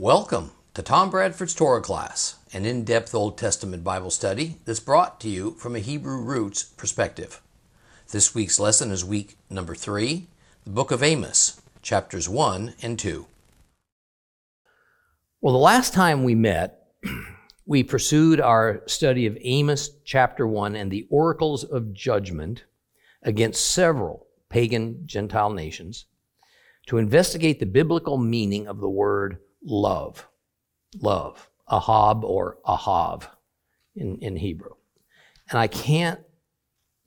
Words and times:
Welcome 0.00 0.52
to 0.74 0.82
Tom 0.82 1.10
Bradford's 1.10 1.56
Torah 1.56 1.80
class, 1.82 2.36
an 2.52 2.64
in 2.64 2.84
depth 2.84 3.16
Old 3.16 3.36
Testament 3.36 3.82
Bible 3.82 4.12
study 4.12 4.58
that's 4.64 4.78
brought 4.78 5.20
to 5.22 5.28
you 5.28 5.54
from 5.54 5.74
a 5.74 5.80
Hebrew 5.80 6.22
roots 6.22 6.62
perspective. 6.62 7.42
This 8.12 8.32
week's 8.32 8.60
lesson 8.60 8.92
is 8.92 9.04
week 9.04 9.38
number 9.50 9.74
three, 9.74 10.28
the 10.62 10.70
book 10.70 10.92
of 10.92 11.02
Amos, 11.02 11.60
chapters 11.82 12.28
1 12.28 12.74
and 12.80 12.96
2. 12.96 13.26
Well, 15.40 15.52
the 15.52 15.58
last 15.58 15.94
time 15.94 16.22
we 16.22 16.36
met, 16.36 16.92
we 17.66 17.82
pursued 17.82 18.40
our 18.40 18.84
study 18.86 19.26
of 19.26 19.36
Amos 19.40 19.90
chapter 20.04 20.46
1 20.46 20.76
and 20.76 20.92
the 20.92 21.08
oracles 21.10 21.64
of 21.64 21.92
judgment 21.92 22.62
against 23.24 23.72
several 23.72 24.28
pagan 24.48 25.02
Gentile 25.06 25.50
nations 25.50 26.04
to 26.86 26.98
investigate 26.98 27.58
the 27.58 27.66
biblical 27.66 28.16
meaning 28.16 28.68
of 28.68 28.78
the 28.78 28.88
word 28.88 29.38
love. 29.62 30.28
Love, 31.00 31.50
ahab 31.70 32.24
or 32.24 32.58
ahav 32.66 33.28
in, 33.94 34.18
in 34.18 34.36
Hebrew. 34.36 34.72
And 35.50 35.58
I 35.58 35.66
can't 35.66 36.20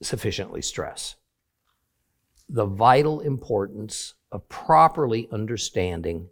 sufficiently 0.02 0.62
stress 0.62 1.16
the 2.48 2.66
vital 2.66 3.20
importance 3.20 4.14
of 4.30 4.48
properly 4.48 5.28
understanding 5.32 6.28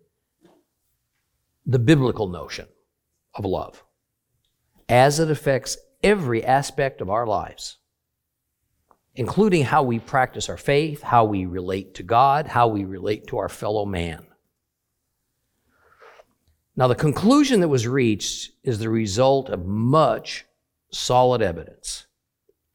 the 1.66 1.79
biblical 1.79 2.29
notion 2.29 2.66
of 3.34 3.45
love 3.45 3.84
as 4.88 5.18
it 5.18 5.30
affects 5.30 5.77
every 6.02 6.45
aspect 6.45 7.01
of 7.01 7.10
our 7.10 7.27
lives 7.27 7.79
including 9.15 9.65
how 9.65 9.82
we 9.82 9.98
practice 9.98 10.48
our 10.48 10.57
faith, 10.57 11.02
how 11.02 11.24
we 11.24 11.45
relate 11.45 11.95
to 11.95 12.02
God, 12.02 12.46
how 12.46 12.68
we 12.68 12.84
relate 12.84 13.27
to 13.29 13.38
our 13.38 13.48
fellow 13.48 13.84
man. 13.84 14.27
Now, 16.80 16.89
the 16.89 16.95
conclusion 16.95 17.61
that 17.61 17.69
was 17.69 17.87
reached 17.87 18.52
is 18.65 18.79
the 18.79 18.88
result 18.88 19.51
of 19.51 19.66
much 19.66 20.46
solid 20.91 21.43
evidence 21.43 22.07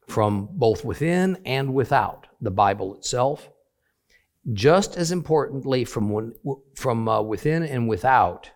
from 0.06 0.48
both 0.52 0.84
within 0.84 1.38
and 1.44 1.74
without 1.74 2.28
the 2.40 2.52
Bible 2.52 2.94
itself. 2.94 3.50
Just 4.52 4.96
as 4.96 5.10
importantly, 5.10 5.84
from, 5.84 6.34
from 6.76 7.08
uh, 7.08 7.20
within 7.20 7.64
and 7.64 7.88
without 7.88 8.52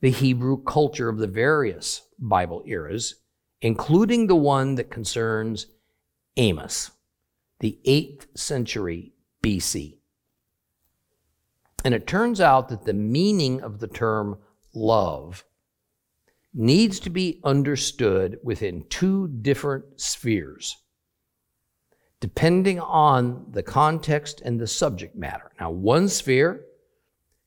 the 0.00 0.12
Hebrew 0.12 0.62
culture 0.62 1.08
of 1.08 1.18
the 1.18 1.26
various 1.26 2.02
Bible 2.16 2.62
eras, 2.66 3.16
including 3.62 4.28
the 4.28 4.36
one 4.36 4.76
that 4.76 4.92
concerns 4.92 5.66
Amos, 6.36 6.92
the 7.58 7.80
8th 7.84 8.26
century 8.36 9.12
BC. 9.42 9.96
And 11.86 11.94
it 11.94 12.08
turns 12.08 12.40
out 12.40 12.68
that 12.70 12.84
the 12.84 12.92
meaning 12.92 13.62
of 13.62 13.78
the 13.78 13.86
term 13.86 14.38
love 14.76 15.44
needs 16.54 17.00
to 17.00 17.10
be 17.10 17.40
understood 17.44 18.38
within 18.42 18.84
two 18.88 19.28
different 19.28 19.84
spheres, 20.00 20.76
depending 22.20 22.78
on 22.80 23.46
the 23.50 23.62
context 23.62 24.40
and 24.42 24.60
the 24.60 24.66
subject 24.66 25.16
matter. 25.16 25.50
Now, 25.58 25.70
one 25.70 26.08
sphere 26.08 26.64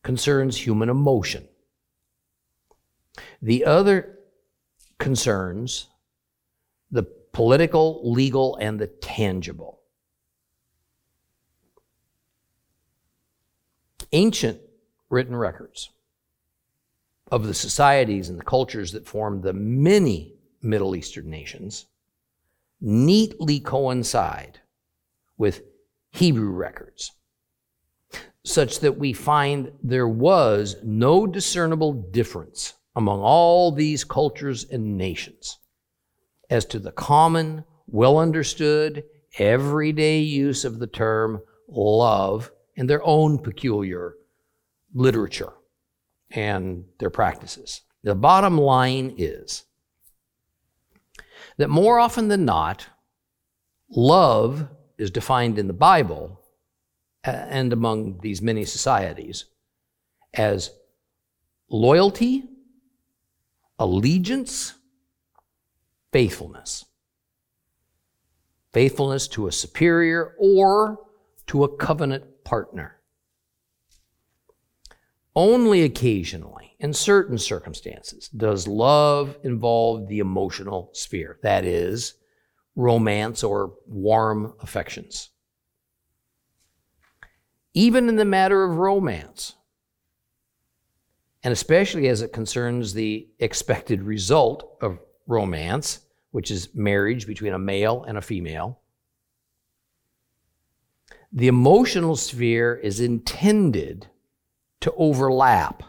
concerns 0.04 0.58
human 0.58 0.90
emotion, 0.90 1.48
the 3.42 3.66
other 3.66 4.20
concerns 4.98 5.88
the 6.92 7.04
political, 7.32 8.12
legal, 8.12 8.56
and 8.58 8.80
the 8.80 8.88
tangible. 8.88 9.80
Ancient 14.12 14.60
written 15.10 15.36
records 15.36 15.92
of 17.32 17.46
the 17.46 17.54
societies 17.54 18.30
and 18.30 18.40
the 18.40 18.44
cultures 18.44 18.92
that 18.92 19.08
formed 19.08 19.44
the 19.44 19.54
many 19.54 20.34
Middle 20.62 20.96
Eastern 20.96 21.30
nations 21.30 21.86
neatly 22.82 23.60
coincide 23.60 24.60
with 25.38 25.62
Hebrew 26.12 26.50
records, 26.50 27.12
such 28.44 28.80
that 28.80 28.98
we 28.98 29.14
find 29.14 29.72
there 29.84 30.08
was 30.08 30.78
no 30.84 31.28
discernible 31.28 31.94
difference 31.94 32.74
among 32.96 33.22
all 33.22 33.72
these 33.72 34.04
cultures 34.04 34.66
and 34.70 34.98
nations 34.98 35.60
as 36.50 36.66
to 36.66 36.80
the 36.80 36.92
common, 36.92 37.64
well 37.88 38.18
understood, 38.18 39.04
everyday 39.38 40.20
use 40.20 40.66
of 40.66 40.80
the 40.80 40.88
term 40.88 41.42
love 41.68 42.52
in 42.76 42.88
their 42.88 43.06
own 43.06 43.38
peculiar 43.38 44.16
literature 44.94 45.54
and 46.32 46.86
their 47.00 47.10
practices. 47.10 47.82
The 48.04 48.16
bottom 48.16 48.58
line 48.58 49.16
is 49.18 49.66
that 51.58 51.70
more 51.70 52.00
often 52.00 52.28
than 52.28 52.46
not, 52.46 52.88
love 53.90 54.68
is 54.98 55.12
defined 55.12 55.60
in 55.60 55.68
the 55.68 55.74
Bible 55.74 56.40
uh, 57.26 57.32
and 57.32 57.74
among 57.74 58.20
these 58.20 58.42
many 58.42 58.66
societies 58.66 59.46
as 60.34 60.72
loyalty, 61.70 62.44
allegiance, 63.78 64.76
faithfulness. 66.12 66.86
Faithfulness 68.72 69.28
to 69.30 69.48
a 69.48 69.52
superior 69.52 70.36
or 70.40 71.00
to 71.48 71.64
a 71.64 71.76
covenant 71.76 72.24
partner. 72.44 72.99
Only 75.40 75.84
occasionally, 75.84 76.76
in 76.82 76.92
certain 76.92 77.38
circumstances, 77.38 78.28
does 78.28 78.68
love 78.68 79.38
involve 79.42 80.10
the 80.10 80.20
emotional 80.20 80.90
sphere, 80.92 81.40
that 81.44 81.64
is, 81.64 82.16
romance 82.76 83.42
or 83.42 83.76
warm 83.88 84.54
affections. 84.60 85.30
Even 87.74 88.10
in 88.10 88.18
the 88.18 88.26
matter 88.26 88.66
of 88.66 88.80
romance, 88.80 89.56
and 91.42 91.54
especially 91.54 92.10
as 92.10 92.22
it 92.22 92.34
concerns 92.34 92.94
the 92.94 93.30
expected 93.40 94.04
result 94.04 94.78
of 94.82 95.00
romance, 95.26 96.02
which 96.32 96.52
is 96.52 96.76
marriage 96.76 97.26
between 97.26 97.54
a 97.54 97.58
male 97.58 98.04
and 98.04 98.18
a 98.18 98.22
female. 98.22 98.82
The 101.32 101.48
emotional 101.48 102.18
sphere 102.18 102.76
is 102.76 103.00
intended 103.00 104.10
to 104.82 104.94
overlap 104.94 105.84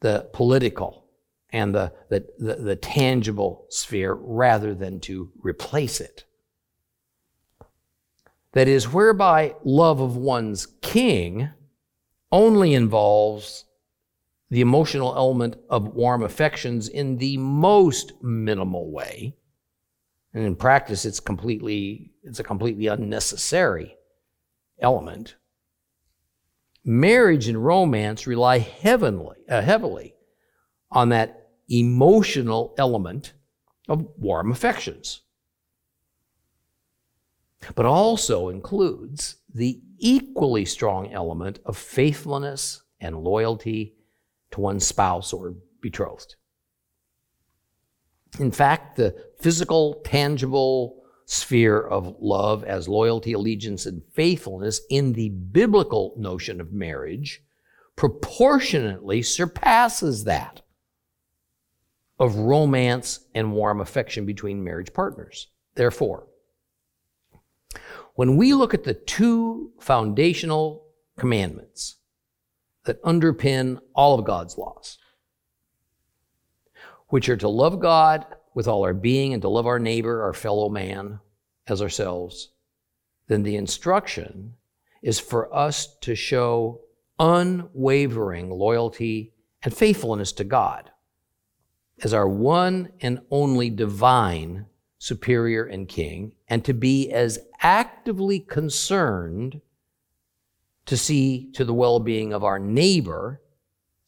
the 0.00 0.28
political 0.32 1.04
and 1.50 1.74
the, 1.74 1.92
the, 2.10 2.26
the, 2.38 2.54
the, 2.56 2.76
tangible 2.76 3.66
sphere 3.70 4.14
rather 4.14 4.74
than 4.74 5.00
to 5.00 5.30
replace 5.40 6.00
it. 6.00 6.24
That 8.52 8.68
is, 8.68 8.92
whereby 8.92 9.54
love 9.64 10.00
of 10.00 10.16
one's 10.16 10.66
king 10.82 11.50
only 12.32 12.74
involves 12.74 13.64
the 14.50 14.60
emotional 14.60 15.14
element 15.16 15.56
of 15.70 15.94
warm 15.94 16.22
affections 16.22 16.88
in 16.88 17.18
the 17.18 17.36
most 17.38 18.12
minimal 18.22 18.90
way. 18.90 19.36
And 20.32 20.44
in 20.44 20.56
practice, 20.56 21.04
it's 21.04 21.20
completely, 21.20 22.12
it's 22.22 22.40
a 22.40 22.44
completely 22.44 22.88
unnecessary 22.88 23.96
element. 24.80 25.36
Marriage 26.84 27.48
and 27.48 27.64
romance 27.64 28.26
rely 28.26 28.58
heavenly, 28.58 29.38
uh, 29.48 29.62
heavily 29.62 30.14
on 30.90 31.08
that 31.08 31.48
emotional 31.68 32.74
element 32.76 33.32
of 33.88 34.06
warm 34.18 34.52
affections, 34.52 35.22
but 37.74 37.86
also 37.86 38.50
includes 38.50 39.36
the 39.54 39.80
equally 39.98 40.64
strong 40.64 41.10
element 41.12 41.58
of 41.64 41.76
faithfulness 41.76 42.82
and 43.00 43.16
loyalty 43.16 43.94
to 44.50 44.60
one's 44.60 44.86
spouse 44.86 45.32
or 45.32 45.54
betrothed. 45.80 46.36
In 48.38 48.50
fact, 48.50 48.96
the 48.96 49.14
physical, 49.38 50.02
tangible 50.04 51.03
sphere 51.26 51.80
of 51.80 52.16
love 52.20 52.64
as 52.64 52.88
loyalty, 52.88 53.32
allegiance, 53.32 53.86
and 53.86 54.02
faithfulness 54.12 54.80
in 54.90 55.12
the 55.12 55.30
biblical 55.30 56.14
notion 56.16 56.60
of 56.60 56.72
marriage 56.72 57.42
proportionately 57.96 59.22
surpasses 59.22 60.24
that 60.24 60.62
of 62.18 62.36
romance 62.36 63.20
and 63.34 63.52
warm 63.52 63.80
affection 63.80 64.26
between 64.26 64.62
marriage 64.62 64.92
partners. 64.92 65.48
Therefore, 65.74 66.26
when 68.14 68.36
we 68.36 68.54
look 68.54 68.74
at 68.74 68.84
the 68.84 68.94
two 68.94 69.72
foundational 69.80 70.84
commandments 71.18 71.96
that 72.84 73.02
underpin 73.02 73.80
all 73.94 74.18
of 74.18 74.24
God's 74.24 74.56
laws, 74.56 74.98
which 77.08 77.28
are 77.28 77.36
to 77.36 77.48
love 77.48 77.80
God 77.80 78.26
with 78.54 78.68
all 78.68 78.84
our 78.84 78.94
being 78.94 79.32
and 79.32 79.42
to 79.42 79.48
love 79.48 79.66
our 79.66 79.78
neighbor, 79.78 80.22
our 80.22 80.32
fellow 80.32 80.68
man, 80.68 81.20
as 81.66 81.82
ourselves, 81.82 82.50
then 83.26 83.42
the 83.42 83.56
instruction 83.56 84.54
is 85.02 85.18
for 85.18 85.54
us 85.54 85.96
to 85.98 86.14
show 86.14 86.80
unwavering 87.18 88.50
loyalty 88.50 89.32
and 89.62 89.74
faithfulness 89.74 90.32
to 90.32 90.44
God 90.44 90.90
as 92.02 92.12
our 92.12 92.28
one 92.28 92.90
and 93.00 93.20
only 93.30 93.70
divine 93.70 94.66
superior 94.98 95.64
and 95.64 95.86
king, 95.86 96.32
and 96.48 96.64
to 96.64 96.72
be 96.72 97.10
as 97.12 97.38
actively 97.60 98.40
concerned 98.40 99.60
to 100.86 100.96
see 100.96 101.50
to 101.52 101.64
the 101.64 101.74
well 101.74 102.00
being 102.00 102.32
of 102.32 102.42
our 102.42 102.58
neighbor 102.58 103.40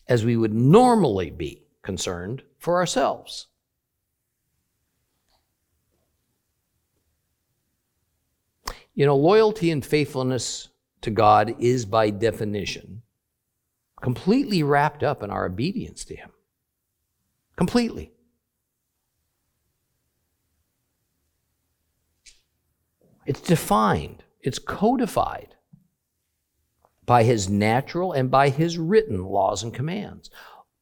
as 0.08 0.24
we 0.24 0.36
would 0.36 0.54
normally 0.54 1.30
be 1.30 1.66
concerned 1.82 2.42
for 2.58 2.76
ourselves. 2.76 3.48
You 8.96 9.06
know, 9.06 9.14
loyalty 9.14 9.70
and 9.70 9.84
faithfulness 9.84 10.68
to 11.02 11.10
God 11.10 11.54
is 11.60 11.84
by 11.84 12.10
definition 12.10 13.02
completely 14.00 14.62
wrapped 14.62 15.02
up 15.02 15.22
in 15.22 15.30
our 15.30 15.46
obedience 15.46 16.04
to 16.06 16.16
Him. 16.16 16.30
Completely. 17.56 18.12
It's 23.24 23.40
defined, 23.40 24.24
it's 24.40 24.58
codified 24.58 25.56
by 27.04 27.22
His 27.22 27.48
natural 27.48 28.12
and 28.12 28.30
by 28.30 28.48
His 28.48 28.78
written 28.78 29.24
laws 29.24 29.62
and 29.62 29.74
commands. 29.74 30.30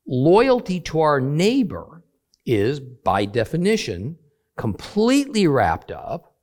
Loyalty 0.07 0.81
to 0.81 1.01
our 1.01 1.21
neighbor 1.21 2.03
is, 2.45 2.79
by 2.79 3.25
definition, 3.25 4.19
completely 4.57 5.47
wrapped 5.47 5.91
up 5.91 6.34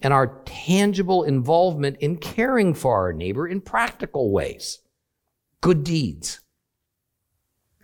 in 0.00 0.12
our 0.12 0.42
tangible 0.44 1.24
involvement 1.24 1.96
in 1.98 2.16
caring 2.16 2.74
for 2.74 2.94
our 2.94 3.12
neighbor 3.12 3.46
in 3.46 3.60
practical 3.60 4.30
ways, 4.30 4.78
good 5.60 5.84
deeds. 5.84 6.40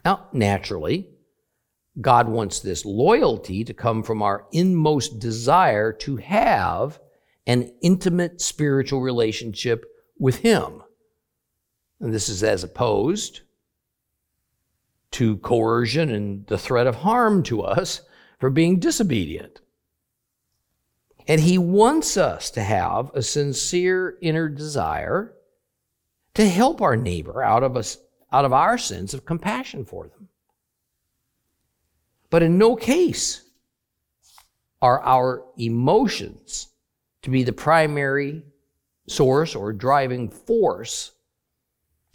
Now, 0.05 0.29
naturally, 0.33 1.09
God 2.01 2.29
wants 2.29 2.61
this 2.61 2.85
loyalty 2.85 3.65
to 3.65 3.75
come 3.75 4.03
from 4.03 4.23
our 4.23 4.47
inmost 4.53 5.19
desire 5.19 5.93
to 5.95 6.17
have 6.17 7.01
an 7.47 7.73
intimate 7.81 8.41
spiritual 8.41 9.01
relationship 9.01 9.85
with 10.19 10.37
Him. 10.39 10.83
And 12.01 12.13
this 12.13 12.29
is 12.29 12.43
as 12.43 12.63
opposed 12.63 13.41
to 15.13 15.39
coercion 15.39 16.11
and 16.11 16.47
the 16.47 16.59
threat 16.59 16.87
of 16.87 16.97
harm 16.97 17.43
to 17.45 17.63
us 17.63 18.03
for 18.39 18.51
being 18.51 18.79
disobedient. 18.79 19.61
And 21.27 21.41
He 21.41 21.59
wants 21.59 22.17
us 22.17 22.51
to 22.51 22.63
have 22.63 23.11
a 23.15 23.23
sincere 23.23 24.17
inner 24.21 24.49
desire 24.49 25.35
to 26.35 26.49
help 26.49 26.81
our 26.81 26.97
neighbor 26.97 27.43
out 27.43 27.63
of, 27.63 27.77
us, 27.77 27.99
out 28.33 28.45
of 28.45 28.53
our 28.53 28.79
sense 28.79 29.15
of 29.15 29.25
compassion 29.25 29.85
for 29.85 30.09
them. 30.09 30.29
But 32.31 32.43
in 32.43 32.59
no 32.59 32.77
case 32.77 33.43
are 34.83 35.03
our 35.03 35.45
emotions 35.57 36.69
to 37.23 37.31
be 37.31 37.43
the 37.43 37.53
primary 37.53 38.43
source 39.09 39.55
or 39.55 39.73
driving 39.73 40.29
force 40.29 41.13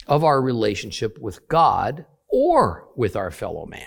of 0.06 0.24
our 0.24 0.40
relationship 0.40 1.18
with 1.18 1.48
God 1.48 2.06
or 2.28 2.88
with 2.96 3.16
our 3.16 3.30
fellow 3.30 3.66
man. 3.66 3.86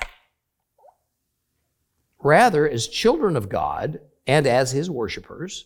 Rather, 2.19 2.68
as 2.68 2.88
children 2.88 3.36
of 3.36 3.50
God 3.50 4.00
and 4.27 4.48
as 4.48 4.72
his 4.72 4.89
worshipers, 4.89 5.66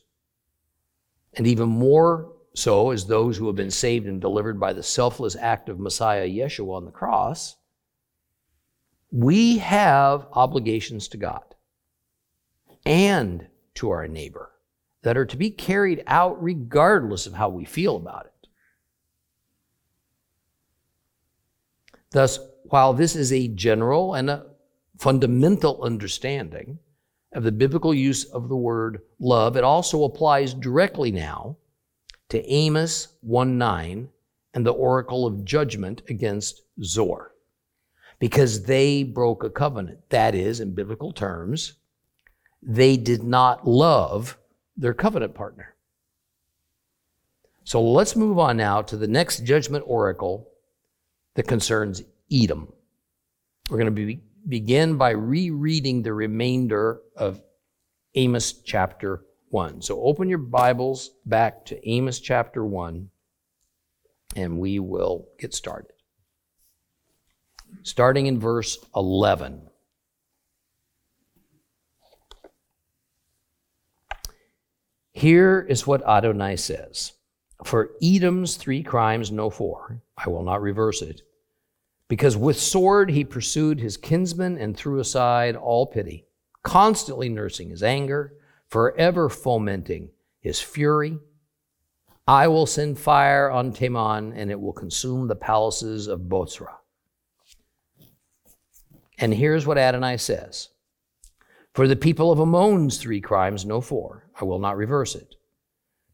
and 1.34 1.48
even 1.48 1.70
more 1.70 2.34
so 2.56 2.92
as 2.92 3.06
those 3.06 3.38
who 3.38 3.48
have 3.48 3.56
been 3.56 3.72
saved 3.72 4.08
and 4.08 4.20
delivered 4.20 4.60
by 4.60 4.74
the 4.74 4.84
selfless 4.84 5.36
act 5.36 5.70
of 5.70 5.80
Messiah 5.80 6.28
Yeshua 6.28 6.76
on 6.76 6.86
the 6.86 6.92
cross, 6.92 7.56
we 9.12 9.58
have 9.60 10.28
obligations 10.34 11.08
to 11.10 11.18
God 11.18 11.56
and 12.86 13.48
to 13.76 13.90
our 13.92 14.08
neighbor 14.08 14.52
that 15.02 15.18
are 15.18 15.26
to 15.26 15.38
be 15.38 15.50
carried 15.50 16.04
out 16.08 16.42
regardless 16.44 17.26
of 17.26 17.34
how 17.34 17.50
we 17.50 17.66
feel 17.66 17.96
about 17.96 18.26
it. 18.26 18.48
Thus, 22.12 22.40
while 22.66 22.94
this 22.94 23.16
is 23.16 23.32
a 23.32 23.48
general 23.48 24.14
and 24.16 24.30
a 24.30 24.48
fundamental 24.98 25.82
understanding 25.82 26.80
of 27.34 27.44
the 27.44 27.52
biblical 27.52 27.94
use 27.94 28.24
of 28.26 28.50
the 28.50 28.56
word 28.56 29.02
love, 29.20 29.56
it 29.56 29.64
also 29.64 30.04
applies 30.04 30.54
directly 30.54 31.12
now 31.12 31.58
to 32.30 32.46
Amos 32.52 33.10
1 33.22 33.58
9 33.58 34.10
and 34.54 34.66
the 34.66 34.72
oracle 34.72 35.26
of 35.26 35.46
judgment 35.46 36.02
against 36.10 36.64
Zor, 36.84 37.36
because 38.20 38.64
they 38.64 39.04
broke 39.04 39.44
a 39.44 39.50
covenant. 39.50 40.00
That 40.10 40.34
is, 40.34 40.60
in 40.60 40.74
biblical 40.74 41.12
terms, 41.12 41.74
they 42.62 42.98
did 42.98 43.24
not 43.24 43.68
love 43.68 44.38
their 44.76 44.94
covenant 44.94 45.36
partner. 45.36 45.76
So 47.64 47.82
let's 47.82 48.16
move 48.16 48.40
on 48.40 48.58
now 48.58 48.82
to 48.82 48.98
the 48.98 49.08
next 49.08 49.44
judgment 49.44 49.84
oracle 49.86 50.50
that 51.36 51.48
concerns 51.48 52.02
Edom. 52.32 52.72
We're 53.70 53.78
going 53.78 53.86
to 53.86 53.92
be, 53.92 54.20
begin 54.48 54.98
by 54.98 55.12
rereading 55.12 56.02
the 56.02 56.14
remainder 56.14 57.02
of 57.16 57.42
Amos 58.16 58.54
chapter 58.54 59.26
1. 59.50 59.82
So 59.82 60.02
open 60.02 60.30
your 60.30 60.40
Bibles 60.40 61.12
back 61.26 61.66
to 61.66 61.90
Amos 61.90 62.20
chapter 62.20 62.66
1, 62.66 63.10
and 64.36 64.60
we 64.60 64.80
will 64.80 65.28
get 65.40 65.54
started 65.54 65.94
starting 67.84 68.26
in 68.26 68.40
verse 68.40 68.78
11. 68.96 69.68
Here 75.12 75.66
is 75.68 75.86
what 75.86 76.08
Adonai 76.08 76.56
says 76.56 77.14
For 77.66 77.92
Edom's 78.02 78.56
three 78.56 78.84
crimes, 78.84 79.32
no 79.32 79.50
four, 79.50 80.02
I 80.18 80.30
will 80.30 80.44
not 80.44 80.62
reverse 80.62 81.02
it. 81.02 81.22
Because 82.10 82.36
with 82.36 82.60
sword 82.60 83.12
he 83.12 83.24
pursued 83.24 83.80
his 83.80 83.96
kinsmen 83.96 84.58
and 84.58 84.76
threw 84.76 85.00
aside 85.00 85.56
all 85.56 85.86
pity, 85.86 86.26
constantly 86.64 87.30
nursing 87.30 87.70
his 87.70 87.84
anger, 87.84 88.34
forever 88.68 89.30
fomenting 89.30 90.10
his 90.40 90.60
fury. 90.60 91.20
I 92.28 92.48
will 92.48 92.66
send 92.66 93.00
fire 93.00 93.50
on 93.50 93.74
Teman, 93.74 94.34
and 94.36 94.52
it 94.52 94.60
will 94.60 94.74
consume 94.74 95.28
the 95.28 95.36
palaces 95.36 96.08
of 96.08 96.30
Bozrah. 96.30 96.78
And 99.18 99.34
here's 99.34 99.66
what 99.66 99.78
Adonai 99.78 100.18
says 100.18 100.70
For 101.74 101.88
the 101.88 101.96
people 101.96 102.32
of 102.32 102.40
Ammon's 102.40 102.98
three 102.98 103.22
crimes, 103.22 103.66
no 103.66 103.82
four, 103.82 104.30
I 104.40 104.46
will 104.46 104.60
not 104.60 104.78
reverse 104.78 105.16
it, 105.16 105.36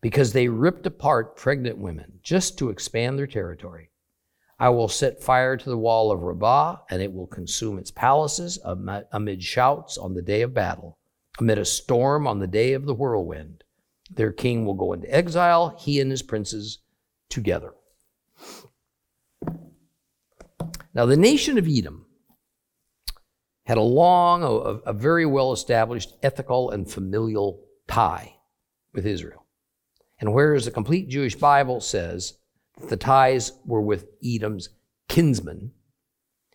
because 0.02 0.34
they 0.34 0.48
ripped 0.48 0.86
apart 0.86 1.36
pregnant 1.36 1.78
women 1.78 2.20
just 2.24 2.58
to 2.60 2.70
expand 2.70 3.20
their 3.20 3.28
territory. 3.28 3.92
I 4.58 4.70
will 4.70 4.88
set 4.88 5.22
fire 5.22 5.58
to 5.58 5.70
the 5.70 5.78
wall 5.78 6.12
of 6.12 6.22
Rabbah, 6.22 6.78
and 6.90 7.02
it 7.02 7.14
will 7.14 7.28
consume 7.28 7.78
its 7.78 7.92
palaces 7.92 8.58
amid 8.64 9.44
shouts 9.44 9.98
on 9.98 10.14
the 10.14 10.22
day 10.22 10.42
of 10.42 10.54
battle, 10.54 10.98
amid 11.40 11.58
a 11.58 11.66
storm 11.66 12.26
on 12.26 12.40
the 12.40 12.48
day 12.48 12.74
of 12.74 12.86
the 12.86 12.94
whirlwind. 12.94 13.64
Their 14.10 14.32
king 14.32 14.66
will 14.66 14.76
go 14.76 14.94
into 14.94 15.14
exile, 15.14 15.76
he 15.78 16.00
and 16.00 16.10
his 16.10 16.22
princes 16.22 16.80
together. 17.30 17.74
Now, 20.94 21.06
the 21.06 21.18
nation 21.18 21.58
of 21.58 21.68
Edom 21.68 22.06
had 23.66 23.78
a 23.78 23.82
long, 23.82 24.44
a, 24.44 24.48
a 24.90 24.94
very 24.94 25.26
well 25.26 25.52
established 25.52 26.14
ethical 26.24 26.70
and 26.70 26.90
familial 26.90 27.62
tie 27.88 28.38
with 28.94 29.06
Israel. 29.06 29.46
And 30.20 30.34
whereas 30.34 30.64
the 30.64 30.72
complete 30.72 31.10
Jewish 31.10 31.36
Bible 31.36 31.82
says 31.82 32.38
the 32.82 32.98
ties 32.98 33.54
were 33.66 33.82
with 33.82 34.08
Edom's 34.24 34.70
kinsman, 35.08 35.72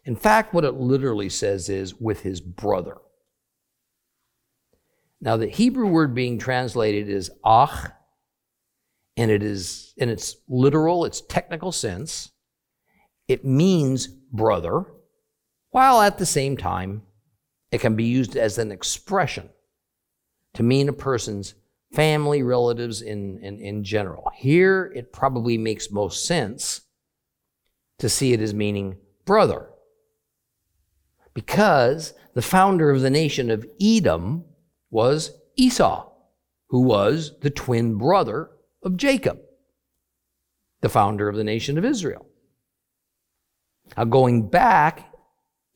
in 0.05 0.17
fact, 0.17 0.55
what 0.55 0.65
it 0.65 0.75
literally 0.75 1.29
says 1.29 1.69
is 1.69 1.95
with 1.95 2.23
his 2.23 2.41
brother. 2.41 2.97
Now, 5.21 5.37
the 5.37 5.49
Hebrew 5.49 5.87
word 5.87 6.15
being 6.15 6.39
translated 6.39 7.09
is 7.09 7.31
ach, 7.45 7.91
and 9.17 9.31
it 9.31 9.43
is 9.43 9.93
in 9.99 10.09
its 10.09 10.37
literal, 10.49 11.05
its 11.05 11.21
technical 11.21 11.73
sense, 11.73 12.31
it 13.29 13.45
means 13.45 14.07
brother 14.07 14.87
while 15.71 16.00
at 16.00 16.19
the 16.19 16.27
same 16.27 16.57
time, 16.57 17.03
it 17.71 17.81
can 17.81 17.95
be 17.95 18.05
used 18.05 18.37
as 18.37 18.59
an 18.59 18.73
expression 18.73 19.49
to 20.55 20.62
mean 20.62 20.89
a 20.89 20.93
person's 20.93 21.55
family, 21.92 22.42
relatives 22.42 23.02
in, 23.02 23.38
in, 23.38 23.59
in 23.59 23.85
general. 23.85 24.30
Here, 24.35 24.92
it 24.94 25.12
probably 25.12 25.59
makes 25.59 25.90
most 25.90 26.25
sense 26.25 26.82
to 27.99 28.09
see 28.09 28.32
it 28.32 28.40
as 28.40 28.54
meaning 28.54 28.97
brother. 29.25 29.68
Because 31.35 32.14
the 32.35 32.42
founder 32.42 32.90
of 32.90 33.00
the 33.00 33.11
nation 33.11 33.50
of 33.50 33.66
Edom 33.80 34.44
was 34.90 35.32
Esau, 35.56 36.11
who 36.68 36.82
was 36.82 37.38
the 37.40 37.50
twin 37.50 37.97
brother 37.97 38.50
of 38.82 38.97
Jacob, 38.97 39.40
the 40.80 40.88
founder 40.88 41.28
of 41.28 41.37
the 41.37 41.44
nation 41.44 41.76
of 41.76 41.85
Israel. 41.85 42.26
Now, 43.97 44.04
going 44.04 44.49
back 44.49 45.10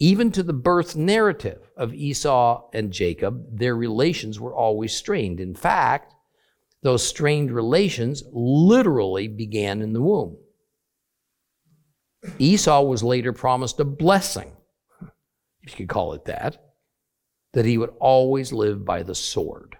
Even 0.04 0.30
to 0.32 0.42
the 0.42 0.52
birth 0.52 0.96
narrative 0.96 1.70
of 1.78 1.94
Esau 1.94 2.68
and 2.74 2.92
Jacob, 2.92 3.58
their 3.58 3.74
relations 3.74 4.38
were 4.38 4.54
always 4.54 4.94
strained. 4.94 5.40
In 5.40 5.54
fact, 5.54 6.12
those 6.82 7.02
strained 7.02 7.50
relations 7.50 8.22
literally 8.30 9.28
began 9.28 9.80
in 9.80 9.94
the 9.94 10.02
womb. 10.02 10.36
Esau 12.38 12.82
was 12.82 13.02
later 13.02 13.32
promised 13.32 13.80
a 13.80 13.84
blessing, 13.86 14.52
if 15.62 15.70
you 15.70 15.86
could 15.86 15.88
call 15.88 16.12
it 16.12 16.26
that, 16.26 16.62
that 17.54 17.64
he 17.64 17.78
would 17.78 17.94
always 17.98 18.52
live 18.52 18.84
by 18.84 19.02
the 19.02 19.14
sword. 19.14 19.78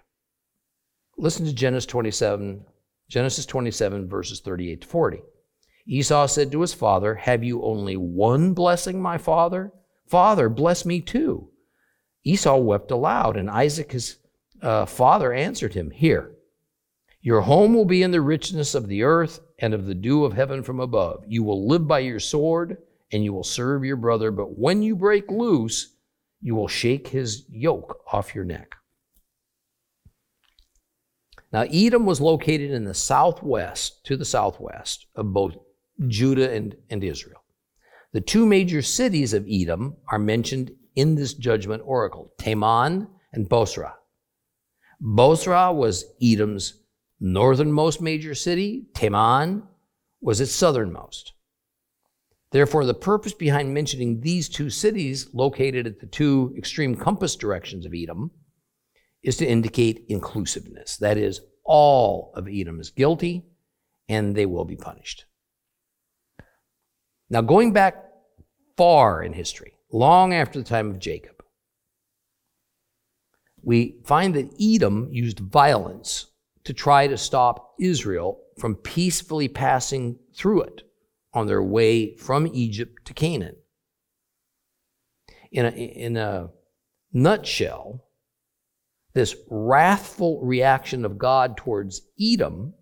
Listen 1.19 1.45
to 1.45 1.53
Genesis 1.53 1.85
27, 1.85 2.65
Genesis 3.09 3.45
27, 3.45 4.09
verses 4.09 4.39
38 4.39 4.81
to 4.81 4.87
40. 4.87 5.21
Esau 5.85 6.25
said 6.25 6.51
to 6.51 6.61
his 6.61 6.73
father, 6.73 7.13
Have 7.13 7.43
you 7.43 7.61
only 7.61 7.95
one 7.95 8.55
blessing, 8.55 8.99
my 8.99 9.19
father? 9.19 9.71
Father, 10.07 10.49
bless 10.49 10.85
me 10.85 11.01
too. 11.01 11.49
Esau 12.23 12.57
wept 12.57 12.91
aloud, 12.91 13.37
and 13.37 13.49
Isaac, 13.49 13.91
his 13.91 14.17
uh, 14.61 14.85
father, 14.85 15.31
answered 15.33 15.73
him, 15.73 15.91
Here, 15.91 16.31
your 17.21 17.41
home 17.41 17.73
will 17.73 17.85
be 17.85 18.03
in 18.03 18.11
the 18.11 18.21
richness 18.21 18.75
of 18.75 18.87
the 18.87 19.03
earth 19.03 19.39
and 19.59 19.73
of 19.73 19.85
the 19.85 19.95
dew 19.95 20.25
of 20.25 20.33
heaven 20.33 20.63
from 20.63 20.79
above. 20.79 21.23
You 21.27 21.43
will 21.43 21.67
live 21.67 21.87
by 21.87 21.99
your 21.99 22.19
sword, 22.19 22.77
and 23.11 23.23
you 23.23 23.33
will 23.33 23.43
serve 23.43 23.85
your 23.85 23.95
brother, 23.95 24.31
but 24.31 24.57
when 24.57 24.81
you 24.83 24.95
break 24.95 25.29
loose, 25.29 25.95
you 26.41 26.55
will 26.55 26.67
shake 26.67 27.07
his 27.07 27.45
yoke 27.49 27.99
off 28.11 28.35
your 28.35 28.43
neck. 28.43 28.75
Now, 31.51 31.61
Edom 31.61 32.05
was 32.05 32.19
located 32.19 32.71
in 32.71 32.83
the 32.83 32.93
southwest, 32.93 34.05
to 34.05 34.17
the 34.17 34.25
southwest 34.25 35.07
of 35.15 35.31
both 35.31 35.55
Judah 36.07 36.51
and, 36.51 36.75
and 36.89 37.03
Israel. 37.03 37.44
The 38.15 38.21
two 38.21 38.45
major 38.45 38.81
cities 38.81 39.33
of 39.33 39.45
Edom 39.51 39.97
are 40.07 40.17
mentioned 40.17 40.71
in 40.95 41.15
this 41.15 41.33
judgment 41.33 41.83
oracle 41.85 42.31
Teman 42.37 43.09
and 43.33 43.49
Bozrah. 43.49 43.95
Bozrah 45.01 45.73
was 45.73 46.05
Edom's 46.23 46.81
northernmost 47.19 47.99
major 47.99 48.33
city, 48.33 48.85
Teman 48.93 49.63
was 50.21 50.39
its 50.39 50.53
southernmost. 50.53 51.33
Therefore, 52.51 52.85
the 52.85 52.93
purpose 52.93 53.33
behind 53.33 53.73
mentioning 53.73 54.21
these 54.21 54.47
two 54.47 54.69
cities 54.69 55.27
located 55.33 55.85
at 55.85 55.99
the 55.99 56.07
two 56.07 56.55
extreme 56.57 56.95
compass 56.95 57.35
directions 57.35 57.85
of 57.85 57.93
Edom 57.93 58.31
is 59.23 59.35
to 59.35 59.45
indicate 59.45 60.05
inclusiveness. 60.07 60.95
That 60.95 61.17
is, 61.17 61.41
all 61.65 62.31
of 62.33 62.47
Edom 62.47 62.79
is 62.79 62.91
guilty 62.91 63.43
and 64.07 64.33
they 64.33 64.45
will 64.45 64.63
be 64.63 64.77
punished. 64.77 65.25
Now, 67.29 67.41
going 67.41 67.73
back 67.73 68.04
far 68.77 69.23
in 69.23 69.33
history, 69.33 69.73
long 69.91 70.33
after 70.33 70.59
the 70.59 70.65
time 70.65 70.89
of 70.89 70.99
Jacob, 70.99 71.43
we 73.61 73.97
find 74.05 74.35
that 74.35 74.53
Edom 74.61 75.09
used 75.11 75.39
violence 75.39 76.27
to 76.65 76.73
try 76.73 77.07
to 77.07 77.17
stop 77.17 77.75
Israel 77.79 78.39
from 78.57 78.75
peacefully 78.75 79.47
passing 79.47 80.17
through 80.35 80.61
it 80.63 80.81
on 81.33 81.47
their 81.47 81.63
way 81.63 82.15
from 82.15 82.47
Egypt 82.53 83.05
to 83.05 83.13
Canaan. 83.13 83.55
In 85.51 85.65
a, 85.65 85.69
in 85.69 86.17
a 86.17 86.49
nutshell, 87.11 88.05
this 89.13 89.35
wrathful 89.49 90.41
reaction 90.41 91.05
of 91.05 91.17
God 91.17 91.57
towards 91.57 92.01
Edom 92.19 92.73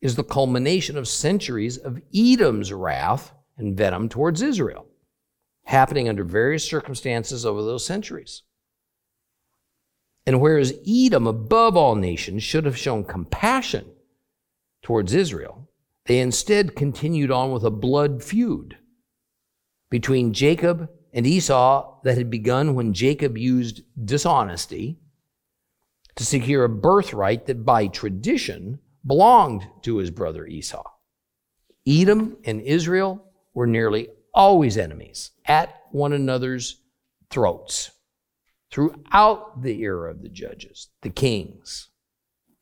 is 0.00 0.16
the 0.16 0.24
culmination 0.24 0.96
of 0.96 1.08
centuries 1.08 1.78
of 1.78 2.00
Edom's 2.14 2.72
wrath 2.72 3.32
and 3.56 3.76
venom 3.76 4.08
towards 4.08 4.42
Israel, 4.42 4.86
happening 5.64 6.08
under 6.08 6.24
various 6.24 6.64
circumstances 6.64 7.44
over 7.44 7.62
those 7.62 7.84
centuries. 7.84 8.42
And 10.26 10.40
whereas 10.40 10.74
Edom, 10.86 11.26
above 11.26 11.76
all 11.76 11.94
nations, 11.94 12.42
should 12.42 12.64
have 12.64 12.78
shown 12.78 13.04
compassion 13.04 13.86
towards 14.82 15.14
Israel, 15.14 15.68
they 16.06 16.20
instead 16.20 16.76
continued 16.76 17.30
on 17.30 17.50
with 17.50 17.64
a 17.64 17.70
blood 17.70 18.22
feud 18.22 18.78
between 19.90 20.32
Jacob 20.32 20.88
and 21.12 21.26
Esau 21.26 22.00
that 22.04 22.18
had 22.18 22.30
begun 22.30 22.74
when 22.74 22.92
Jacob 22.92 23.38
used 23.38 23.82
dishonesty 24.04 24.98
to 26.16 26.24
secure 26.24 26.64
a 26.64 26.68
birthright 26.68 27.46
that 27.46 27.64
by 27.64 27.86
tradition 27.86 28.78
belonged 29.06 29.66
to 29.82 29.98
his 29.98 30.10
brother 30.10 30.46
Esau. 30.46 30.82
Edom 31.86 32.36
and 32.44 32.60
Israel 32.62 33.24
were 33.52 33.66
nearly 33.66 34.08
always 34.34 34.76
enemies 34.76 35.30
at 35.46 35.74
one 35.90 36.12
another's 36.12 36.80
throats 37.30 37.90
throughout 38.70 39.62
the 39.62 39.80
era 39.82 40.10
of 40.10 40.22
the 40.22 40.28
judges, 40.28 40.88
the 41.02 41.10
kings, 41.10 41.90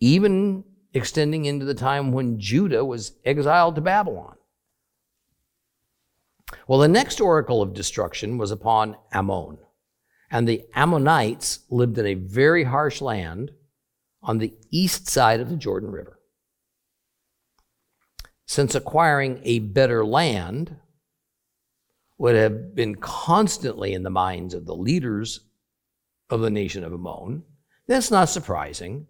even 0.00 0.64
extending 0.92 1.46
into 1.46 1.64
the 1.64 1.74
time 1.74 2.12
when 2.12 2.38
Judah 2.38 2.84
was 2.84 3.12
exiled 3.24 3.74
to 3.76 3.80
Babylon. 3.80 4.36
Well, 6.68 6.80
the 6.80 6.88
next 6.88 7.20
oracle 7.20 7.62
of 7.62 7.72
destruction 7.72 8.36
was 8.36 8.50
upon 8.50 8.96
Ammon, 9.10 9.58
and 10.30 10.46
the 10.46 10.64
Ammonites 10.74 11.60
lived 11.70 11.96
in 11.96 12.06
a 12.06 12.14
very 12.14 12.64
harsh 12.64 13.00
land 13.00 13.52
on 14.22 14.38
the 14.38 14.54
east 14.70 15.08
side 15.08 15.40
of 15.40 15.48
the 15.48 15.56
Jordan 15.56 15.90
River. 15.90 16.18
Since 18.46 18.74
acquiring 18.74 19.40
a 19.44 19.60
better 19.60 20.04
land 20.04 20.76
would 22.22 22.36
have 22.36 22.72
been 22.76 22.94
constantly 22.94 23.94
in 23.94 24.04
the 24.04 24.08
minds 24.08 24.54
of 24.54 24.64
the 24.64 24.76
leaders 24.76 25.40
of 26.30 26.40
the 26.40 26.50
nation 26.50 26.84
of 26.84 26.92
Ammon, 26.92 27.42
that's 27.88 28.12
not 28.12 28.28
surprising 28.28 29.08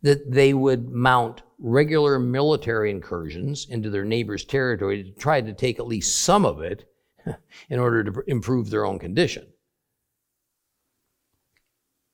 that 0.00 0.32
they 0.32 0.54
would 0.54 0.88
mount 0.88 1.42
regular 1.58 2.18
military 2.18 2.90
incursions 2.90 3.66
into 3.68 3.90
their 3.90 4.06
neighbor's 4.06 4.42
territory 4.42 5.04
to 5.04 5.10
try 5.20 5.42
to 5.42 5.52
take 5.52 5.78
at 5.78 5.86
least 5.86 6.22
some 6.22 6.46
of 6.46 6.62
it 6.62 6.88
in 7.68 7.78
order 7.78 8.02
to 8.04 8.22
improve 8.26 8.70
their 8.70 8.86
own 8.86 8.98
condition. 8.98 9.46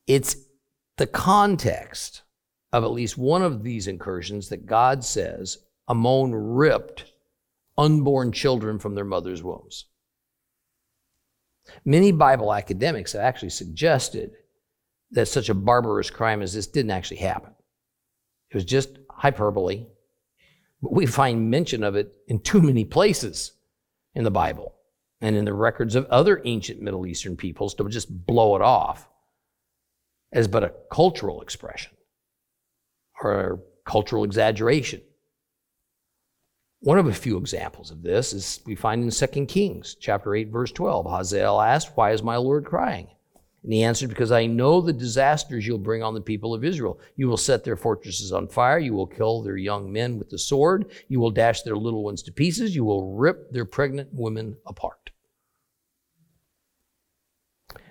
It's 0.08 0.34
the 0.96 1.06
context 1.06 2.22
of 2.72 2.82
at 2.82 2.90
least 2.90 3.16
one 3.16 3.42
of 3.42 3.62
these 3.62 3.86
incursions 3.86 4.48
that 4.48 4.66
God 4.66 5.04
says 5.04 5.58
Ammon 5.88 6.34
ripped 6.34 7.12
unborn 7.78 8.32
children 8.32 8.80
from 8.80 8.96
their 8.96 9.04
mother's 9.04 9.44
wombs. 9.44 9.84
Many 11.84 12.12
Bible 12.12 12.52
academics 12.52 13.12
have 13.12 13.22
actually 13.22 13.50
suggested 13.50 14.32
that 15.10 15.26
such 15.26 15.48
a 15.48 15.54
barbarous 15.54 16.10
crime 16.10 16.42
as 16.42 16.54
this 16.54 16.66
didn't 16.66 16.90
actually 16.90 17.18
happen. 17.18 17.52
It 18.50 18.54
was 18.54 18.64
just 18.64 18.98
hyperbole, 19.10 19.86
but 20.82 20.92
we 20.92 21.06
find 21.06 21.50
mention 21.50 21.82
of 21.82 21.96
it 21.96 22.14
in 22.28 22.40
too 22.40 22.60
many 22.60 22.84
places 22.84 23.52
in 24.14 24.24
the 24.24 24.30
Bible 24.30 24.74
and 25.20 25.36
in 25.36 25.44
the 25.44 25.54
records 25.54 25.94
of 25.94 26.06
other 26.06 26.40
ancient 26.44 26.80
Middle 26.80 27.06
Eastern 27.06 27.36
peoples 27.36 27.74
to 27.74 27.88
just 27.88 28.26
blow 28.26 28.56
it 28.56 28.62
off 28.62 29.08
as 30.32 30.48
but 30.48 30.64
a 30.64 30.74
cultural 30.90 31.40
expression 31.40 31.92
or 33.22 33.40
a 33.40 33.58
cultural 33.88 34.24
exaggeration. 34.24 35.00
One 36.80 36.98
of 36.98 37.06
a 37.06 37.12
few 37.12 37.36
examples 37.38 37.90
of 37.90 38.02
this 38.02 38.32
is 38.32 38.60
we 38.66 38.74
find 38.74 39.02
in 39.02 39.10
2 39.10 39.46
Kings 39.46 39.96
chapter 39.98 40.34
8 40.34 40.50
verse 40.50 40.72
12. 40.72 41.06
Hazael 41.06 41.60
asked, 41.60 41.96
"Why 41.96 42.12
is 42.12 42.22
my 42.22 42.36
Lord 42.36 42.64
crying?" 42.64 43.08
And 43.66 43.72
he 43.72 43.82
answered, 43.82 44.10
Because 44.10 44.30
I 44.30 44.46
know 44.46 44.80
the 44.80 44.92
disasters 44.92 45.66
you'll 45.66 45.78
bring 45.78 46.00
on 46.00 46.14
the 46.14 46.20
people 46.20 46.54
of 46.54 46.62
Israel. 46.62 47.00
You 47.16 47.26
will 47.26 47.36
set 47.36 47.64
their 47.64 47.76
fortresses 47.76 48.30
on 48.30 48.46
fire. 48.46 48.78
You 48.78 48.94
will 48.94 49.08
kill 49.08 49.42
their 49.42 49.56
young 49.56 49.92
men 49.92 50.20
with 50.20 50.30
the 50.30 50.38
sword. 50.38 50.92
You 51.08 51.18
will 51.18 51.32
dash 51.32 51.62
their 51.62 51.76
little 51.76 52.04
ones 52.04 52.22
to 52.22 52.32
pieces. 52.32 52.76
You 52.76 52.84
will 52.84 53.16
rip 53.16 53.50
their 53.50 53.64
pregnant 53.64 54.10
women 54.12 54.56
apart. 54.66 55.10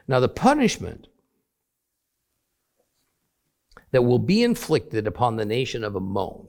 Now, 0.08 0.22
the 0.22 0.30
punishment 0.30 1.08
that 3.92 4.04
will 4.04 4.20
be 4.20 4.44
inflicted 4.44 5.08
upon 5.08 5.36
the 5.36 5.46
nation 5.46 5.84
of 5.84 5.98
Ammon 5.98 6.48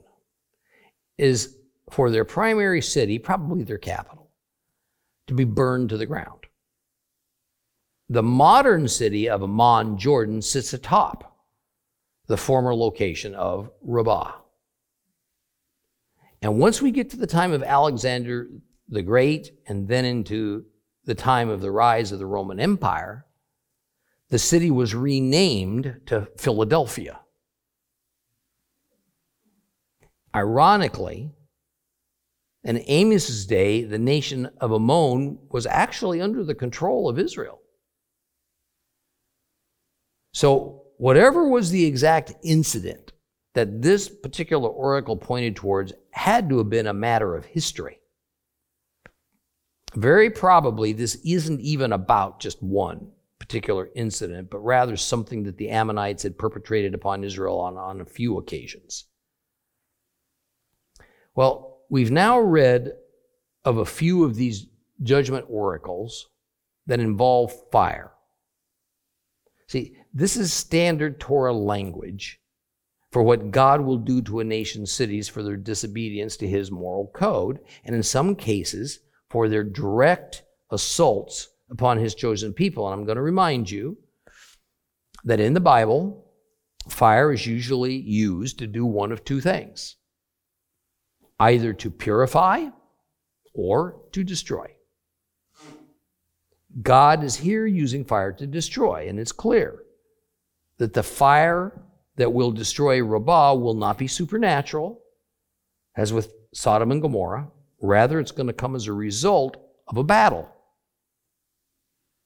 is 1.17 1.57
for 1.89 2.11
their 2.11 2.25
primary 2.25 2.81
city, 2.81 3.17
probably 3.19 3.63
their 3.63 3.77
capital, 3.77 4.29
to 5.27 5.33
be 5.33 5.43
burned 5.43 5.89
to 5.89 5.97
the 5.97 6.05
ground. 6.05 6.45
The 8.09 8.23
modern 8.23 8.87
city 8.87 9.29
of 9.29 9.43
Amman, 9.43 9.97
Jordan, 9.97 10.41
sits 10.41 10.73
atop 10.73 11.37
the 12.27 12.37
former 12.37 12.73
location 12.73 13.35
of 13.35 13.69
Rabbah. 13.81 14.33
And 16.41 16.59
once 16.59 16.81
we 16.81 16.91
get 16.91 17.09
to 17.11 17.17
the 17.17 17.27
time 17.27 17.51
of 17.51 17.63
Alexander 17.63 18.47
the 18.89 19.01
Great 19.01 19.51
and 19.67 19.87
then 19.87 20.05
into 20.05 20.65
the 21.05 21.15
time 21.15 21.49
of 21.49 21.61
the 21.61 21.71
rise 21.71 22.11
of 22.11 22.19
the 22.19 22.25
Roman 22.25 22.59
Empire, 22.59 23.25
the 24.29 24.39
city 24.39 24.71
was 24.71 24.93
renamed 24.93 26.01
to 26.05 26.27
Philadelphia. 26.37 27.19
Ironically, 30.35 31.31
in 32.67 32.83
Amos's 32.87 33.45
day, 33.45 33.83
the 33.83 33.97
nation 33.97 34.49
of 34.61 34.71
Ammon 34.71 35.39
was 35.49 35.65
actually 35.65 36.21
under 36.21 36.43
the 36.43 36.55
control 36.55 37.09
of 37.09 37.17
Israel 37.17 37.59
So, 40.37 40.83
whatever 40.97 41.47
was 41.47 41.71
the 41.71 41.85
exact 41.85 42.33
incident 42.43 43.11
that 43.55 43.81
this 43.81 44.07
particular 44.07 44.69
oracle 44.69 45.17
pointed 45.17 45.55
towards 45.55 45.93
had 46.11 46.47
to 46.49 46.59
have 46.59 46.69
been 46.69 46.85
a 46.85 46.93
matter 46.93 47.35
of 47.35 47.43
history. 47.43 47.99
Very 49.95 50.29
probably, 50.29 50.93
this 50.93 51.15
isn't 51.25 51.59
even 51.61 51.91
about 51.91 52.39
just 52.39 52.61
one 52.61 53.09
particular 53.39 53.89
incident, 53.95 54.51
but 54.51 54.59
rather 54.59 54.95
something 54.95 55.41
that 55.41 55.57
the 55.57 55.69
Ammonites 55.69 56.21
had 56.21 56.37
perpetrated 56.37 56.93
upon 56.93 57.23
Israel 57.23 57.59
on, 57.59 57.75
on 57.75 58.01
a 58.01 58.05
few 58.05 58.37
occasions. 58.37 59.05
Well, 61.33 61.76
we've 61.89 62.11
now 62.11 62.39
read 62.39 62.93
of 63.63 63.77
a 63.77 63.85
few 63.85 64.23
of 64.23 64.35
these 64.35 64.67
judgment 65.03 65.45
oracles 65.49 66.27
that 66.85 66.99
involve 66.99 67.53
fire. 67.71 68.11
See, 69.67 69.97
this 70.13 70.37
is 70.37 70.53
standard 70.53 71.19
Torah 71.19 71.53
language 71.53 72.39
for 73.11 73.23
what 73.23 73.51
God 73.51 73.81
will 73.81 73.97
do 73.97 74.21
to 74.23 74.39
a 74.39 74.43
nation's 74.43 74.91
cities 74.91 75.27
for 75.27 75.43
their 75.43 75.57
disobedience 75.57 76.37
to 76.37 76.47
his 76.47 76.71
moral 76.71 77.11
code, 77.13 77.59
and 77.83 77.95
in 77.95 78.03
some 78.03 78.35
cases, 78.35 78.99
for 79.29 79.49
their 79.49 79.63
direct 79.63 80.43
assaults 80.71 81.49
upon 81.69 81.97
his 81.97 82.15
chosen 82.15 82.53
people. 82.53 82.85
And 82.85 82.93
I'm 82.93 83.05
going 83.05 83.17
to 83.17 83.21
remind 83.21 83.69
you 83.69 83.97
that 85.23 85.39
in 85.39 85.53
the 85.53 85.59
Bible, 85.59 86.25
fire 86.89 87.33
is 87.33 87.45
usually 87.45 87.95
used 87.95 88.59
to 88.59 88.67
do 88.67 88.85
one 88.85 89.11
of 89.11 89.23
two 89.23 89.41
things 89.41 89.95
either 91.39 91.73
to 91.73 91.91
purify 91.91 92.67
or 93.53 94.01
to 94.11 94.23
destroy. 94.23 94.71
God 96.81 97.23
is 97.23 97.35
here 97.35 97.65
using 97.65 98.05
fire 98.05 98.31
to 98.33 98.45
destroy, 98.45 99.07
and 99.07 99.19
it's 99.19 99.31
clear 99.31 99.83
that 100.77 100.93
the 100.93 101.03
fire 101.03 101.81
that 102.17 102.33
will 102.33 102.51
destroy 102.51 103.03
Rabbah 103.03 103.55
will 103.55 103.73
not 103.73 103.97
be 103.97 104.07
supernatural, 104.07 105.01
as 105.95 106.13
with 106.13 106.33
Sodom 106.53 106.91
and 106.91 107.01
Gomorrah. 107.01 107.49
Rather, 107.81 108.19
it's 108.19 108.31
going 108.31 108.47
to 108.47 108.53
come 108.53 108.75
as 108.75 108.87
a 108.87 108.93
result 108.93 109.57
of 109.87 109.97
a 109.97 110.03
battle. 110.03 110.49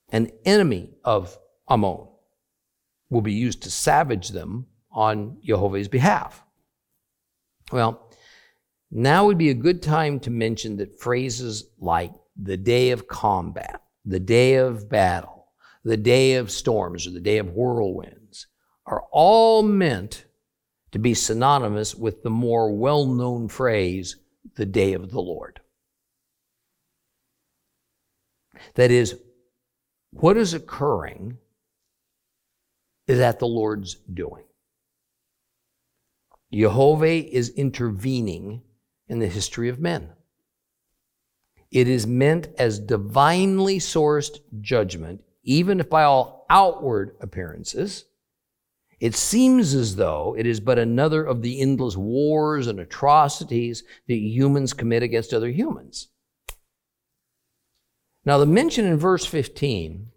An 0.09 0.31
enemy 0.45 0.91
of 1.05 1.37
Ammon 1.69 2.07
will 3.09 3.21
be 3.21 3.33
used 3.33 3.63
to 3.63 3.71
savage 3.71 4.29
them 4.29 4.67
on 4.91 5.37
Jehovah's 5.43 5.87
behalf. 5.87 6.43
Well, 7.71 8.10
now 8.91 9.25
would 9.25 9.37
be 9.37 9.49
a 9.49 9.55
good 9.55 9.81
time 9.81 10.19
to 10.19 10.29
mention 10.29 10.77
that 10.77 10.99
phrases 10.99 11.69
like 11.79 12.11
the 12.35 12.57
day 12.57 12.91
of 12.91 13.07
combat, 13.07 13.81
the 14.05 14.19
day 14.19 14.55
of 14.55 14.89
battle, 14.89 15.47
the 15.83 15.97
day 15.97 16.35
of 16.35 16.51
storms, 16.51 17.07
or 17.07 17.11
the 17.11 17.21
day 17.21 17.37
of 17.37 17.47
whirlwinds 17.47 18.47
are 18.85 19.03
all 19.11 19.63
meant 19.63 20.25
to 20.91 20.99
be 20.99 21.13
synonymous 21.13 21.95
with 21.95 22.21
the 22.23 22.29
more 22.29 22.71
well 22.71 23.05
known 23.05 23.47
phrase, 23.47 24.17
the 24.55 24.65
day 24.65 24.93
of 24.93 25.11
the 25.11 25.21
Lord. 25.21 25.61
That 28.75 28.91
is, 28.91 29.17
what 30.11 30.35
is 30.35 30.53
occurring 30.53 31.37
is 33.07 33.19
at 33.19 33.39
the 33.39 33.47
Lord's 33.47 33.95
doing. 33.95 34.43
Jehovah 36.53 37.07
is 37.07 37.49
intervening 37.49 38.61
in 39.11 39.19
the 39.19 39.27
history 39.27 39.67
of 39.67 39.77
men. 39.77 40.09
It 41.69 41.89
is 41.89 42.07
meant 42.07 42.47
as 42.57 42.79
divinely 42.79 43.77
sourced 43.77 44.39
judgment, 44.61 45.21
even 45.43 45.81
if 45.81 45.89
by 45.89 46.03
all 46.03 46.45
outward 46.49 47.17
appearances, 47.19 48.05
it 49.01 49.13
seems 49.13 49.73
as 49.73 49.97
though 49.97 50.33
it 50.37 50.47
is 50.47 50.61
but 50.61 50.79
another 50.79 51.25
of 51.25 51.41
the 51.41 51.59
endless 51.59 51.97
wars 51.97 52.67
and 52.67 52.79
atrocities 52.79 53.83
that 54.07 54.15
humans 54.15 54.71
commit 54.71 55.03
against 55.03 55.33
other 55.33 55.49
humans. 55.49 56.07
Now, 58.23 58.37
the 58.37 58.45
mention 58.45 58.85
in 58.85 58.97
verse 58.97 59.25
15 59.25 60.07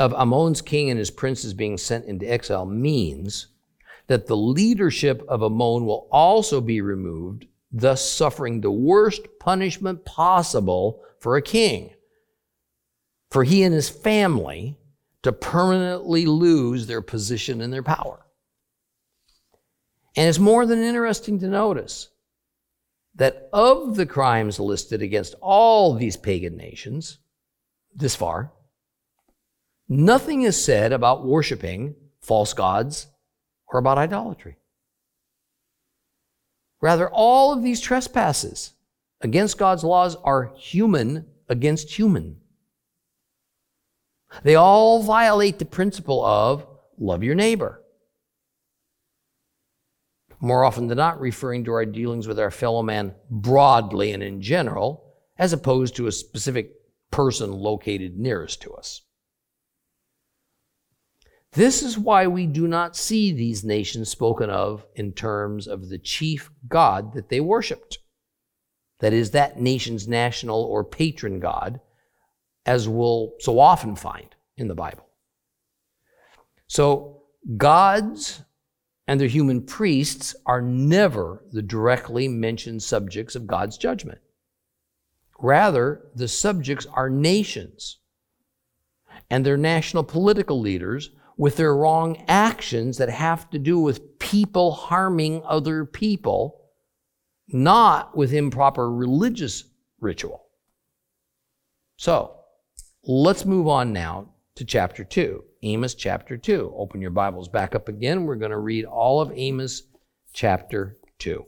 of 0.00 0.12
Ammon's 0.14 0.60
king 0.60 0.90
and 0.90 0.98
his 0.98 1.12
princes 1.12 1.54
being 1.54 1.78
sent 1.78 2.06
into 2.06 2.26
exile 2.26 2.66
means 2.66 3.48
that 4.08 4.26
the 4.26 4.36
leadership 4.36 5.22
of 5.28 5.42
Ammon 5.42 5.86
will 5.86 6.08
also 6.10 6.60
be 6.60 6.80
removed, 6.80 7.46
thus 7.70 8.10
suffering 8.10 8.60
the 8.60 8.70
worst 8.70 9.22
punishment 9.38 10.04
possible 10.04 11.02
for 11.20 11.36
a 11.36 11.42
king. 11.42 11.90
For 13.30 13.44
he 13.44 13.62
and 13.62 13.74
his 13.74 13.90
family 13.90 14.78
to 15.22 15.32
permanently 15.32 16.24
lose 16.24 16.86
their 16.86 17.02
position 17.02 17.60
and 17.60 17.72
their 17.72 17.82
power. 17.82 18.24
And 20.16 20.28
it's 20.28 20.38
more 20.38 20.64
than 20.64 20.82
interesting 20.82 21.38
to 21.40 21.46
notice 21.46 22.08
that 23.14 23.48
of 23.52 23.96
the 23.96 24.06
crimes 24.06 24.58
listed 24.58 25.02
against 25.02 25.34
all 25.42 25.94
these 25.94 26.16
pagan 26.16 26.56
nations, 26.56 27.18
this 27.94 28.16
far, 28.16 28.52
nothing 29.88 30.42
is 30.42 30.62
said 30.62 30.92
about 30.92 31.26
worshiping 31.26 31.94
false 32.20 32.54
gods 32.54 33.08
or 33.72 33.78
about 33.78 33.98
idolatry. 33.98 34.56
Rather, 36.80 37.08
all 37.08 37.52
of 37.52 37.62
these 37.62 37.80
trespasses 37.80 38.72
against 39.20 39.58
God's 39.58 39.84
laws 39.84 40.16
are 40.16 40.52
human 40.56 41.26
against 41.48 41.90
human. 41.90 42.36
They 44.42 44.54
all 44.54 45.02
violate 45.02 45.58
the 45.58 45.64
principle 45.64 46.24
of 46.24 46.66
love 46.98 47.24
your 47.24 47.34
neighbor. 47.34 47.82
More 50.40 50.64
often 50.64 50.86
than 50.86 50.98
not, 50.98 51.20
referring 51.20 51.64
to 51.64 51.72
our 51.72 51.84
dealings 51.84 52.28
with 52.28 52.38
our 52.38 52.50
fellow 52.50 52.82
man 52.82 53.14
broadly 53.28 54.12
and 54.12 54.22
in 54.22 54.40
general, 54.40 55.14
as 55.36 55.52
opposed 55.52 55.96
to 55.96 56.06
a 56.06 56.12
specific 56.12 56.74
person 57.10 57.52
located 57.52 58.18
nearest 58.18 58.62
to 58.62 58.72
us. 58.74 59.02
This 61.52 61.82
is 61.82 61.98
why 61.98 62.26
we 62.26 62.46
do 62.46 62.68
not 62.68 62.96
see 62.96 63.32
these 63.32 63.64
nations 63.64 64.10
spoken 64.10 64.50
of 64.50 64.86
in 64.94 65.12
terms 65.12 65.66
of 65.66 65.88
the 65.88 65.98
chief 65.98 66.50
god 66.68 67.14
that 67.14 67.30
they 67.30 67.40
worshiped. 67.40 67.98
That 69.00 69.12
is, 69.12 69.30
that 69.30 69.60
nation's 69.60 70.06
national 70.06 70.62
or 70.62 70.84
patron 70.84 71.40
god, 71.40 71.80
as 72.66 72.88
we'll 72.88 73.32
so 73.38 73.58
often 73.58 73.96
find 73.96 74.34
in 74.56 74.68
the 74.68 74.74
Bible. 74.74 75.06
So, 76.66 77.22
gods 77.56 78.42
and 79.06 79.18
their 79.18 79.28
human 79.28 79.62
priests 79.62 80.36
are 80.44 80.60
never 80.60 81.44
the 81.50 81.62
directly 81.62 82.28
mentioned 82.28 82.82
subjects 82.82 83.34
of 83.34 83.46
God's 83.46 83.78
judgment. 83.78 84.18
Rather, 85.40 86.10
the 86.14 86.28
subjects 86.28 86.86
are 86.92 87.08
nations 87.08 88.00
and 89.30 89.46
their 89.46 89.56
national 89.56 90.04
political 90.04 90.60
leaders 90.60 91.10
with 91.38 91.56
their 91.56 91.74
wrong 91.74 92.22
actions 92.28 92.98
that 92.98 93.08
have 93.08 93.48
to 93.48 93.58
do 93.58 93.80
with 93.80 94.18
people 94.18 94.72
harming 94.72 95.42
other 95.46 95.86
people, 95.86 96.60
not 97.48 98.14
with 98.14 98.34
improper 98.34 98.92
religious 98.92 99.64
ritual. 100.00 100.44
So, 101.96 102.34
Let's 103.10 103.46
move 103.46 103.68
on 103.68 103.94
now 103.94 104.34
to 104.56 104.66
chapter 104.66 105.02
2, 105.02 105.42
Amos 105.62 105.94
chapter 105.94 106.36
2. 106.36 106.74
Open 106.76 107.00
your 107.00 107.10
Bibles 107.10 107.48
back 107.48 107.74
up 107.74 107.88
again. 107.88 108.24
We're 108.24 108.36
going 108.36 108.50
to 108.50 108.58
read 108.58 108.84
all 108.84 109.22
of 109.22 109.32
Amos 109.34 109.84
chapter 110.34 110.98
2. 111.18 111.42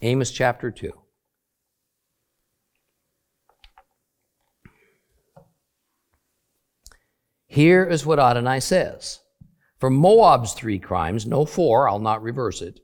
Amos 0.00 0.30
chapter 0.30 0.70
2. 0.70 0.90
Here 7.52 7.84
is 7.84 8.06
what 8.06 8.20
Adonai 8.20 8.60
says 8.60 9.18
For 9.78 9.90
Moab's 9.90 10.52
three 10.52 10.78
crimes, 10.78 11.26
no 11.26 11.44
four, 11.44 11.88
I'll 11.88 11.98
not 11.98 12.22
reverse 12.22 12.62
it, 12.62 12.78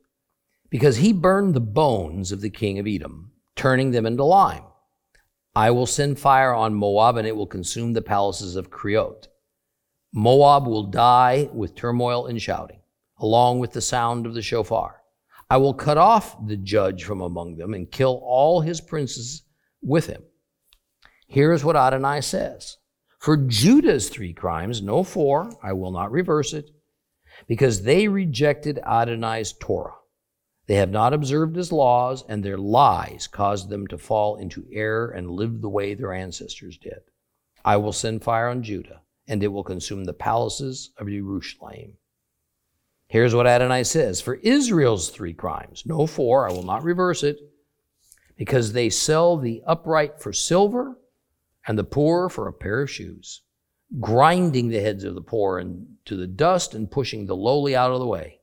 because 0.71 0.97
he 0.97 1.13
burned 1.13 1.55
the 1.55 1.61
bones 1.61 2.33
of 2.33 2.41
the 2.41 2.51
king 2.51 2.81
of 2.81 2.87
Edom 2.89 3.31
turning 3.55 3.93
them 3.93 4.07
into 4.07 4.25
lime. 4.25 4.65
I 5.55 5.71
will 5.71 5.87
send 5.87 6.19
fire 6.19 6.53
on 6.53 6.75
Moab, 6.75 7.17
and 7.17 7.29
it 7.29 7.37
will 7.37 7.47
consume 7.47 7.93
the 7.93 8.03
palaces 8.03 8.57
of 8.57 8.73
Creot. 8.73 9.29
Moab 10.13 10.67
will 10.67 10.91
die 10.91 11.49
with 11.53 11.77
turmoil 11.77 12.27
and 12.27 12.43
shouting, 12.43 12.81
along 13.19 13.61
with 13.61 13.71
the 13.71 13.81
sound 13.81 14.27
of 14.27 14.35
the 14.35 14.43
shofar. 14.43 15.01
I 15.49 15.59
will 15.59 15.75
cut 15.75 15.97
off 15.97 16.45
the 16.45 16.57
judge 16.57 17.05
from 17.05 17.21
among 17.21 17.57
them 17.57 17.73
and 17.73 17.89
kill 17.89 18.21
all 18.25 18.63
his 18.63 18.81
princes 18.81 19.45
with 19.81 20.09
him. 20.09 20.25
Here 21.29 21.53
is 21.53 21.65
what 21.65 21.77
Adonai 21.77 22.21
says 22.21 22.79
For 23.27 23.37
Judah's 23.37 24.09
three 24.09 24.33
crimes, 24.33 24.81
no 24.81 25.03
four, 25.03 25.51
I 25.61 25.73
will 25.73 25.91
not 25.91 26.13
reverse 26.13 26.53
it, 26.53 26.71
because 27.49 27.83
they 27.83 28.07
rejected 28.07 28.79
Adonai's 28.87 29.53
Torah. 29.53 29.97
They 30.69 30.77
have 30.77 30.93
not 30.93 31.13
observed 31.13 31.57
his 31.57 31.73
laws, 31.73 32.25
and 32.29 32.45
their 32.45 32.57
lies 32.57 33.27
caused 33.27 33.69
them 33.69 33.89
to 33.89 33.99
fall 33.99 34.37
into 34.37 34.69
error 34.71 35.09
and 35.11 35.29
live 35.29 35.61
the 35.61 35.69
way 35.69 35.93
their 35.95 36.13
ancestors 36.13 36.79
did. 36.79 37.01
I 37.65 37.79
will 37.79 37.93
send 37.93 38.23
fire 38.23 38.47
on 38.47 38.63
Judah, 38.63 39.01
and 39.27 39.43
it 39.43 39.49
will 39.49 39.65
consume 39.65 40.05
the 40.05 40.13
palaces 40.13 40.93
of 40.97 41.09
Jerusalem. 41.09 41.95
Here's 43.09 43.35
what 43.35 43.49
Adonai 43.49 43.83
says 43.83 44.21
For 44.21 44.37
Israel's 44.37 45.09
three 45.09 45.35
crimes, 45.35 45.83
no 45.85 46.07
four, 46.07 46.49
I 46.49 46.53
will 46.53 46.63
not 46.63 46.85
reverse 46.85 47.25
it, 47.25 47.41
because 48.37 48.73
they 48.73 48.89
sell 48.89 49.37
the 49.37 49.65
upright 49.67 50.21
for 50.21 50.33
silver 50.33 50.97
and 51.67 51.79
the 51.79 51.85
poor 51.85 52.29
for 52.29 52.47
a 52.47 52.53
pair 52.53 52.83
of 52.83 52.91
shoes, 52.91 53.43
grinding 54.01 54.69
the 54.69 54.81
heads 54.81 55.05
of 55.05 55.15
the 55.15 55.21
poor 55.21 55.59
into 55.59 56.17
the 56.17 56.27
dust 56.27 56.75
and 56.75 56.91
pushing 56.91 57.27
the 57.27 57.37
lowly 57.37 57.75
out 57.75 57.91
of 57.91 57.99
the 57.99 58.07
way. 58.07 58.41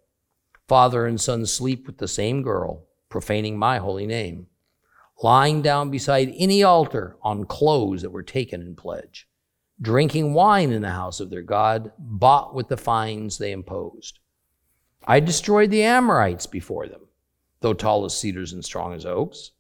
Father 0.67 1.05
and 1.05 1.19
son 1.19 1.45
sleep 1.45 1.88
with 1.88 1.97
the 1.97 2.07
same 2.07 2.41
girl, 2.41 2.86
profaning 3.09 3.57
my 3.57 3.77
holy 3.77 4.07
name, 4.07 4.47
lying 5.21 5.62
down 5.62 5.89
beside 5.89 6.33
any 6.38 6.63
altar 6.63 7.17
on 7.21 7.45
clothes 7.45 8.01
that 8.01 8.12
were 8.12 8.23
taken 8.23 8.62
in 8.62 8.75
pledge, 8.75 9.27
drinking 9.81 10.33
wine 10.33 10.71
in 10.71 10.81
the 10.81 10.91
house 10.91 11.19
of 11.19 11.29
their 11.29 11.41
God, 11.41 11.91
bought 11.97 12.55
with 12.55 12.67
the 12.67 12.77
fines 12.77 13.38
they 13.38 13.51
imposed. 13.51 14.19
I 15.05 15.19
destroyed 15.19 15.69
the 15.69 15.83
Amorites 15.83 16.45
before 16.45 16.88
them, 16.88 17.01
though 17.59 17.73
tall 17.73 18.05
as 18.05 18.17
cedars 18.17 18.53
and 18.53 18.63
strong 18.63 18.93
as 18.93 19.05
oaks. 19.05 19.51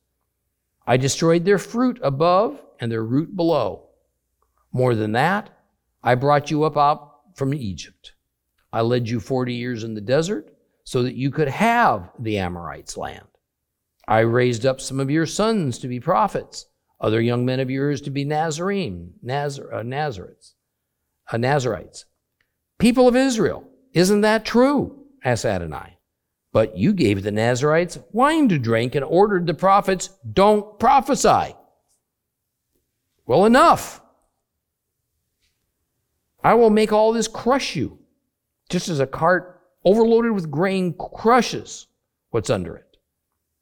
I 0.87 0.97
destroyed 0.97 1.45
their 1.45 1.59
fruit 1.59 1.99
above 2.01 2.59
and 2.83 2.91
their 2.91 3.05
root 3.05 3.33
below. 3.33 3.87
More 4.73 4.93
than 4.93 5.13
that, 5.13 5.49
I 6.03 6.15
brought 6.15 6.51
you 6.51 6.65
up 6.65 6.75
out 6.75 7.13
from 7.33 7.53
Egypt. 7.53 8.11
I 8.73 8.81
led 8.81 9.07
you 9.07 9.21
40 9.21 9.53
years 9.53 9.85
in 9.85 9.93
the 9.93 10.01
desert 10.01 10.53
so 10.83 11.01
that 11.03 11.15
you 11.15 11.31
could 11.31 11.47
have 11.47 12.11
the 12.19 12.39
Amorites' 12.39 12.97
land. 12.97 13.27
I 14.05 14.19
raised 14.19 14.65
up 14.65 14.81
some 14.81 14.99
of 14.99 15.09
your 15.09 15.25
sons 15.25 15.79
to 15.79 15.87
be 15.87 16.01
prophets, 16.01 16.65
other 16.99 17.21
young 17.21 17.45
men 17.45 17.61
of 17.61 17.69
yours 17.69 18.01
to 18.01 18.09
be 18.09 18.25
Nazarene, 18.25 19.13
Nazar, 19.21 19.73
uh, 19.73 19.83
Nazarites, 19.83 20.55
uh, 21.31 21.37
Nazarites. 21.37 22.03
People 22.79 23.07
of 23.07 23.15
Israel, 23.15 23.65
isn't 23.93 24.21
that 24.21 24.43
true? 24.43 25.05
asked 25.23 25.45
Adonai. 25.45 25.99
But 26.51 26.77
you 26.77 26.91
gave 26.91 27.23
the 27.23 27.31
Nazarites 27.31 27.97
wine 28.11 28.49
to 28.49 28.59
drink 28.59 28.93
and 28.93 29.05
ordered 29.05 29.47
the 29.47 29.53
prophets, 29.53 30.09
don't 30.33 30.77
prophesy. 30.79 31.55
Well, 33.25 33.45
enough. 33.45 34.01
I 36.43 36.55
will 36.55 36.69
make 36.69 36.91
all 36.91 37.13
this 37.13 37.27
crush 37.27 37.75
you, 37.75 37.99
just 38.69 38.89
as 38.89 38.99
a 38.99 39.07
cart 39.07 39.61
overloaded 39.85 40.31
with 40.33 40.51
grain 40.51 40.93
crushes 40.93 41.87
what's 42.31 42.49
under 42.49 42.75
it. 42.75 42.97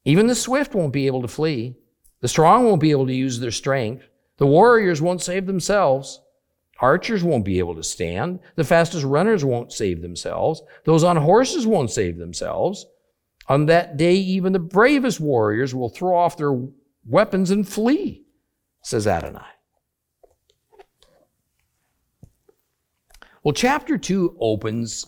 Even 0.05 0.27
the 0.27 0.35
swift 0.35 0.73
won't 0.73 0.93
be 0.93 1.07
able 1.07 1.21
to 1.21 1.27
flee. 1.27 1.75
The 2.21 2.27
strong 2.27 2.65
won't 2.65 2.81
be 2.81 2.91
able 2.91 3.07
to 3.07 3.13
use 3.13 3.39
their 3.39 3.51
strength. 3.51 4.07
The 4.37 4.47
warriors 4.47 5.01
won't 5.01 5.21
save 5.21 5.45
themselves. 5.45 6.21
Archers 6.79 7.23
won't 7.23 7.45
be 7.45 7.59
able 7.59 7.75
to 7.75 7.83
stand. 7.83 8.39
The 8.55 8.63
fastest 8.63 9.03
runners 9.03 9.45
won't 9.45 9.71
save 9.71 10.01
themselves. 10.01 10.63
Those 10.85 11.03
on 11.03 11.17
horses 11.17 11.67
won't 11.67 11.91
save 11.91 12.17
themselves. 12.17 12.87
On 13.47 13.67
that 13.67 13.97
day, 13.97 14.15
even 14.15 14.53
the 14.53 14.59
bravest 14.59 15.19
warriors 15.19 15.75
will 15.75 15.89
throw 15.89 16.17
off 16.17 16.37
their 16.37 16.59
weapons 17.05 17.51
and 17.51 17.67
flee, 17.67 18.23
says 18.81 19.05
Adonai. 19.05 19.41
Well, 23.43 23.53
chapter 23.53 23.97
2 23.97 24.37
opens 24.39 25.07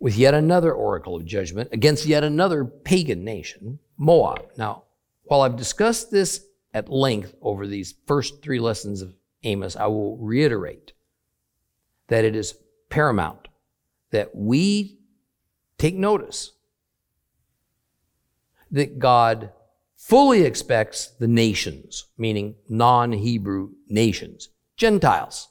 with 0.00 0.16
yet 0.16 0.34
another 0.34 0.72
oracle 0.72 1.14
of 1.14 1.24
judgment 1.24 1.68
against 1.72 2.06
yet 2.06 2.24
another 2.24 2.64
pagan 2.64 3.24
nation, 3.24 3.78
Moab. 3.96 4.48
Now, 4.58 4.84
while 5.22 5.42
I've 5.42 5.56
discussed 5.56 6.10
this 6.10 6.44
at 6.72 6.88
length 6.88 7.36
over 7.40 7.68
these 7.68 7.94
first 8.06 8.42
three 8.42 8.58
lessons 8.58 9.00
of 9.00 9.14
Amos, 9.44 9.76
I 9.76 9.86
will 9.86 10.16
reiterate 10.16 10.92
that 12.08 12.24
it 12.24 12.34
is 12.34 12.58
paramount 12.88 13.46
that 14.10 14.34
we 14.34 14.98
take 15.78 15.94
notice 15.94 16.50
that 18.72 18.98
God 18.98 19.52
fully 19.96 20.42
expects 20.42 21.06
the 21.06 21.28
nations, 21.28 22.06
meaning 22.18 22.56
non 22.68 23.12
Hebrew 23.12 23.70
nations, 23.88 24.48
Gentiles, 24.76 25.48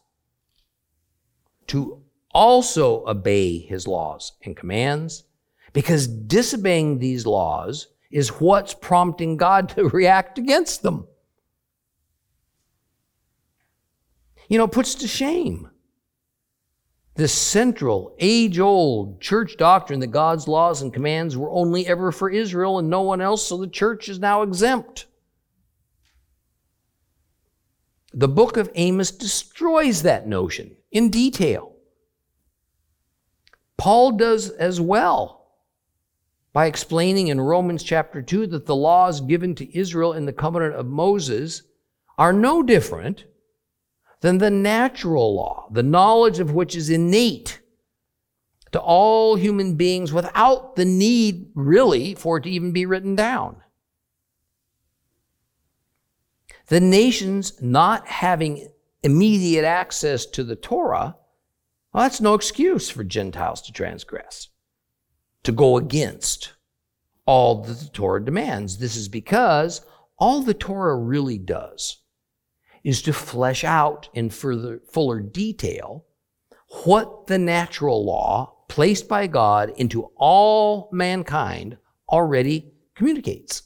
to 1.67 2.01
also 2.31 3.05
obey 3.07 3.59
his 3.59 3.87
laws 3.87 4.33
and 4.43 4.55
commands 4.57 5.23
because 5.71 6.07
disobeying 6.07 6.99
these 6.99 7.25
laws 7.25 7.87
is 8.11 8.29
what's 8.29 8.73
prompting 8.73 9.37
God 9.37 9.69
to 9.75 9.89
react 9.89 10.37
against 10.37 10.83
them. 10.83 11.07
You 14.47 14.57
know, 14.57 14.67
puts 14.67 14.95
to 14.95 15.07
shame 15.07 15.69
this 17.15 17.33
central, 17.33 18.15
age 18.19 18.59
old 18.59 19.21
church 19.21 19.55
doctrine 19.57 19.99
that 19.99 20.07
God's 20.07 20.47
laws 20.47 20.81
and 20.81 20.93
commands 20.93 21.37
were 21.37 21.51
only 21.51 21.85
ever 21.85 22.11
for 22.11 22.29
Israel 22.29 22.79
and 22.79 22.89
no 22.89 23.01
one 23.01 23.21
else, 23.21 23.47
so 23.47 23.57
the 23.57 23.67
church 23.67 24.09
is 24.09 24.19
now 24.19 24.41
exempt. 24.41 25.05
The 28.13 28.27
book 28.27 28.57
of 28.57 28.69
Amos 28.75 29.11
destroys 29.11 30.03
that 30.03 30.27
notion 30.27 30.75
in 30.93 31.09
detail. 31.09 31.73
Paul 33.77 34.13
does 34.13 34.49
as 34.51 34.79
well 34.79 35.43
by 36.53 36.67
explaining 36.67 37.27
in 37.27 37.41
Romans 37.41 37.83
chapter 37.83 38.21
2 38.21 38.47
that 38.47 38.67
the 38.67 38.75
laws 38.75 39.19
given 39.19 39.55
to 39.55 39.77
Israel 39.77 40.13
in 40.13 40.25
the 40.25 40.31
covenant 40.31 40.75
of 40.75 40.85
Moses 40.85 41.63
are 42.17 42.31
no 42.31 42.61
different 42.61 43.25
than 44.21 44.37
the 44.37 44.51
natural 44.51 45.35
law, 45.35 45.67
the 45.71 45.83
knowledge 45.83 46.39
of 46.39 46.53
which 46.53 46.75
is 46.75 46.89
innate 46.89 47.59
to 48.71 48.79
all 48.79 49.35
human 49.35 49.75
beings 49.75 50.13
without 50.13 50.75
the 50.75 50.85
need 50.85 51.49
really 51.55 52.15
for 52.15 52.37
it 52.37 52.43
to 52.43 52.49
even 52.49 52.71
be 52.71 52.85
written 52.85 53.15
down. 53.15 53.57
The 56.67 56.79
nations 56.79 57.61
not 57.61 58.07
having 58.07 58.69
immediate 59.03 59.65
access 59.65 60.25
to 60.25 60.43
the 60.43 60.55
Torah 60.55 61.15
well, 61.93 62.03
that's 62.03 62.21
no 62.21 62.33
excuse 62.33 62.89
for 62.89 63.03
Gentiles 63.03 63.61
to 63.63 63.71
transgress, 63.71 64.49
to 65.43 65.51
go 65.51 65.77
against 65.77 66.53
all 67.25 67.61
that 67.61 67.79
the 67.79 67.89
Torah 67.89 68.23
demands. 68.23 68.77
This 68.77 68.95
is 68.95 69.07
because 69.07 69.85
all 70.17 70.41
the 70.41 70.55
Torah 70.55 70.97
really 70.97 71.37
does 71.37 71.99
is 72.83 73.01
to 73.03 73.13
flesh 73.13 73.63
out 73.63 74.09
in 74.13 74.29
further, 74.29 74.81
fuller 74.91 75.19
detail 75.19 76.05
what 76.83 77.27
the 77.27 77.37
natural 77.37 78.03
law 78.03 78.55
placed 78.67 79.07
by 79.07 79.27
God 79.27 79.71
into 79.77 80.09
all 80.15 80.89
mankind 80.91 81.77
already 82.09 82.73
communicates. 82.95 83.63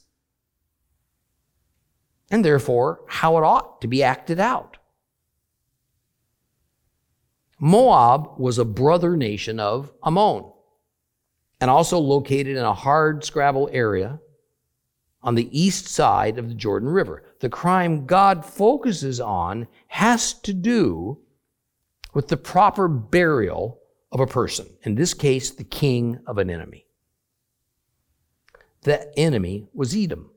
And 2.30 2.44
therefore, 2.44 3.00
how 3.08 3.38
it 3.38 3.42
ought 3.42 3.80
to 3.80 3.88
be 3.88 4.02
acted 4.02 4.38
out. 4.38 4.77
Moab 7.60 8.38
was 8.38 8.58
a 8.58 8.64
brother 8.64 9.16
nation 9.16 9.58
of 9.58 9.92
Ammon 10.04 10.44
and 11.60 11.70
also 11.70 11.98
located 11.98 12.56
in 12.56 12.64
a 12.64 12.72
hard 12.72 13.24
scrabble 13.24 13.68
area 13.72 14.20
on 15.22 15.34
the 15.34 15.58
east 15.58 15.88
side 15.88 16.38
of 16.38 16.48
the 16.48 16.54
Jordan 16.54 16.88
River. 16.88 17.24
The 17.40 17.48
crime 17.48 18.06
God 18.06 18.44
focuses 18.44 19.20
on 19.20 19.66
has 19.88 20.32
to 20.34 20.54
do 20.54 21.18
with 22.14 22.28
the 22.28 22.36
proper 22.36 22.86
burial 22.86 23.80
of 24.12 24.20
a 24.20 24.26
person, 24.26 24.66
in 24.84 24.94
this 24.94 25.12
case, 25.12 25.50
the 25.50 25.64
king 25.64 26.20
of 26.26 26.38
an 26.38 26.50
enemy. 26.50 26.86
That 28.82 29.12
enemy 29.16 29.68
was 29.74 29.94
Edom. 29.94 30.30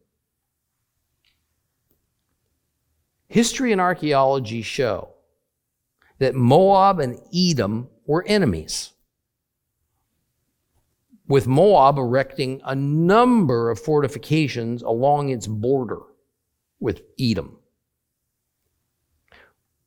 History 3.28 3.72
and 3.72 3.80
archaeology 3.80 4.62
show 4.62 5.11
that 6.22 6.36
Moab 6.36 7.00
and 7.00 7.20
Edom 7.36 7.90
were 8.06 8.24
enemies, 8.28 8.92
with 11.28 11.48
Moab 11.48 11.98
erecting 11.98 12.62
a 12.64 12.76
number 12.76 13.72
of 13.72 13.80
fortifications 13.80 14.84
along 14.84 15.30
its 15.30 15.48
border 15.48 16.02
with 16.80 17.02
Edom. 17.20 17.58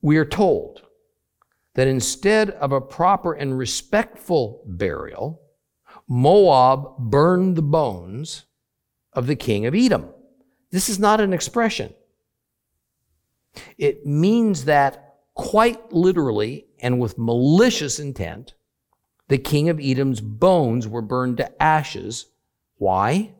We 0.03 0.17
are 0.17 0.25
told 0.25 0.83
that 1.75 1.87
instead 1.87 2.51
of 2.51 2.73
a 2.73 2.81
proper 2.81 3.33
and 3.33 3.57
respectful 3.57 4.65
burial, 4.67 5.41
Moab 6.09 6.99
burned 6.99 7.55
the 7.55 7.63
bones 7.63 8.47
of 9.13 9.29
the 9.29 9.37
king 9.37 9.67
of 9.67 9.75
Edom. 9.77 10.09
This 10.73 10.89
is 10.89 10.99
not 10.99 11.21
an 11.21 11.33
expression. 11.33 11.95
It 13.79 14.05
means 14.05 14.65
that 14.65 15.04
quite 15.35 15.93
literally 15.93 16.67
and 16.81 17.01
with 17.01 17.19
malicious 17.19 17.99
intent, 17.99 18.55
the 19.29 19.39
king 19.39 19.69
of 19.69 19.81
Edom's 19.81 20.21
bones 20.21 20.87
were 20.87 21.03
burned 21.03 21.39
to 21.39 21.63
ashes. 21.63 22.27
Why? 22.77 23.35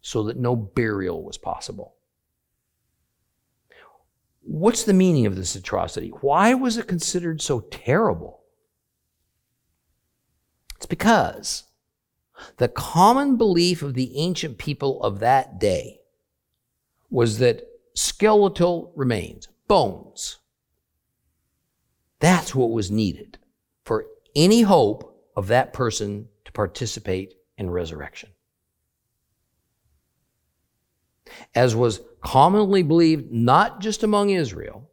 So 0.00 0.24
that 0.24 0.36
no 0.36 0.56
burial 0.56 1.22
was 1.22 1.38
possible. 1.38 1.94
What's 4.42 4.84
the 4.84 4.92
meaning 4.94 5.26
of 5.26 5.36
this 5.36 5.54
atrocity? 5.54 6.08
Why 6.08 6.54
was 6.54 6.76
it 6.76 6.88
considered 6.88 7.40
so 7.40 7.60
terrible? 7.60 8.40
It's 10.76 10.86
because 10.86 11.64
the 12.56 12.68
common 12.68 13.36
belief 13.36 13.82
of 13.82 13.94
the 13.94 14.16
ancient 14.16 14.58
people 14.58 15.02
of 15.02 15.20
that 15.20 15.60
day 15.60 16.00
was 17.10 17.38
that 17.38 17.62
skeletal 17.94 18.92
remains, 18.96 19.48
bones, 19.68 20.39
that's 22.20 22.54
what 22.54 22.70
was 22.70 22.90
needed 22.90 23.38
for 23.84 24.06
any 24.36 24.62
hope 24.62 25.28
of 25.36 25.48
that 25.48 25.72
person 25.72 26.28
to 26.44 26.52
participate 26.52 27.34
in 27.58 27.70
resurrection. 27.70 28.30
As 31.54 31.74
was 31.74 32.00
commonly 32.22 32.82
believed, 32.82 33.32
not 33.32 33.80
just 33.80 34.02
among 34.02 34.30
Israel, 34.30 34.90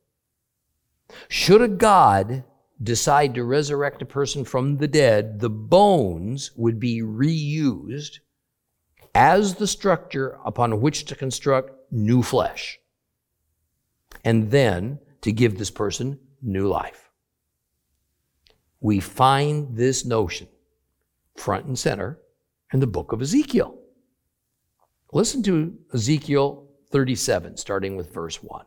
should 1.28 1.62
a 1.62 1.68
God 1.68 2.44
decide 2.82 3.34
to 3.36 3.44
resurrect 3.44 4.02
a 4.02 4.06
person 4.06 4.46
from 4.46 4.78
the 4.78 4.88
dead, 4.88 5.40
the 5.40 5.50
bones 5.50 6.52
would 6.56 6.80
be 6.80 7.02
reused 7.02 8.20
as 9.16 9.56
the 9.56 9.68
structure 9.68 10.38
upon 10.46 10.80
which 10.80 11.06
to 11.06 11.16
construct 11.16 11.72
new 11.92 12.22
flesh, 12.22 12.80
and 14.24 14.52
then 14.52 15.00
to 15.22 15.32
give 15.32 15.58
this 15.58 15.72
person 15.72 16.20
new 16.42 16.68
life. 16.68 17.07
We 18.80 19.00
find 19.00 19.76
this 19.76 20.06
notion 20.06 20.48
front 21.36 21.66
and 21.66 21.78
center 21.78 22.20
in 22.74 22.80
the 22.80 22.88
book 22.88 23.12
of 23.12 23.22
Ezekiel. 23.22 23.78
Listen 25.14 25.42
to 25.44 25.78
Ezekiel 25.94 26.68
37, 26.92 27.58
starting 27.58 27.96
with 27.96 28.14
verse 28.14 28.44
1. 28.44 28.66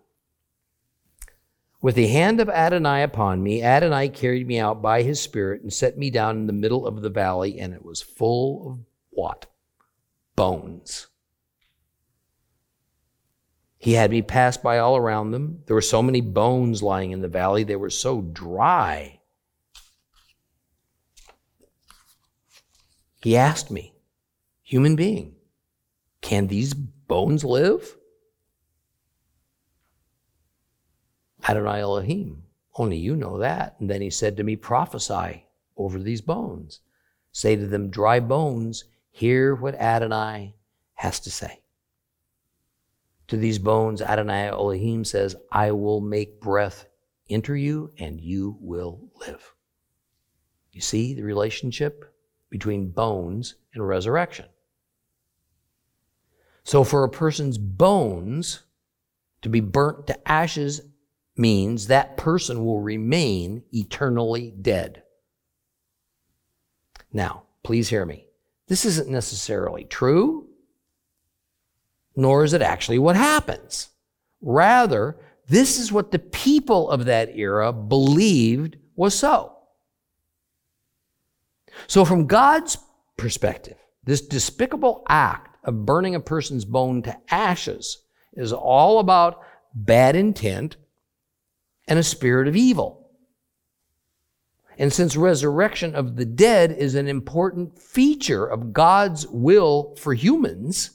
With 1.83 1.95
the 1.95 2.09
hand 2.09 2.41
of 2.41 2.49
Adonai 2.51 3.03
upon 3.03 3.43
me, 3.43 3.63
Adonai 3.63 4.11
carried 4.11 4.47
me 4.47 4.59
out 4.59 4.83
by 4.83 5.03
his 5.03 5.21
spirit 5.21 5.63
and 5.63 5.73
set 5.73 5.97
me 5.97 6.11
down 6.11 6.37
in 6.37 6.47
the 6.47 6.53
middle 6.53 6.87
of 6.87 7.01
the 7.01 7.09
valley, 7.09 7.59
and 7.59 7.73
it 7.73 7.85
was 7.85 8.03
full 8.03 8.71
of 8.71 8.79
what? 9.11 9.47
Bones. 10.37 11.07
He 13.79 13.95
had 13.95 14.11
me 14.11 14.21
pass 14.21 14.59
by 14.59 14.79
all 14.79 14.97
around 14.97 15.31
them. 15.31 15.63
There 15.67 15.75
were 15.75 15.81
so 15.81 16.03
many 16.03 16.21
bones 16.21 16.83
lying 16.83 17.13
in 17.13 17.23
the 17.23 17.29
valley, 17.29 17.65
they 17.65 17.77
were 17.77 17.91
so 17.91 18.21
dry. 18.21 19.20
He 23.21 23.37
asked 23.37 23.71
me, 23.71 23.95
Human 24.63 24.97
being, 24.97 25.35
can 26.21 26.47
these 26.47 26.75
bones 26.75 27.45
live? 27.45 27.97
Adonai 31.49 31.81
Elohim, 31.81 32.45
only 32.77 32.97
you 32.97 33.17
know 33.17 33.39
that. 33.39 33.77
And 33.81 33.91
then 33.91 34.01
he 34.01 34.11
said 34.11 34.37
to 34.37 34.45
me, 34.45 34.57
Prophesy 34.57 35.47
over 35.77 35.99
these 35.99 36.21
bones. 36.21 36.81
Say 37.33 37.57
to 37.57 37.67
them, 37.67 37.91
Dry 37.91 38.21
bones, 38.21 38.85
hear 39.11 39.55
what 39.55 39.75
Adonai 39.75 40.55
has 40.95 41.21
to 41.21 41.31
say. 41.31 41.63
To 43.29 43.37
these 43.37 43.59
bones, 43.59 44.03
Adonai 44.03 44.49
Elohim 44.49 45.05
says, 45.05 45.37
I 45.53 45.73
will 45.73 46.01
make 46.01 46.41
breath 46.41 46.87
enter 47.29 47.57
you 47.57 47.93
and 47.99 48.21
you 48.21 48.57
will 48.61 49.09
live. 49.27 49.55
You 50.73 50.81
see 50.81 51.15
the 51.15 51.23
relationship 51.23 52.10
between 52.51 52.91
bones 52.91 53.55
and 53.73 53.87
resurrection. 53.87 54.47
So, 56.65 56.85
for 56.85 57.05
a 57.05 57.09
person's 57.09 57.59
bones 57.59 58.61
to 59.43 59.49
be 59.49 59.61
burnt 59.61 60.07
to 60.09 60.31
ashes 60.31 60.83
means 61.37 61.87
that 61.87 62.17
person 62.17 62.65
will 62.65 62.81
remain 62.81 63.63
eternally 63.73 64.53
dead. 64.61 65.03
Now, 67.13 67.45
please 67.63 67.89
hear 67.89 68.05
me. 68.05 68.27
This 68.69 68.85
isn't 68.85 69.09
necessarily 69.09 69.85
true, 69.85 70.49
nor 72.15 72.45
is 72.45 72.53
it 72.53 72.63
actually 72.63 72.99
what 72.99 73.17
happens. 73.17 73.89
Rather, 74.41 75.17
this 75.49 75.79
is 75.79 75.91
what 75.91 76.13
the 76.13 76.19
people 76.19 76.91
of 76.91 77.07
that 77.07 77.37
era 77.37 77.73
believed 77.73 78.77
was 78.95 79.19
so. 79.19 79.57
So, 81.87 82.05
from 82.05 82.27
God's 82.27 82.79
perspective, 83.17 83.77
this 84.05 84.21
despicable 84.21 85.05
act 85.09 85.57
of 85.65 85.85
burning 85.85 86.15
a 86.15 86.21
person's 86.21 86.65
bone 86.65 87.03
to 87.03 87.17
ashes 87.29 87.99
is 88.33 88.53
all 88.53 88.99
about 88.99 89.41
bad 89.75 90.17
intent 90.17 90.77
and 91.87 91.99
a 91.99 92.03
spirit 92.03 92.49
of 92.49 92.57
evil. 92.57 93.11
And 94.79 94.93
since 94.93 95.15
resurrection 95.15 95.95
of 95.95 96.17
the 96.17 96.25
dead 96.25 96.73
is 96.73 96.95
an 96.95 97.07
important 97.07 97.79
feature 97.79 98.47
of 98.47 98.73
God's 98.73 99.27
will 99.27 99.95
for 99.97 100.15
humans, 100.15 100.93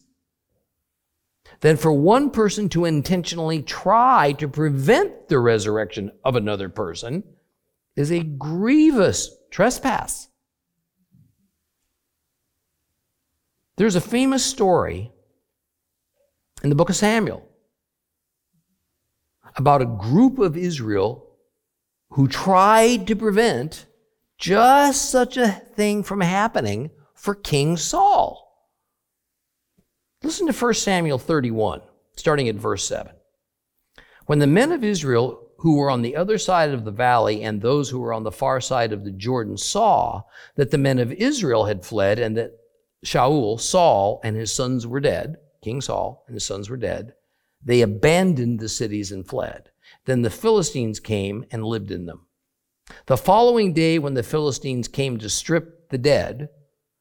then 1.61 1.77
for 1.77 1.93
one 1.93 2.31
person 2.31 2.67
to 2.69 2.85
intentionally 2.85 3.61
try 3.61 4.33
to 4.39 4.47
prevent 4.47 5.27
the 5.27 5.39
resurrection 5.39 6.11
of 6.23 6.35
another 6.35 6.69
person 6.69 7.23
is 7.95 8.11
a 8.11 8.23
grievous 8.23 9.29
trespass. 9.51 10.29
There's 13.77 13.95
a 13.95 14.01
famous 14.01 14.45
story 14.45 15.11
in 16.63 16.69
the 16.69 16.75
book 16.75 16.89
of 16.89 16.95
Samuel 16.95 17.45
about 19.57 19.81
a 19.81 19.85
group 19.85 20.39
of 20.39 20.57
Israel 20.57 21.25
who 22.11 22.27
tried 22.27 23.07
to 23.07 23.15
prevent 23.15 23.85
just 24.38 25.09
such 25.09 25.38
a 25.38 25.49
thing 25.49 26.03
from 26.03 26.21
happening 26.21 26.91
for 27.13 27.35
King 27.35 27.77
Saul. 27.77 28.41
Listen 30.23 30.47
to 30.47 30.53
1 30.53 30.73
Samuel 30.73 31.17
31, 31.17 31.81
starting 32.15 32.49
at 32.49 32.55
verse 32.55 32.88
7. 32.88 33.11
When 34.25 34.39
the 34.39 34.47
men 34.47 34.71
of 34.71 34.83
Israel 34.83 35.41
who 35.57 35.77
were 35.77 35.89
on 35.89 36.01
the 36.01 36.15
other 36.15 36.38
side 36.38 36.71
of 36.71 36.85
the 36.85 36.91
valley 36.91 37.43
and 37.43 37.61
those 37.61 37.89
who 37.89 37.99
were 37.99 38.13
on 38.13 38.23
the 38.23 38.31
far 38.31 38.59
side 38.61 38.91
of 38.91 39.03
the 39.03 39.11
Jordan 39.11 39.57
saw 39.57 40.23
that 40.55 40.71
the 40.71 40.77
men 40.77 40.99
of 40.99 41.11
Israel 41.11 41.65
had 41.65 41.85
fled 41.85 42.19
and 42.19 42.38
that 42.38 42.51
Shaul, 43.03 43.60
Saul, 43.60 44.21
and 44.23 44.36
his 44.36 44.51
sons 44.51 44.86
were 44.86 44.99
dead, 44.99 45.38
King 45.62 45.81
Saul 45.81 46.23
and 46.27 46.36
his 46.36 46.45
sons 46.45 46.69
were 46.69 46.77
dead, 46.77 47.13
they 47.63 47.81
abandoned 47.81 48.60
the 48.60 48.69
cities 48.69 49.12
and 49.12 49.27
fled. 49.27 49.71
Then 50.05 50.21
the 50.21 50.29
Philistines 50.29 50.99
came 50.99 51.45
and 51.51 51.65
lived 51.65 51.89
in 51.89 52.05
them. 52.05 52.27
The 53.08 53.17
following 53.17 53.73
day, 53.73 53.97
when 53.97 54.13
the 54.13 54.21
Philistines 54.21 54.88
came 54.88 55.17
to 55.17 55.29
strip 55.29 55.89
the 55.89 55.97
dead, 55.97 56.49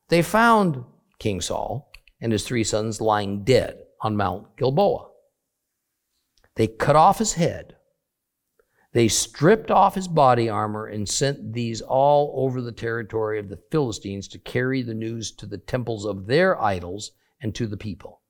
they 0.08 0.22
found 0.22 0.84
King 1.18 1.42
Saul 1.42 1.92
and 2.20 2.32
his 2.32 2.44
three 2.44 2.64
sons 2.64 3.02
lying 3.02 3.44
dead 3.44 3.78
on 4.00 4.16
Mount 4.16 4.56
Gilboa. 4.56 5.08
They 6.56 6.66
cut 6.68 6.96
off 6.96 7.18
his 7.18 7.34
head. 7.34 7.73
They 8.94 9.08
stripped 9.08 9.72
off 9.72 9.96
his 9.96 10.06
body 10.06 10.48
armor 10.48 10.86
and 10.86 11.08
sent 11.08 11.52
these 11.52 11.82
all 11.82 12.32
over 12.36 12.62
the 12.62 12.70
territory 12.70 13.40
of 13.40 13.48
the 13.48 13.58
Philistines 13.72 14.28
to 14.28 14.38
carry 14.38 14.82
the 14.82 14.94
news 14.94 15.32
to 15.32 15.46
the 15.46 15.58
temples 15.58 16.04
of 16.04 16.26
their 16.26 16.62
idols 16.62 17.10
and 17.40 17.52
to 17.56 17.66
the 17.66 17.76
people. 17.76 18.22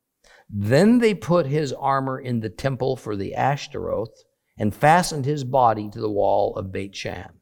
Then 0.48 0.98
they 0.98 1.12
put 1.12 1.44
his 1.44 1.74
armor 1.74 2.18
in 2.18 2.40
the 2.40 2.48
temple 2.48 2.96
for 2.96 3.14
the 3.14 3.34
Ashtaroth 3.34 4.24
and 4.56 4.74
fastened 4.74 5.26
his 5.26 5.44
body 5.44 5.90
to 5.90 6.00
the 6.00 6.10
wall 6.10 6.56
of 6.56 6.72
Beit 6.72 6.96
Shan. 6.96 7.40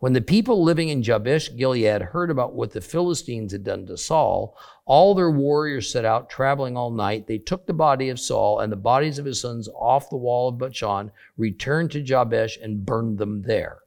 When 0.00 0.12
the 0.12 0.20
people 0.20 0.62
living 0.62 0.88
in 0.88 1.02
Jabesh 1.02 1.56
Gilead 1.56 2.02
heard 2.02 2.30
about 2.30 2.54
what 2.54 2.72
the 2.72 2.80
Philistines 2.80 3.52
had 3.52 3.64
done 3.64 3.86
to 3.86 3.96
Saul, 3.96 4.56
all 4.84 5.14
their 5.14 5.30
warriors 5.30 5.90
set 5.90 6.04
out, 6.04 6.30
traveling 6.30 6.76
all 6.76 6.90
night. 6.90 7.26
They 7.26 7.38
took 7.38 7.66
the 7.66 7.74
body 7.74 8.08
of 8.08 8.18
Saul 8.18 8.60
and 8.60 8.72
the 8.72 8.76
bodies 8.76 9.18
of 9.18 9.26
his 9.26 9.40
sons 9.40 9.68
off 9.68 10.10
the 10.10 10.16
wall 10.16 10.48
of 10.48 10.56
Bethshan, 10.56 11.10
returned 11.36 11.90
to 11.92 12.02
Jabesh, 12.02 12.56
and 12.60 12.86
burned 12.86 13.18
them 13.18 13.42
there. 13.42 13.80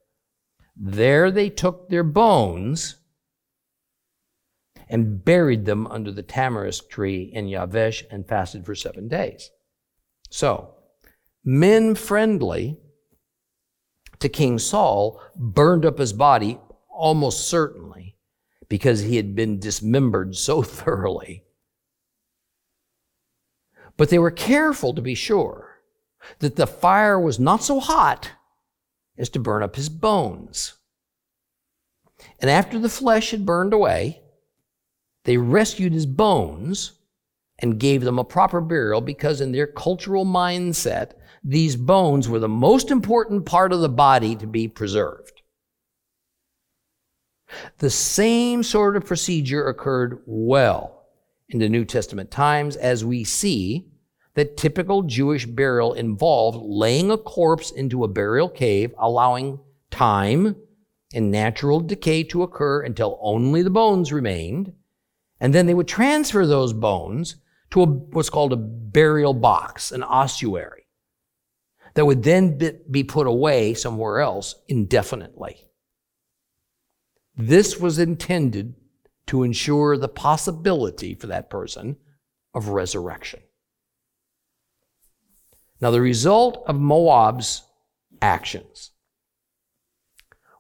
There 0.75 1.31
they 1.31 1.49
took 1.49 1.89
their 1.89 2.03
bones 2.03 2.97
and 4.87 5.23
buried 5.23 5.65
them 5.65 5.87
under 5.87 6.11
the 6.11 6.23
tamarisk 6.23 6.89
tree 6.89 7.31
in 7.33 7.47
Yavesh 7.47 8.03
and 8.11 8.27
fasted 8.27 8.65
for 8.65 8.75
seven 8.75 9.07
days. 9.07 9.49
So, 10.29 10.75
men 11.43 11.95
friendly 11.95 12.77
to 14.21 14.29
King 14.29 14.60
Saul 14.60 15.21
burned 15.36 15.86
up 15.86 15.99
his 15.99 16.13
body 16.13 16.60
almost 16.89 17.47
certainly 17.47 18.15
because 18.69 19.01
he 19.01 19.17
had 19.17 19.36
been 19.36 19.60
dismembered 19.60 20.36
so 20.47 20.62
thoroughly. 20.62 21.43
But 23.97 24.10
they 24.10 24.19
were 24.19 24.31
careful 24.31 24.93
to 24.93 25.01
be 25.01 25.15
sure 25.15 25.81
that 26.39 26.55
the 26.55 26.67
fire 26.67 27.19
was 27.19 27.39
not 27.39 27.63
so 27.63 27.79
hot 27.79 28.31
as 29.17 29.29
to 29.29 29.39
burn 29.39 29.63
up 29.63 29.75
his 29.75 29.89
bones. 29.89 30.75
And 32.39 32.49
after 32.49 32.79
the 32.79 32.89
flesh 32.89 33.31
had 33.31 33.45
burned 33.45 33.73
away, 33.73 34.21
they 35.25 35.38
rescued 35.38 35.93
his 35.93 36.05
bones 36.05 36.93
and 37.62 37.80
gave 37.80 38.02
them 38.02 38.19
a 38.19 38.24
proper 38.24 38.60
burial 38.60 39.02
because 39.02 39.41
in 39.41 39.52
their 39.52 39.67
cultural 39.67 40.26
mindset, 40.26 41.12
these 41.43 41.76
bones 41.76 42.28
were 42.28 42.39
the 42.39 42.50
most 42.50 42.91
important 42.91 43.45
part 43.45 43.71
of 43.71 43.82
the 43.82 43.89
body 43.89 44.36
to 44.36 44.47
be 44.47 44.67
preserved. 44.67 45.41
The 47.80 47.89
same 47.89 48.63
sort 48.63 48.95
of 48.95 49.06
procedure 49.06 49.67
occurred 49.67 50.21
well 50.26 51.08
in 51.50 51.60
the 51.60 51.69
New 51.69 51.86
Testament 51.86 52.32
times 52.32 52.76
as 52.76 53.04
we 53.04 53.24
see 53.24 53.88
that 54.36 54.56
typical 54.56 55.02
Jewish 55.02 55.45
burial 55.45 55.93
involved 55.93 56.60
laying 56.62 57.12
a 57.12 57.17
corpse 57.17 57.71
into 57.71 58.04
a 58.04 58.08
burial 58.08 58.47
cave, 58.47 58.93
allowing 58.97 59.60
time 59.89 60.56
and 61.13 61.30
natural 61.30 61.82
decay 61.82 62.24
to 62.24 62.43
occur 62.43 62.82
until 62.82 63.19
only 63.21 63.62
the 63.62 63.69
bones 63.69 64.13
remained. 64.13 64.71
And 65.41 65.54
then 65.54 65.65
they 65.65 65.74
would 65.74 65.88
transfer 65.88 66.45
those 66.45 66.71
bones 66.71 67.36
to 67.71 67.84
a, 67.84 67.86
what's 67.86 68.29
called 68.29 68.53
a 68.53 68.57
burial 68.57 69.34
box, 69.34 69.91
an 69.91 70.03
ossuary, 70.03 70.84
that 71.93 72.05
would 72.05 72.23
then 72.23 72.57
be 72.89 73.03
put 73.03 73.27
away 73.27 73.73
somewhere 73.73 74.19
else 74.19 74.55
indefinitely. 74.67 75.57
This 77.36 77.79
was 77.79 77.99
intended 77.99 78.75
to 79.27 79.43
ensure 79.43 79.97
the 79.97 80.10
possibility 80.10 81.15
for 81.15 81.27
that 81.27 81.49
person 81.49 81.97
of 82.53 82.69
resurrection. 82.69 83.41
Now, 85.79 85.91
the 85.91 86.01
result 86.01 86.63
of 86.67 86.75
Moab's 86.75 87.63
actions 88.21 88.91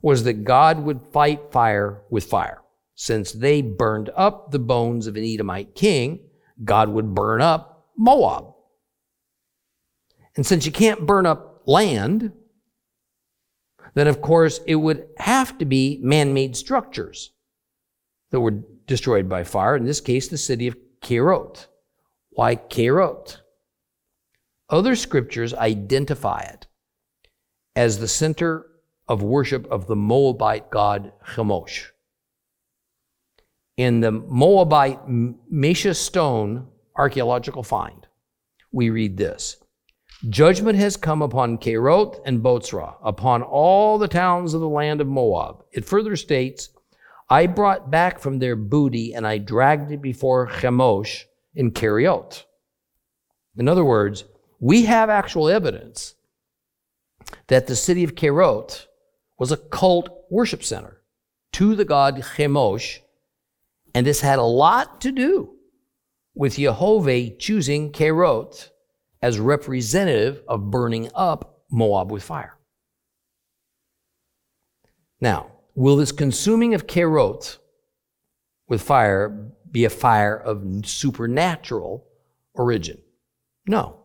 was 0.01 0.23
that 0.23 0.43
God 0.43 0.79
would 0.79 1.01
fight 1.13 1.51
fire 1.51 2.01
with 2.09 2.25
fire. 2.25 2.61
Since 2.95 3.33
they 3.33 3.61
burned 3.61 4.09
up 4.15 4.51
the 4.51 4.59
bones 4.59 5.07
of 5.07 5.15
an 5.15 5.23
Edomite 5.23 5.75
king, 5.75 6.19
God 6.63 6.89
would 6.89 7.13
burn 7.15 7.41
up 7.41 7.87
Moab. 7.97 8.53
And 10.35 10.45
since 10.45 10.65
you 10.65 10.71
can't 10.71 11.05
burn 11.05 11.25
up 11.25 11.63
land, 11.65 12.31
then 13.93 14.07
of 14.07 14.21
course 14.21 14.59
it 14.65 14.75
would 14.75 15.07
have 15.17 15.57
to 15.57 15.65
be 15.65 15.99
man 16.01 16.33
made 16.33 16.55
structures 16.55 17.31
that 18.31 18.39
were 18.39 18.63
destroyed 18.87 19.27
by 19.27 19.43
fire. 19.43 19.75
In 19.75 19.85
this 19.85 20.01
case, 20.01 20.27
the 20.27 20.37
city 20.37 20.67
of 20.67 20.77
Kerioth. 21.01 21.67
Why 22.31 22.55
Kerioth? 22.55 23.37
Other 24.69 24.95
scriptures 24.95 25.53
identify 25.53 26.39
it 26.41 26.67
as 27.75 27.99
the 27.99 28.07
center 28.07 28.67
of 29.07 29.21
worship 29.21 29.69
of 29.69 29.87
the 29.87 29.95
Moabite 29.95 30.69
god 30.69 31.11
Chemosh 31.33 31.90
in 33.77 34.01
the 34.01 34.11
Moabite 34.11 34.99
Mesha 35.07 35.95
stone 35.95 36.67
archaeological 36.95 37.63
find, 37.63 38.07
we 38.71 38.89
read 38.89 39.17
this 39.17 39.57
Judgment 40.29 40.77
has 40.77 40.97
come 40.97 41.23
upon 41.23 41.57
Kerioth 41.57 42.21
and 42.25 42.43
Bozrah, 42.43 42.95
upon 43.01 43.41
all 43.41 43.97
the 43.97 44.07
towns 44.07 44.53
of 44.53 44.61
the 44.61 44.69
land 44.69 45.01
of 45.01 45.07
Moab. 45.07 45.63
It 45.71 45.83
further 45.83 46.15
states, 46.15 46.69
I 47.27 47.47
brought 47.47 47.89
back 47.89 48.19
from 48.19 48.37
their 48.37 48.55
booty 48.55 49.13
and 49.13 49.25
I 49.25 49.39
dragged 49.39 49.89
it 49.91 50.01
before 50.01 50.47
Chemosh 50.47 51.23
in 51.55 51.71
Kerioth. 51.71 52.43
In 53.57 53.67
other 53.67 53.85
words, 53.85 54.25
we 54.59 54.85
have 54.85 55.09
actual 55.09 55.49
evidence 55.49 56.13
that 57.47 57.65
the 57.65 57.75
city 57.75 58.03
of 58.03 58.15
Kerioth 58.15 58.85
was 59.39 59.51
a 59.51 59.57
cult 59.57 60.09
worship 60.29 60.63
center 60.63 61.01
to 61.53 61.73
the 61.73 61.85
god 61.85 62.17
Chemosh 62.35 62.99
and 63.93 64.05
this 64.05 64.21
had 64.21 64.39
a 64.39 64.43
lot 64.43 65.01
to 65.01 65.11
do 65.11 65.55
with 66.33 66.55
Jehovah 66.55 67.29
choosing 67.29 67.91
Kerioth 67.91 68.69
as 69.21 69.39
representative 69.39 70.41
of 70.47 70.71
burning 70.71 71.09
up 71.13 71.63
Moab 71.69 72.11
with 72.11 72.23
fire. 72.23 72.57
Now, 75.19 75.51
will 75.75 75.97
this 75.97 76.11
consuming 76.11 76.73
of 76.73 76.87
Kerioth 76.87 77.57
with 78.67 78.81
fire 78.81 79.51
be 79.69 79.85
a 79.85 79.89
fire 79.89 80.35
of 80.35 80.85
supernatural 80.85 82.05
origin? 82.53 82.99
No. 83.67 83.97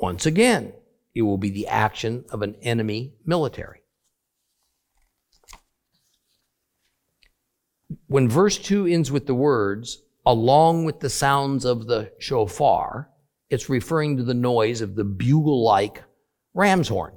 Once 0.00 0.26
again, 0.26 0.72
it 1.14 1.22
will 1.22 1.38
be 1.38 1.50
the 1.50 1.66
action 1.66 2.24
of 2.30 2.42
an 2.42 2.56
enemy 2.62 3.14
military. 3.24 3.77
When 8.06 8.28
verse 8.28 8.58
2 8.58 8.86
ends 8.86 9.10
with 9.10 9.26
the 9.26 9.34
words, 9.34 10.02
along 10.26 10.84
with 10.84 11.00
the 11.00 11.10
sounds 11.10 11.64
of 11.64 11.86
the 11.86 12.12
shofar, 12.18 13.10
it's 13.50 13.70
referring 13.70 14.16
to 14.16 14.22
the 14.22 14.34
noise 14.34 14.80
of 14.80 14.94
the 14.94 15.04
bugle 15.04 15.62
like 15.64 16.02
ram's 16.54 16.88
horn 16.88 17.14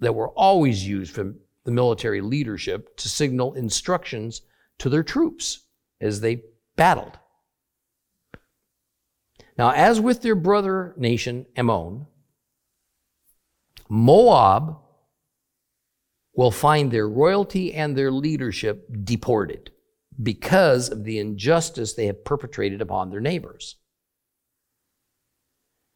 that 0.00 0.14
were 0.14 0.30
always 0.30 0.86
used 0.86 1.14
from 1.14 1.38
the 1.64 1.70
military 1.70 2.20
leadership 2.20 2.96
to 2.96 3.08
signal 3.08 3.54
instructions 3.54 4.42
to 4.78 4.88
their 4.88 5.02
troops 5.02 5.66
as 6.00 6.20
they 6.20 6.42
battled. 6.76 7.18
Now, 9.58 9.72
as 9.72 10.00
with 10.00 10.22
their 10.22 10.34
brother 10.34 10.94
nation, 10.96 11.46
Ammon, 11.56 12.06
Moab 13.88 14.78
will 16.34 16.50
find 16.50 16.90
their 16.90 17.08
royalty 17.08 17.72
and 17.72 17.96
their 17.96 18.10
leadership 18.10 18.86
deported 19.04 19.70
because 20.22 20.88
of 20.88 21.04
the 21.04 21.18
injustice 21.18 21.94
they 21.94 22.06
have 22.06 22.24
perpetrated 22.24 22.80
upon 22.80 23.10
their 23.10 23.20
neighbors. 23.20 23.76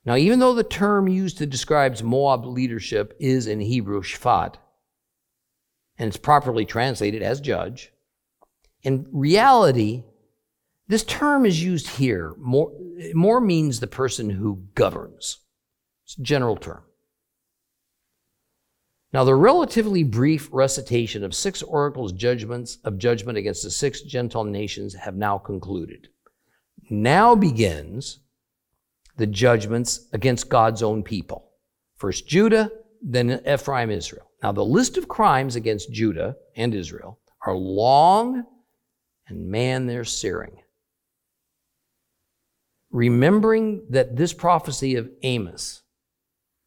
Now, 0.05 0.17
even 0.17 0.39
though 0.39 0.55
the 0.55 0.65
term 0.65 1.09
used 1.09 1.39
to 1.39 1.47
describe 1.47 2.01
Moab 2.01 2.47
leadership 2.47 3.15
is 3.21 3.47
in 3.47 3.61
Hebrew 3.61 4.03
shfat, 4.03 4.55
and 5.99 6.09
it's 6.09 6.17
properly 6.17 6.65
translated 6.65 7.23
as 7.23 7.41
judge, 7.41 7.93
in 8.83 9.07
reality, 9.13 10.05
this 10.89 11.05
term 11.05 11.45
is 11.45 11.63
used 11.63 11.87
here 11.87 12.35
more, 12.39 12.73
more 13.13 13.41
means 13.41 13.81
the 13.81 13.87
person 13.87 14.31
who 14.31 14.65
governs. 14.75 15.39
It's 16.05 16.17
a 16.17 16.23
general 16.23 16.57
term. 16.57 16.83
Now, 19.13 19.25
the 19.25 19.35
relatively 19.35 20.05
brief 20.05 20.49
recitation 20.53 21.25
of 21.25 21.35
six 21.35 21.63
oracles' 21.63 22.13
judgments 22.13 22.79
of 22.85 22.99
judgment 22.99 23.39
against 23.39 23.65
the 23.65 23.71
six 23.71 24.03
Gentile 24.03 24.45
nations 24.45 24.95
have 24.95 25.17
now 25.17 25.37
concluded. 25.37 26.09
Now 26.91 27.35
begins 27.35 28.21
the 29.17 29.27
judgments 29.27 30.09
against 30.13 30.49
God's 30.49 30.83
own 30.83 31.03
people. 31.03 31.51
First 31.97 32.29
Judah, 32.29 32.71
then 33.03 33.41
Ephraim, 33.47 33.91
Israel. 33.91 34.31
Now, 34.43 34.53
the 34.53 34.65
list 34.65 34.97
of 34.97 35.09
crimes 35.09 35.57
against 35.57 35.93
Judah 35.93 36.37
and 36.57 36.75
Israel 36.75 37.19
are 37.45 37.57
long, 37.57 38.45
and 39.27 39.49
man, 39.49 39.87
they're 39.87 40.05
searing. 40.05 40.57
Remembering 42.91 43.87
that 43.91 44.17
this 44.17 44.33
prophecy 44.33 44.95
of 44.97 45.11
Amos 45.23 45.83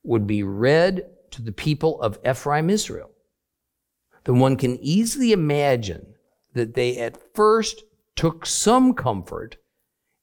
would 0.03 0.27
be 0.27 0.43
read 0.43 1.10
to 1.34 1.41
the 1.41 1.52
people 1.52 2.02
of 2.02 2.19
Ephraim 2.28 2.69
Israel, 2.69 3.12
then 4.24 4.39
one 4.39 4.56
can 4.56 4.78
easily 4.82 5.32
imagine 5.32 6.15
that 6.54 6.76
they 6.76 6.98
at 6.98 7.36
first 7.36 7.84
took 8.15 8.46
some 8.46 8.93
comfort 8.93 9.58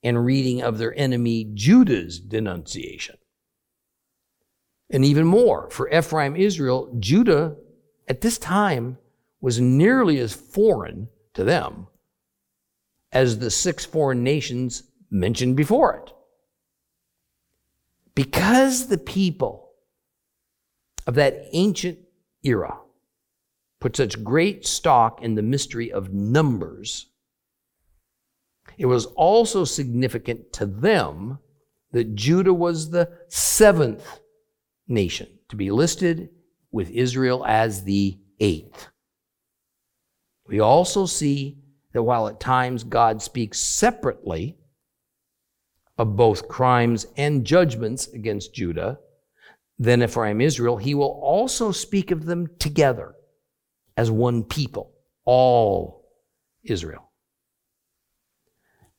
in 0.02 0.16
reading 0.16 0.62
of 0.62 0.78
their 0.78 0.96
enemy 0.98 1.50
Judah's 1.52 2.20
denunciation. 2.20 3.16
And 4.90 5.04
even 5.04 5.26
more, 5.26 5.68
for 5.70 5.90
Ephraim 5.90 6.36
Israel, 6.36 6.94
Judah 6.98 7.56
at 8.08 8.20
this 8.20 8.38
time 8.38 8.98
was 9.40 9.60
nearly 9.60 10.18
as 10.18 10.32
foreign 10.32 11.08
to 11.34 11.44
them 11.44 11.86
as 13.12 13.38
the 13.38 13.50
six 13.50 13.84
foreign 13.84 14.22
nations 14.24 14.84
mentioned 15.10 15.56
before 15.56 15.96
it. 15.96 16.12
Because 18.14 18.88
the 18.88 18.98
people 18.98 19.69
of 21.06 21.14
that 21.14 21.46
ancient 21.52 21.98
era 22.42 22.78
put 23.80 23.96
such 23.96 24.22
great 24.22 24.66
stock 24.66 25.22
in 25.22 25.34
the 25.34 25.42
mystery 25.42 25.90
of 25.90 26.12
numbers, 26.12 27.06
it 28.76 28.86
was 28.86 29.06
also 29.06 29.64
significant 29.64 30.52
to 30.54 30.66
them 30.66 31.38
that 31.92 32.14
Judah 32.14 32.54
was 32.54 32.90
the 32.90 33.10
seventh 33.28 34.20
nation 34.86 35.28
to 35.48 35.56
be 35.56 35.70
listed 35.70 36.30
with 36.70 36.90
Israel 36.90 37.44
as 37.46 37.84
the 37.84 38.18
eighth. 38.38 38.88
We 40.46 40.60
also 40.60 41.06
see 41.06 41.58
that 41.92 42.02
while 42.02 42.28
at 42.28 42.40
times 42.40 42.84
God 42.84 43.22
speaks 43.22 43.60
separately 43.60 44.56
of 45.98 46.16
both 46.16 46.48
crimes 46.48 47.06
and 47.16 47.44
judgments 47.44 48.08
against 48.08 48.54
Judah, 48.54 48.98
then 49.80 50.02
Ephraim 50.02 50.42
Israel, 50.42 50.76
he 50.76 50.94
will 50.94 51.18
also 51.22 51.72
speak 51.72 52.10
of 52.10 52.26
them 52.26 52.46
together 52.58 53.14
as 53.96 54.10
one 54.10 54.44
people, 54.44 54.92
all 55.24 56.04
Israel. 56.62 57.10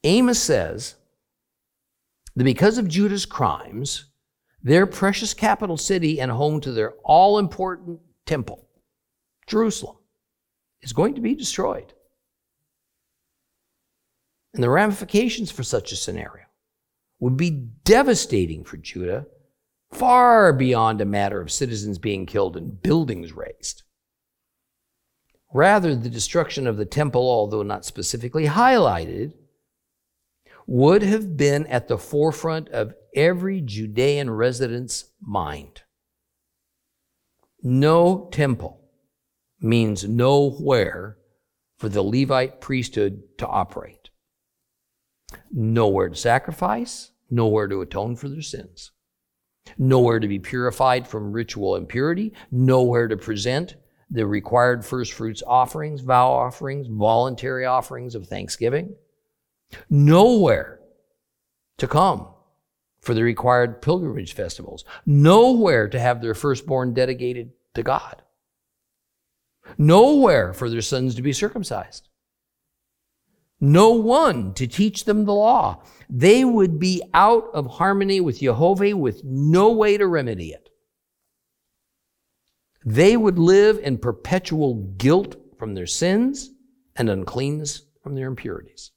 Amos 0.04 0.42
says 0.42 0.96
that 2.36 2.44
because 2.44 2.80
of 2.80 2.88
Judah's 2.88 3.28
crimes, 3.28 4.06
their 4.64 4.88
precious 4.88 5.36
capital 5.36 5.78
city 5.78 6.20
and 6.20 6.32
home 6.32 6.60
to 6.62 6.72
their 6.72 6.94
all 7.04 7.38
important 7.38 8.00
temple, 8.26 8.68
Jerusalem, 9.46 9.98
is 10.82 10.94
going 10.94 11.14
to 11.14 11.22
be 11.22 11.36
destroyed. 11.36 11.94
And 14.56 14.64
the 14.64 14.70
ramifications 14.72 15.52
for 15.52 15.62
such 15.62 15.92
a 15.92 15.96
scenario 15.96 16.46
would 17.20 17.38
be 17.38 17.52
devastating 17.84 18.64
for 18.64 18.78
Judah, 18.78 19.28
far 19.92 20.54
beyond 20.54 21.02
a 21.02 21.06
matter 21.06 21.42
of 21.42 21.52
citizens 21.52 21.98
being 21.98 22.26
killed 22.26 22.56
and 22.56 22.82
buildings 22.82 23.34
razed. 23.34 23.84
Rather, 25.54 25.96
the 25.96 26.10
destruction 26.10 26.66
of 26.66 26.78
the 26.78 26.86
temple, 26.86 27.30
although 27.30 27.64
not 27.64 27.86
specifically 27.86 28.46
highlighted, 28.46 29.34
would 30.66 31.02
have 31.02 31.36
been 31.36 31.68
at 31.68 31.88
the 31.88 31.98
forefront 31.98 32.70
of 32.70 32.94
every 33.16 33.60
Judean 33.60 34.30
resident's 34.30 35.12
mind. 35.20 35.82
No 37.62 38.30
temple 38.32 38.82
means 39.60 40.08
nowhere 40.08 41.18
for 41.78 41.90
the 41.90 42.02
Levite 42.02 42.62
priesthood 42.62 43.24
to 43.38 43.48
operate. 43.48 44.10
Nowhere 45.52 46.10
to 46.10 46.16
sacrifice, 46.16 47.12
nowhere 47.30 47.68
to 47.68 47.82
atone 47.82 48.16
for 48.16 48.30
their 48.30 48.42
sins, 48.42 48.92
nowhere 49.78 50.20
to 50.20 50.28
be 50.28 50.40
purified 50.40 51.08
from 51.08 51.32
ritual 51.32 51.76
impurity, 51.76 52.34
nowhere 52.52 53.08
to 53.08 53.18
present 53.18 53.76
the 54.10 54.26
required 54.26 54.86
first 54.86 55.14
fruits 55.14 55.42
offerings, 55.46 56.02
vow 56.02 56.32
offerings, 56.32 56.88
voluntary 56.88 57.66
offerings 57.66 58.14
of 58.16 58.28
thanksgiving. 58.28 58.96
Nowhere 59.90 60.80
to 61.78 61.88
come 61.88 62.28
for 63.00 63.14
the 63.14 63.24
required 63.24 63.82
pilgrimage 63.82 64.34
festivals. 64.34 64.86
Nowhere 65.06 65.88
to 65.88 66.00
have 66.00 66.22
their 66.22 66.36
firstborn 66.36 66.94
dedicated 66.94 67.52
to 67.74 67.84
God. 67.84 68.22
Nowhere 69.78 70.54
for 70.54 70.70
their 70.70 70.82
sons 70.82 71.16
to 71.16 71.22
be 71.22 71.34
circumcised. 71.34 72.10
No 73.64 73.92
one 73.92 74.56
to 74.56 74.66
teach 74.66 75.06
them 75.06 75.26
the 75.26 75.34
law. 75.34 75.84
They 76.10 76.44
would 76.44 76.80
be 76.80 77.04
out 77.14 77.46
of 77.54 77.68
harmony 77.68 78.20
with 78.20 78.40
Jehovah 78.40 78.98
with 78.98 79.24
no 79.24 79.72
way 79.72 79.98
to 79.98 80.08
remedy 80.08 80.50
it. 80.50 80.70
They 82.84 83.16
would 83.16 83.38
live 83.38 83.78
in 83.78 84.00
perpetual 84.00 84.74
guilt 84.98 85.36
from 85.60 85.76
their 85.76 85.86
sins 85.86 86.50
and 86.96 87.08
uncleanness 87.08 87.84
from 88.02 88.16
their 88.16 88.28
impurities. 88.28 88.92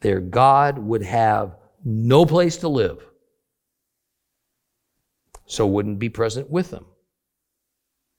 Their 0.00 0.20
God 0.20 0.78
would 0.78 1.02
have 1.02 1.56
no 1.84 2.26
place 2.26 2.56
to 2.58 2.68
live, 2.68 3.06
so 5.46 5.66
wouldn't 5.66 6.00
be 6.00 6.08
present 6.08 6.50
with 6.50 6.70
them 6.70 6.86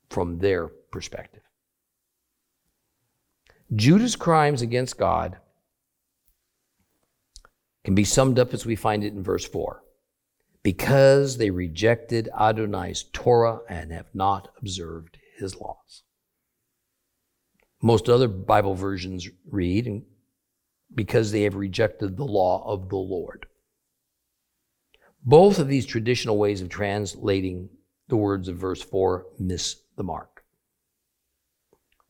from 0.10 0.40
their 0.40 0.68
perspective. 0.68 1.41
Judah's 3.76 4.16
crimes 4.16 4.62
against 4.62 4.98
God 4.98 5.38
can 7.84 7.96
be 7.96 8.04
summed 8.04 8.38
up 8.38 8.54
as 8.54 8.66
we 8.66 8.76
find 8.76 9.04
it 9.04 9.14
in 9.14 9.24
verse 9.24 9.48
4 9.48 9.82
because 10.64 11.38
they 11.38 11.50
rejected 11.50 12.30
Adonai's 12.38 13.06
Torah 13.14 13.62
and 13.68 13.92
have 13.92 14.14
not 14.14 14.50
observed 14.60 15.18
his 15.38 15.56
laws. 15.56 16.04
Most 17.82 18.10
other 18.10 18.28
Bible 18.28 18.76
versions 18.76 19.28
read, 19.50 20.04
because 20.94 21.32
they 21.32 21.44
have 21.44 21.56
rejected 21.56 22.16
the 22.16 22.26
law 22.26 22.64
of 22.68 22.90
the 22.90 22.98
Lord. 22.98 23.48
Both 25.24 25.58
of 25.58 25.68
these 25.68 25.86
traditional 25.86 26.38
ways 26.38 26.62
of 26.62 26.70
translating 26.70 27.70
the 28.08 28.18
words 28.18 28.48
of 28.48 28.58
verse 28.58 28.82
4 28.82 29.26
miss 29.40 29.78
the 29.96 30.04
mark. 30.04 30.41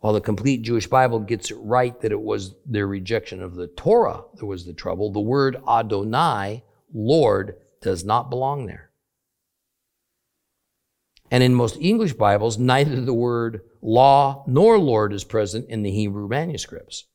While 0.02 0.14
the 0.14 0.22
complete 0.22 0.64
Jewish 0.64 0.88
Bible 0.88 1.20
gets 1.20 1.52
it 1.52 1.58
right 1.62 2.00
that 2.02 2.12
it 2.12 2.20
was 2.20 2.56
their 2.66 2.88
rejection 2.88 3.42
of 3.42 3.54
the 3.54 3.68
Torah 3.68 4.24
that 4.36 4.46
was 4.46 4.66
the 4.66 4.74
trouble, 4.74 5.12
the 5.12 5.20
word 5.20 5.58
Adonai, 5.68 6.64
Lord, 6.92 7.56
does 7.82 8.04
not 8.04 8.32
belong 8.32 8.66
there. 8.66 8.90
And 11.30 11.44
in 11.44 11.54
most 11.54 11.78
English 11.80 12.14
Bibles, 12.14 12.58
neither 12.58 13.00
the 13.00 13.14
word 13.14 13.62
law 13.82 14.44
nor 14.48 14.80
Lord 14.80 15.14
is 15.14 15.24
present 15.24 15.70
in 15.70 15.84
the 15.84 15.92
Hebrew 15.92 16.28
manuscripts. 16.28 17.06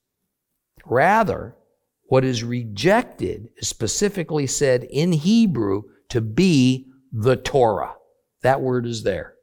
Rather, 0.86 1.56
what 2.04 2.24
is 2.24 2.44
rejected 2.44 3.48
is 3.56 3.68
specifically 3.68 4.46
said 4.46 4.84
in 4.84 5.10
Hebrew 5.10 5.82
to 6.10 6.20
be 6.20 6.86
the 7.12 7.36
Torah. 7.36 7.96
That 8.42 8.60
word 8.60 8.86
is 8.86 9.02
there. 9.02 9.34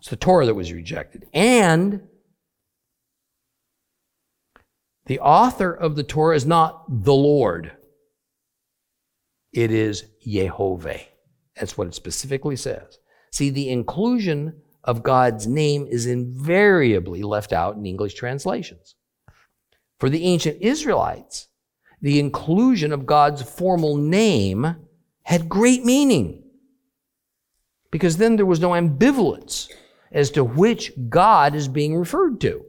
It's 0.00 0.10
the 0.10 0.16
Torah 0.16 0.46
that 0.46 0.54
was 0.54 0.72
rejected. 0.72 1.26
And 1.32 2.02
the 5.06 5.20
author 5.20 5.72
of 5.72 5.96
the 5.96 6.02
Torah 6.02 6.36
is 6.36 6.46
not 6.46 6.84
the 6.88 7.14
Lord. 7.14 7.72
It 9.52 9.70
is 9.70 10.04
Yehovah. 10.26 11.00
That's 11.56 11.78
what 11.78 11.88
it 11.88 11.94
specifically 11.94 12.56
says. 12.56 12.98
See, 13.30 13.50
the 13.50 13.70
inclusion 13.70 14.60
of 14.84 15.02
God's 15.02 15.46
name 15.46 15.86
is 15.88 16.06
invariably 16.06 17.22
left 17.22 17.52
out 17.52 17.76
in 17.76 17.86
English 17.86 18.14
translations. 18.14 18.94
For 19.98 20.10
the 20.10 20.24
ancient 20.24 20.60
Israelites, 20.60 21.48
the 22.02 22.18
inclusion 22.18 22.92
of 22.92 23.06
God's 23.06 23.42
formal 23.42 23.96
name 23.96 24.76
had 25.22 25.48
great 25.48 25.84
meaning 25.84 26.42
because 27.90 28.18
then 28.18 28.36
there 28.36 28.44
was 28.44 28.60
no 28.60 28.70
ambivalence 28.70 29.70
as 30.12 30.30
to 30.32 30.44
which 30.44 30.92
God 31.08 31.54
is 31.54 31.66
being 31.66 31.96
referred 31.96 32.42
to. 32.42 32.65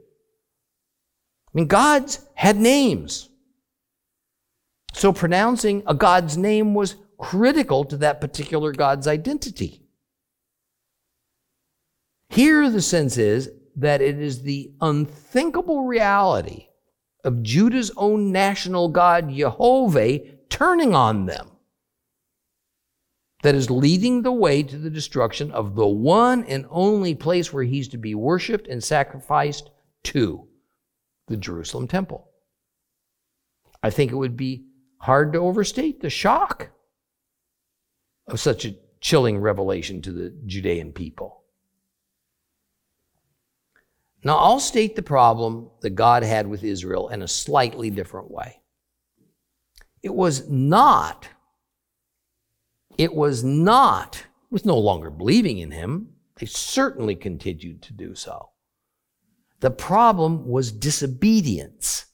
Mean, 1.58 1.66
gods 1.66 2.20
had 2.36 2.58
names. 2.58 3.30
So 4.94 5.12
pronouncing 5.12 5.82
a 5.88 5.96
God's 5.96 6.38
name 6.38 6.76
was 6.76 6.98
critical 7.18 7.84
to 7.86 7.98
that 7.98 8.22
particular 8.22 8.72
God's 8.72 9.08
identity. 9.08 9.82
Here, 12.30 12.70
the 12.70 12.82
sense 12.84 13.18
is 13.18 13.50
that 13.76 14.04
it 14.04 14.20
is 14.20 14.44
the 14.44 14.72
unthinkable 14.82 15.86
reality 15.86 16.68
of 17.24 17.42
Judah's 17.42 17.90
own 17.98 18.32
national 18.32 18.90
God, 18.90 19.32
Jehovah, 19.34 20.20
turning 20.50 20.94
on 20.94 21.26
them 21.26 21.50
that 23.42 23.56
is 23.56 23.72
leading 23.72 24.22
the 24.22 24.32
way 24.32 24.62
to 24.62 24.78
the 24.78 24.92
destruction 24.92 25.50
of 25.50 25.74
the 25.74 25.88
one 25.88 26.44
and 26.44 26.68
only 26.70 27.16
place 27.16 27.52
where 27.52 27.64
he's 27.64 27.88
to 27.88 27.98
be 27.98 28.14
worshiped 28.14 28.68
and 28.68 28.84
sacrificed 28.84 29.72
to 30.04 30.48
the 31.28 31.38
Jerusalem 31.38 31.88
temple. 31.88 32.30
I 33.84 33.90
think 33.90 34.12
it 34.12 34.16
would 34.16 34.38
be 34.38 34.66
hard 35.00 35.34
to 35.34 35.40
overstate 35.40 36.02
the 36.02 36.10
shock 36.10 36.72
of 38.28 38.40
such 38.40 38.66
a 38.66 38.76
chilling 39.00 39.38
revelation 39.38 40.02
to 40.02 40.12
the 40.12 40.36
Judean 40.46 40.92
people. 40.92 41.44
Now, 44.24 44.38
I'll 44.38 44.60
state 44.60 44.96
the 44.96 45.04
problem 45.04 45.70
that 45.82 45.92
God 45.92 46.24
had 46.24 46.48
with 46.48 46.64
Israel 46.64 47.10
in 47.10 47.22
a 47.22 47.28
slightly 47.28 47.90
different 47.90 48.32
way. 48.32 48.62
It 50.02 50.14
was 50.14 50.50
not, 50.50 51.30
it 52.98 53.14
was 53.14 53.44
not, 53.44 54.18
it 54.18 54.52
was 54.52 54.66
no 54.66 54.78
longer 54.78 55.10
believing 55.10 55.60
in 55.60 55.72
him. 55.72 56.10
They 56.36 56.46
certainly 56.46 57.16
continued 57.16 57.82
to 57.84 57.94
do 57.94 58.16
so. 58.16 58.50
The 59.60 59.72
problem 59.72 60.48
was 60.48 60.72
disobedience 60.72 62.06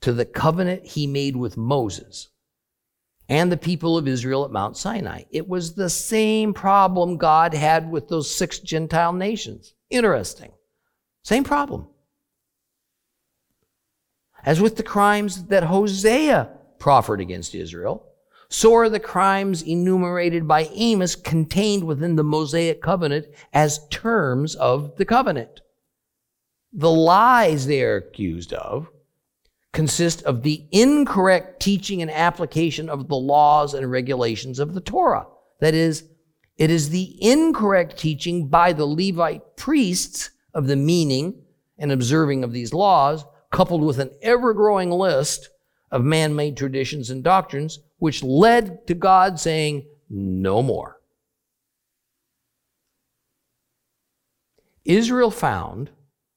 to 0.00 0.12
the 0.12 0.24
covenant 0.24 0.86
he 0.86 1.06
made 1.06 1.36
with 1.36 1.56
Moses 1.56 2.28
and 3.28 3.52
the 3.52 3.56
people 3.56 3.96
of 3.96 4.08
Israel 4.08 4.44
at 4.44 4.50
Mount 4.50 4.76
Sinai. 4.76 5.22
It 5.30 5.48
was 5.48 5.74
the 5.74 5.90
same 5.90 6.52
problem 6.54 7.16
God 7.16 7.54
had 7.54 7.90
with 7.90 8.08
those 8.08 8.34
six 8.34 8.58
Gentile 8.58 9.12
nations. 9.12 9.74
Interesting. 9.90 10.52
Same 11.22 11.44
problem. 11.44 11.86
As 14.44 14.60
with 14.60 14.76
the 14.76 14.82
crimes 14.82 15.44
that 15.44 15.64
Hosea 15.64 16.50
proffered 16.78 17.20
against 17.20 17.54
Israel, 17.54 18.06
so 18.48 18.74
are 18.74 18.88
the 18.88 18.98
crimes 18.98 19.62
enumerated 19.62 20.48
by 20.48 20.68
Amos 20.72 21.14
contained 21.14 21.84
within 21.84 22.16
the 22.16 22.24
Mosaic 22.24 22.82
covenant 22.82 23.26
as 23.52 23.86
terms 23.90 24.56
of 24.56 24.96
the 24.96 25.04
covenant. 25.04 25.60
The 26.72 26.90
lies 26.90 27.66
they 27.66 27.82
are 27.82 27.96
accused 27.96 28.52
of 28.52 28.88
consist 29.72 30.22
of 30.24 30.42
the 30.42 30.66
incorrect 30.72 31.60
teaching 31.60 32.02
and 32.02 32.10
application 32.10 32.88
of 32.88 33.08
the 33.08 33.16
laws 33.16 33.74
and 33.74 33.90
regulations 33.90 34.58
of 34.58 34.74
the 34.74 34.80
Torah. 34.80 35.26
That 35.60 35.74
is, 35.74 36.04
it 36.56 36.70
is 36.70 36.90
the 36.90 37.16
incorrect 37.22 37.96
teaching 37.96 38.48
by 38.48 38.72
the 38.72 38.86
Levite 38.86 39.56
priests 39.56 40.30
of 40.54 40.66
the 40.66 40.76
meaning 40.76 41.42
and 41.78 41.92
observing 41.92 42.44
of 42.44 42.52
these 42.52 42.74
laws, 42.74 43.24
coupled 43.50 43.82
with 43.82 43.98
an 43.98 44.10
ever 44.22 44.52
growing 44.52 44.90
list 44.90 45.50
of 45.90 46.04
man 46.04 46.34
made 46.34 46.56
traditions 46.56 47.10
and 47.10 47.22
doctrines, 47.22 47.78
which 47.98 48.22
led 48.22 48.86
to 48.86 48.94
God 48.94 49.40
saying, 49.40 49.86
no 50.08 50.62
more. 50.62 51.00
Israel 54.84 55.30
found 55.30 55.90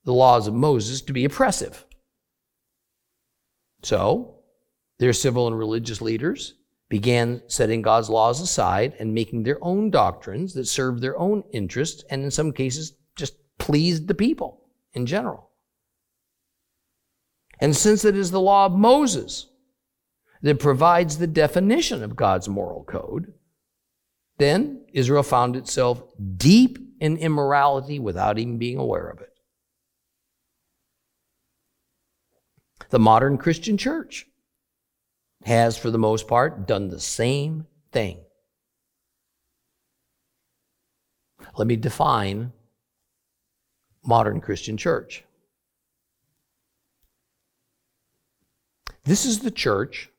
the 0.05 0.13
laws 0.13 0.47
of 0.47 0.53
Moses 0.53 1.01
to 1.01 1.13
be 1.13 1.25
oppressive. 1.25 1.85
So, 3.83 4.35
their 4.99 5.13
civil 5.13 5.47
and 5.47 5.57
religious 5.57 6.01
leaders 6.01 6.55
began 6.89 7.41
setting 7.47 7.81
God's 7.81 8.09
laws 8.09 8.39
aside 8.39 8.95
and 8.99 9.13
making 9.13 9.43
their 9.43 9.57
own 9.63 9.89
doctrines 9.89 10.53
that 10.53 10.67
served 10.67 11.01
their 11.01 11.17
own 11.17 11.43
interests 11.51 12.03
and, 12.09 12.23
in 12.23 12.31
some 12.31 12.51
cases, 12.51 12.93
just 13.15 13.35
pleased 13.57 14.07
the 14.07 14.13
people 14.13 14.61
in 14.93 15.05
general. 15.05 15.49
And 17.59 17.75
since 17.75 18.05
it 18.05 18.15
is 18.15 18.31
the 18.31 18.41
law 18.41 18.65
of 18.65 18.73
Moses 18.73 19.47
that 20.41 20.59
provides 20.59 21.17
the 21.17 21.27
definition 21.27 22.03
of 22.03 22.15
God's 22.15 22.47
moral 22.47 22.83
code, 22.83 23.33
then 24.37 24.85
Israel 24.93 25.23
found 25.23 25.55
itself 25.55 26.03
deep 26.37 26.77
in 26.99 27.17
immorality 27.17 27.99
without 27.99 28.37
even 28.37 28.57
being 28.57 28.77
aware 28.77 29.07
of 29.07 29.19
it. 29.19 29.32
The 32.89 32.99
modern 32.99 33.37
Christian 33.37 33.77
church 33.77 34.27
has, 35.45 35.77
for 35.77 35.91
the 35.91 35.97
most 35.97 36.27
part, 36.27 36.67
done 36.67 36.89
the 36.89 36.99
same 36.99 37.67
thing. 37.91 38.19
Let 41.57 41.67
me 41.67 41.75
define 41.75 42.53
modern 44.05 44.41
Christian 44.41 44.77
church. 44.77 45.23
This 49.05 49.25
is 49.25 49.39
the 49.39 49.51
church, 49.51 50.09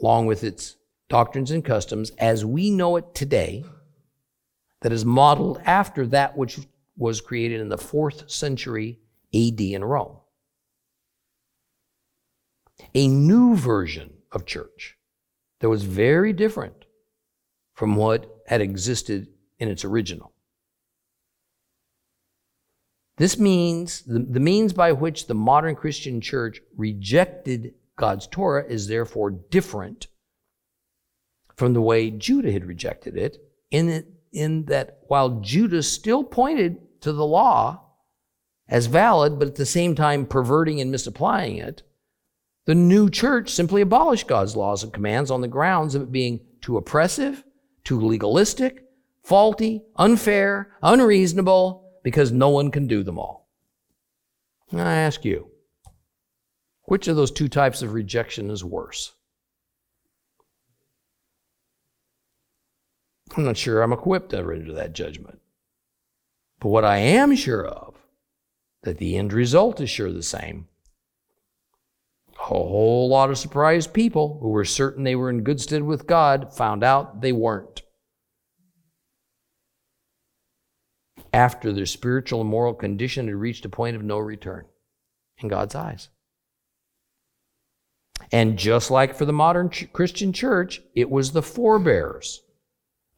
along 0.00 0.26
with 0.26 0.42
its 0.42 0.76
doctrines 1.08 1.50
and 1.50 1.64
customs, 1.64 2.10
as 2.18 2.44
we 2.44 2.70
know 2.70 2.96
it 2.96 3.14
today, 3.14 3.64
that 4.80 4.92
is 4.92 5.04
modeled 5.04 5.60
after 5.64 6.06
that 6.08 6.36
which 6.36 6.58
was 6.96 7.20
created 7.20 7.60
in 7.60 7.68
the 7.68 7.78
fourth 7.78 8.30
century 8.30 8.98
AD 9.34 9.60
in 9.60 9.84
Rome. 9.84 10.16
A 12.94 13.08
new 13.08 13.56
version 13.56 14.12
of 14.32 14.46
church 14.46 14.96
that 15.60 15.68
was 15.68 15.84
very 15.84 16.32
different 16.32 16.84
from 17.74 17.96
what 17.96 18.42
had 18.46 18.60
existed 18.60 19.28
in 19.58 19.68
its 19.68 19.84
original. 19.84 20.32
This 23.16 23.38
means 23.38 24.02
the, 24.02 24.18
the 24.18 24.40
means 24.40 24.72
by 24.72 24.92
which 24.92 25.26
the 25.26 25.34
modern 25.34 25.74
Christian 25.74 26.20
church 26.20 26.60
rejected 26.76 27.74
God's 27.96 28.26
Torah 28.26 28.64
is 28.66 28.88
therefore 28.88 29.30
different 29.30 30.08
from 31.56 31.72
the 31.72 31.80
way 31.80 32.10
Judah 32.10 32.52
had 32.52 32.66
rejected 32.66 33.16
it, 33.16 33.38
in, 33.70 33.88
it, 33.88 34.06
in 34.32 34.66
that 34.66 34.98
while 35.06 35.40
Judah 35.40 35.82
still 35.82 36.22
pointed 36.22 36.76
to 37.00 37.12
the 37.12 37.24
law 37.24 37.82
as 38.68 38.86
valid, 38.86 39.38
but 39.38 39.48
at 39.48 39.54
the 39.54 39.64
same 39.64 39.94
time 39.94 40.26
perverting 40.26 40.80
and 40.80 40.90
misapplying 40.90 41.56
it, 41.56 41.82
the 42.66 42.74
new 42.74 43.08
church 43.08 43.50
simply 43.50 43.80
abolished 43.80 44.26
God's 44.26 44.56
laws 44.56 44.82
and 44.82 44.92
commands 44.92 45.30
on 45.30 45.40
the 45.40 45.48
grounds 45.48 45.94
of 45.94 46.02
it 46.02 46.12
being 46.12 46.40
too 46.60 46.76
oppressive, 46.76 47.44
too 47.84 48.00
legalistic, 48.00 48.84
faulty, 49.22 49.82
unfair, 49.96 50.72
unreasonable, 50.82 51.84
because 52.02 52.30
no 52.30 52.50
one 52.50 52.70
can 52.70 52.86
do 52.86 53.02
them 53.02 53.18
all. 53.18 53.48
I 54.72 54.96
ask 54.96 55.24
you, 55.24 55.50
which 56.82 57.08
of 57.08 57.16
those 57.16 57.30
two 57.30 57.48
types 57.48 57.82
of 57.82 57.94
rejection 57.94 58.50
is 58.50 58.64
worse? 58.64 59.14
I'm 63.36 63.44
not 63.44 63.56
sure 63.56 63.82
I'm 63.82 63.92
equipped 63.92 64.30
to 64.30 64.42
render 64.42 64.72
that 64.72 64.92
judgment. 64.92 65.40
But 66.60 66.68
what 66.68 66.84
I 66.84 66.98
am 66.98 67.34
sure 67.36 67.66
of, 67.66 67.94
that 68.82 68.98
the 68.98 69.16
end 69.16 69.32
result 69.32 69.80
is 69.80 69.90
sure 69.90 70.12
the 70.12 70.22
same. 70.22 70.68
A 72.46 72.48
whole 72.48 73.08
lot 73.08 73.30
of 73.30 73.38
surprised 73.38 73.92
people 73.92 74.38
who 74.40 74.50
were 74.50 74.64
certain 74.64 75.02
they 75.02 75.16
were 75.16 75.30
in 75.30 75.42
good 75.42 75.60
stead 75.60 75.82
with 75.82 76.06
God 76.06 76.54
found 76.54 76.84
out 76.84 77.20
they 77.20 77.32
weren't. 77.32 77.82
After 81.32 81.72
their 81.72 81.86
spiritual 81.86 82.42
and 82.42 82.48
moral 82.48 82.72
condition 82.72 83.26
had 83.26 83.34
reached 83.34 83.64
a 83.64 83.68
point 83.68 83.96
of 83.96 84.04
no 84.04 84.18
return 84.18 84.64
in 85.38 85.48
God's 85.48 85.74
eyes. 85.74 86.08
And 88.30 88.56
just 88.56 88.92
like 88.92 89.16
for 89.16 89.24
the 89.24 89.32
modern 89.32 89.68
ch- 89.68 89.92
Christian 89.92 90.32
church, 90.32 90.80
it 90.94 91.10
was 91.10 91.32
the 91.32 91.42
forebears 91.42 92.42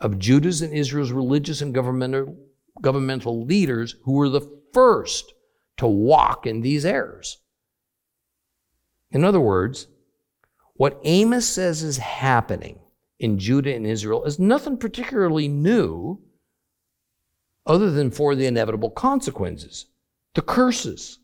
of 0.00 0.18
Judah's 0.18 0.62
and 0.62 0.72
Israel's 0.72 1.12
religious 1.12 1.60
and 1.60 1.74
governmental, 1.74 2.34
governmental 2.80 3.44
leaders 3.44 3.94
who 4.04 4.12
were 4.12 4.30
the 4.30 4.48
first 4.72 5.34
to 5.76 5.86
walk 5.86 6.46
in 6.46 6.62
these 6.62 6.86
errors. 6.86 7.38
In 9.10 9.24
other 9.24 9.40
words, 9.40 9.86
what 10.74 11.00
Amos 11.04 11.46
says 11.46 11.82
is 11.82 11.96
happening 11.98 12.78
in 13.18 13.38
Judah 13.38 13.74
and 13.74 13.86
Israel 13.86 14.24
is 14.24 14.38
nothing 14.38 14.76
particularly 14.76 15.48
new 15.48 16.20
other 17.66 17.90
than 17.90 18.10
for 18.10 18.34
the 18.34 18.46
inevitable 18.46 18.90
consequences, 18.90 19.86
the 20.34 20.42
curses 20.42 21.18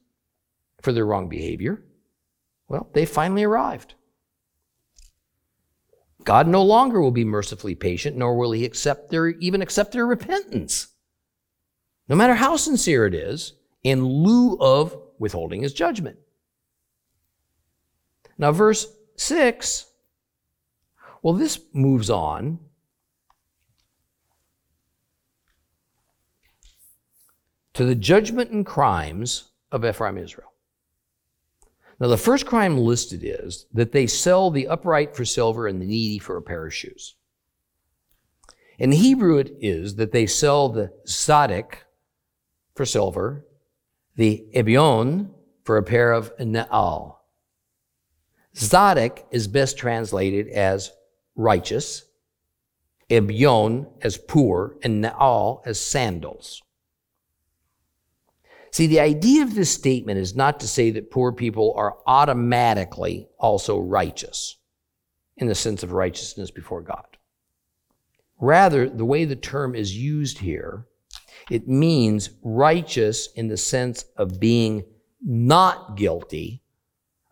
for 0.82 0.93
their 0.93 1.07
wrong 1.07 1.28
behavior. 1.28 1.82
Well, 2.68 2.89
they 2.93 3.07
finally 3.07 3.45
arrived. 3.45 3.95
God 6.24 6.49
no 6.49 6.62
longer 6.62 7.01
will 7.01 7.11
be 7.11 7.24
mercifully 7.24 7.74
patient, 7.74 8.16
nor 8.16 8.37
will 8.37 8.53
he 8.53 8.64
accept 8.64 9.11
their, 9.11 9.28
even 9.28 9.61
accept 9.61 9.93
their 9.93 10.07
repentance, 10.07 10.89
no 12.09 12.16
matter 12.16 12.35
how 12.35 12.57
sincere 12.57 13.07
it 13.07 13.14
is, 13.14 13.55
in 13.82 14.05
lieu 14.05 14.57
of 14.59 14.97
withholding 15.18 15.62
his 15.62 15.74
judgment. 15.74 16.16
Now, 18.39 18.53
verse 18.53 18.87
6, 19.16 19.87
well, 21.22 21.35
this 21.35 21.61
moves 21.72 22.11
on 22.11 22.59
to 27.74 27.85
the 27.85 27.95
judgment 27.95 28.51
and 28.51 28.64
crimes 28.64 29.51
of 29.70 29.85
Ephraim 29.85 30.18
Israel. 30.18 30.53
Now, 32.01 32.09
the 32.09 32.16
first 32.16 32.47
crime 32.47 32.76
listed 32.76 33.20
is 33.22 33.66
that 33.72 33.93
they 33.93 34.07
sell 34.07 34.51
the 34.51 34.66
upright 34.66 35.14
for 35.14 35.24
silver 35.24 35.66
and 35.66 35.80
the 35.80 35.87
needy 35.87 36.18
for 36.18 36.37
a 36.37 36.43
pair 36.43 36.66
of 36.66 36.74
shoes. 36.74 37.14
In 38.78 38.91
Hebrew, 38.91 39.39
it 39.39 39.53
is 39.61 39.95
that 39.97 40.11
they 40.11 40.26
sell 40.26 40.68
the 40.68 40.93
tzaddik 41.07 41.76
for 42.74 42.85
silver, 42.85 43.47
the 44.16 44.45
ebion 44.55 45.30
for 45.62 45.76
a 45.76 45.82
pair 45.82 46.12
of 46.12 46.37
naal. 46.39 47.24
Tzaddik 48.55 49.24
is 49.30 49.48
best 49.48 49.76
translated 49.76 50.48
as 50.48 50.92
righteous, 51.34 52.05
ebion 53.11 53.86
as 54.02 54.16
poor, 54.16 54.76
and 54.82 55.02
naal 55.02 55.62
as 55.66 55.80
sandals. 55.80 56.62
See, 58.70 58.86
the 58.86 59.00
idea 59.00 59.42
of 59.42 59.55
this 59.55 59.70
statement 59.70 60.18
is 60.18 60.34
not 60.34 60.59
to 60.61 60.68
say 60.68 60.90
that 60.90 61.11
poor 61.11 61.32
people 61.32 61.74
are 61.76 61.96
automatically 62.07 63.28
also 63.38 63.78
righteous 63.78 64.57
in 65.36 65.46
the 65.46 65.55
sense 65.55 65.82
of 65.82 65.92
righteousness 65.92 66.50
before 66.50 66.82
God. 66.82 67.07
Rather, 68.40 68.88
the 68.88 69.05
way 69.05 69.24
the 69.24 69.36
term 69.36 69.76
is 69.76 69.96
used 69.96 70.38
here, 70.38 70.86
it 71.50 71.68
means 71.68 72.30
righteous 72.42 73.28
in 73.34 73.48
the 73.48 73.57
sense 73.57 74.07
of 74.16 74.40
being 74.40 74.84
not 75.22 75.96
guilty 75.96 76.63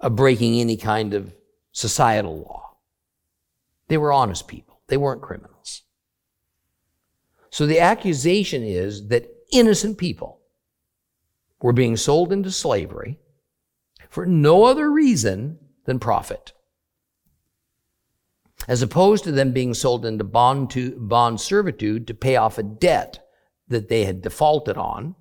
of 0.02 0.16
breaking 0.16 0.60
any 0.60 0.76
kind 0.76 1.14
of 1.14 1.34
societal 1.70 2.40
law. 2.40 2.76
They 3.88 3.96
were 3.96 4.12
honest 4.12 4.48
people. 4.48 4.80
They 4.88 4.96
weren't 4.96 5.22
criminals. 5.22 5.82
So 7.50 7.66
the 7.66 7.80
accusation 7.80 8.62
is 8.62 9.08
that 9.08 9.30
innocent 9.52 9.98
people 9.98 10.40
were 11.60 11.72
being 11.72 11.96
sold 11.96 12.32
into 12.32 12.50
slavery 12.50 13.18
for 14.08 14.26
no 14.26 14.64
other 14.64 14.90
reason 14.90 15.58
than 15.84 15.98
profit. 15.98 16.52
As 18.68 18.82
opposed 18.82 19.24
to 19.24 19.32
them 19.32 19.52
being 19.52 19.74
sold 19.74 20.04
into 20.04 20.24
bond, 20.24 20.70
to, 20.70 20.92
bond 20.98 21.40
servitude 21.40 22.06
to 22.06 22.14
pay 22.14 22.36
off 22.36 22.58
a 22.58 22.62
debt 22.62 23.18
that 23.68 23.88
they 23.88 24.04
had 24.04 24.22
defaulted 24.22 24.76
on, 24.76 25.14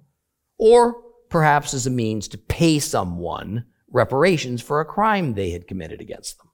or 0.57 1.01
perhaps 1.29 1.73
as 1.73 1.87
a 1.87 1.91
means 1.91 2.27
to 2.29 2.37
pay 2.37 2.79
someone 2.79 3.65
reparations 3.91 4.61
for 4.61 4.79
a 4.79 4.85
crime 4.85 5.33
they 5.33 5.51
had 5.51 5.67
committed 5.67 6.01
against 6.01 6.37
them. 6.37 6.49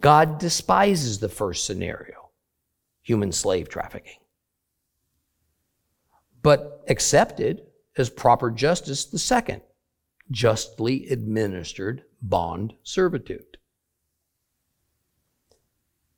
God 0.00 0.38
despises 0.38 1.20
the 1.20 1.28
first 1.28 1.64
scenario, 1.64 2.30
human 3.02 3.30
slave 3.30 3.68
trafficking, 3.68 4.18
but 6.42 6.84
accepted 6.88 7.62
as 7.96 8.10
proper 8.10 8.50
justice 8.50 9.04
the 9.04 9.18
second, 9.18 9.62
justly 10.30 11.08
administered 11.08 12.02
bond 12.20 12.74
servitude. 12.82 13.58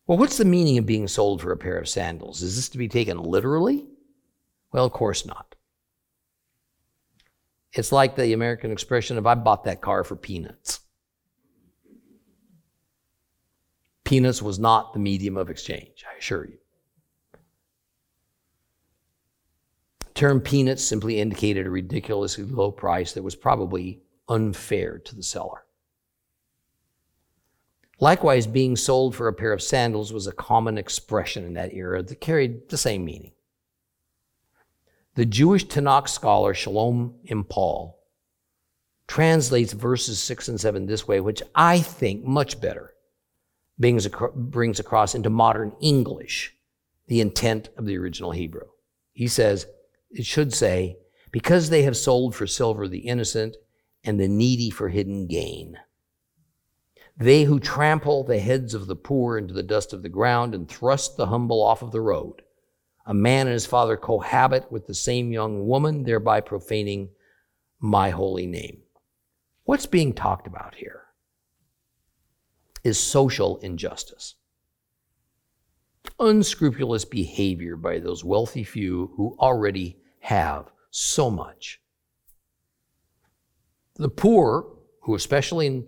Well, 0.06 0.18
what's 0.18 0.38
the 0.38 0.44
meaning 0.44 0.78
of 0.78 0.86
being 0.86 1.08
sold 1.08 1.40
for 1.40 1.52
a 1.52 1.56
pair 1.56 1.78
of 1.78 1.88
sandals? 1.88 2.42
Is 2.42 2.56
this 2.56 2.68
to 2.70 2.78
be 2.78 2.88
taken 2.88 3.22
literally? 3.22 3.86
Well, 4.72 4.84
of 4.84 4.92
course 4.92 5.24
not. 5.24 5.53
It's 7.74 7.90
like 7.90 8.14
the 8.14 8.32
American 8.32 8.70
expression 8.70 9.18
of 9.18 9.26
I 9.26 9.34
bought 9.34 9.64
that 9.64 9.80
car 9.80 10.04
for 10.04 10.14
peanuts. 10.14 10.80
Peanuts 14.04 14.40
was 14.40 14.58
not 14.58 14.92
the 14.92 15.00
medium 15.00 15.36
of 15.36 15.50
exchange, 15.50 16.04
I 16.08 16.18
assure 16.18 16.44
you. 16.44 16.58
The 20.00 20.12
term 20.14 20.40
peanuts 20.40 20.84
simply 20.84 21.18
indicated 21.20 21.66
a 21.66 21.70
ridiculously 21.70 22.44
low 22.44 22.70
price 22.70 23.12
that 23.14 23.22
was 23.24 23.34
probably 23.34 24.02
unfair 24.28 24.98
to 24.98 25.16
the 25.16 25.22
seller. 25.22 25.64
Likewise, 27.98 28.46
being 28.46 28.76
sold 28.76 29.16
for 29.16 29.26
a 29.26 29.32
pair 29.32 29.52
of 29.52 29.62
sandals 29.62 30.12
was 30.12 30.26
a 30.26 30.32
common 30.32 30.78
expression 30.78 31.44
in 31.44 31.54
that 31.54 31.72
era 31.72 32.02
that 32.02 32.20
carried 32.20 32.68
the 32.68 32.76
same 32.76 33.04
meaning. 33.04 33.32
The 35.16 35.24
Jewish 35.24 35.66
Tanakh 35.66 36.08
scholar 36.08 36.54
Shalom 36.54 37.14
M. 37.28 37.44
Paul 37.44 38.00
translates 39.06 39.72
verses 39.72 40.20
6 40.20 40.48
and 40.48 40.60
7 40.60 40.86
this 40.86 41.06
way, 41.06 41.20
which 41.20 41.42
I 41.54 41.78
think 41.78 42.24
much 42.24 42.60
better 42.60 42.94
brings, 43.78 44.08
brings 44.34 44.80
across 44.80 45.14
into 45.14 45.30
modern 45.30 45.72
English 45.80 46.54
the 47.06 47.20
intent 47.20 47.68
of 47.76 47.86
the 47.86 47.96
original 47.96 48.32
Hebrew. 48.32 48.66
He 49.12 49.28
says, 49.28 49.66
it 50.10 50.26
should 50.26 50.52
say, 50.52 50.96
because 51.30 51.70
they 51.70 51.82
have 51.82 51.96
sold 51.96 52.34
for 52.34 52.46
silver 52.46 52.88
the 52.88 53.06
innocent 53.06 53.56
and 54.02 54.18
the 54.18 54.28
needy 54.28 54.70
for 54.70 54.88
hidden 54.88 55.28
gain. 55.28 55.78
They 57.16 57.44
who 57.44 57.60
trample 57.60 58.24
the 58.24 58.40
heads 58.40 58.74
of 58.74 58.88
the 58.88 58.96
poor 58.96 59.38
into 59.38 59.54
the 59.54 59.62
dust 59.62 59.92
of 59.92 60.02
the 60.02 60.08
ground 60.08 60.56
and 60.56 60.68
thrust 60.68 61.16
the 61.16 61.26
humble 61.26 61.62
off 61.62 61.82
of 61.82 61.92
the 61.92 62.00
road. 62.00 62.42
A 63.06 63.14
man 63.14 63.46
and 63.46 63.52
his 63.52 63.66
father 63.66 63.96
cohabit 63.96 64.72
with 64.72 64.86
the 64.86 64.94
same 64.94 65.32
young 65.32 65.66
woman, 65.66 66.04
thereby 66.04 66.40
profaning 66.40 67.10
my 67.78 68.10
holy 68.10 68.46
name. 68.46 68.82
What's 69.64 69.86
being 69.86 70.12
talked 70.12 70.46
about 70.46 70.76
here 70.76 71.02
is 72.82 72.98
social 72.98 73.58
injustice. 73.58 74.34
Unscrupulous 76.18 77.04
behavior 77.04 77.76
by 77.76 77.98
those 77.98 78.24
wealthy 78.24 78.64
few 78.64 79.12
who 79.16 79.36
already 79.38 79.98
have 80.20 80.70
so 80.90 81.30
much. 81.30 81.80
The 83.96 84.08
poor, 84.08 84.66
who 85.02 85.14
especially 85.14 85.66
in 85.66 85.86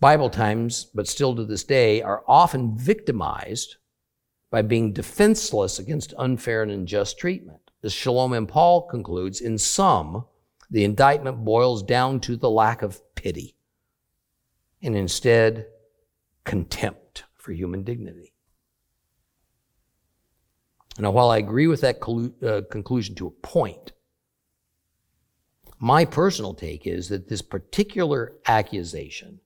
Bible 0.00 0.30
times, 0.30 0.86
but 0.94 1.08
still 1.08 1.34
to 1.34 1.44
this 1.44 1.64
day, 1.64 2.02
are 2.02 2.24
often 2.28 2.76
victimized 2.76 3.76
by 4.50 4.62
being 4.62 4.92
defenseless 4.92 5.78
against 5.78 6.14
unfair 6.16 6.62
and 6.62 6.70
unjust 6.70 7.18
treatment. 7.18 7.70
As 7.82 7.92
Shalom 7.92 8.34
M. 8.34 8.46
Paul 8.46 8.82
concludes, 8.88 9.40
in 9.40 9.58
sum, 9.58 10.24
the 10.70 10.84
indictment 10.84 11.44
boils 11.44 11.82
down 11.82 12.20
to 12.20 12.36
the 12.36 12.50
lack 12.50 12.82
of 12.82 13.00
pity 13.14 13.56
and 14.82 14.96
instead 14.96 15.66
contempt 16.44 17.24
for 17.36 17.52
human 17.52 17.82
dignity. 17.82 18.32
Now, 20.98 21.12
while 21.12 21.30
I 21.30 21.38
agree 21.38 21.68
with 21.68 21.80
that 21.82 21.98
uh, 22.42 22.62
conclusion 22.70 23.14
to 23.16 23.28
a 23.28 23.30
point, 23.30 23.92
my 25.78 26.04
personal 26.04 26.54
take 26.54 26.86
is 26.86 27.08
that 27.08 27.28
this 27.28 27.42
particular 27.42 28.34
accusation 28.46 29.40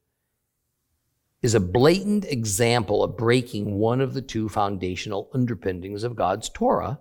is 1.42 1.54
a 1.54 1.60
blatant 1.60 2.24
example 2.24 3.02
of 3.02 3.16
breaking 3.16 3.74
one 3.74 4.00
of 4.00 4.14
the 4.14 4.22
two 4.22 4.48
foundational 4.48 5.28
underpinnings 5.34 6.04
of 6.04 6.14
God's 6.14 6.48
Torah, 6.48 7.00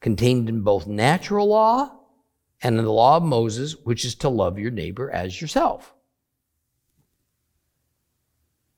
contained 0.00 0.48
in 0.48 0.62
both 0.62 0.86
natural 0.86 1.46
law 1.46 1.94
and 2.62 2.78
in 2.78 2.84
the 2.84 2.92
law 2.92 3.18
of 3.18 3.22
Moses, 3.22 3.76
which 3.84 4.04
is 4.04 4.14
to 4.16 4.28
love 4.28 4.58
your 4.58 4.70
neighbor 4.70 5.10
as 5.10 5.40
yourself. 5.40 5.94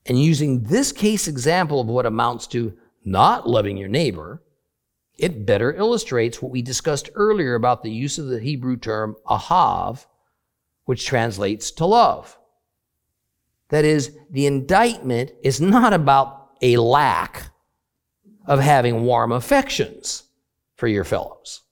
And 0.05 0.20
using 0.20 0.64
this 0.64 0.90
case 0.90 1.28
example 1.28 1.80
of 1.80 1.86
what 1.86 2.07
amounts 2.07 2.46
to 2.48 2.76
not 3.05 3.48
loving 3.48 3.76
your 3.76 3.88
neighbor, 3.88 4.42
it 5.16 5.46
better 5.46 5.72
illustrates 5.74 6.42
what 6.42 6.51
we 6.51 6.62
discussed 6.62 7.11
earlier 7.14 7.55
about 7.55 7.82
the 7.82 7.90
use 7.90 8.18
of 8.18 8.26
the 8.26 8.40
Hebrew 8.40 8.76
term 8.76 9.16
ahav, 9.26 10.07
which 10.86 11.07
translates 11.07 11.70
to 11.72 11.86
love. 11.86 12.39
That 13.70 13.84
is, 13.84 14.16
the 14.30 14.46
indictment 14.46 15.32
is 15.42 15.60
not 15.60 15.92
about 15.92 16.50
a 16.60 16.76
lack 16.76 17.50
of 18.46 18.60
having 18.60 19.04
warm 19.04 19.32
affections 19.32 20.24
for 20.74 20.88
your 20.88 21.04
fellows. 21.04 21.62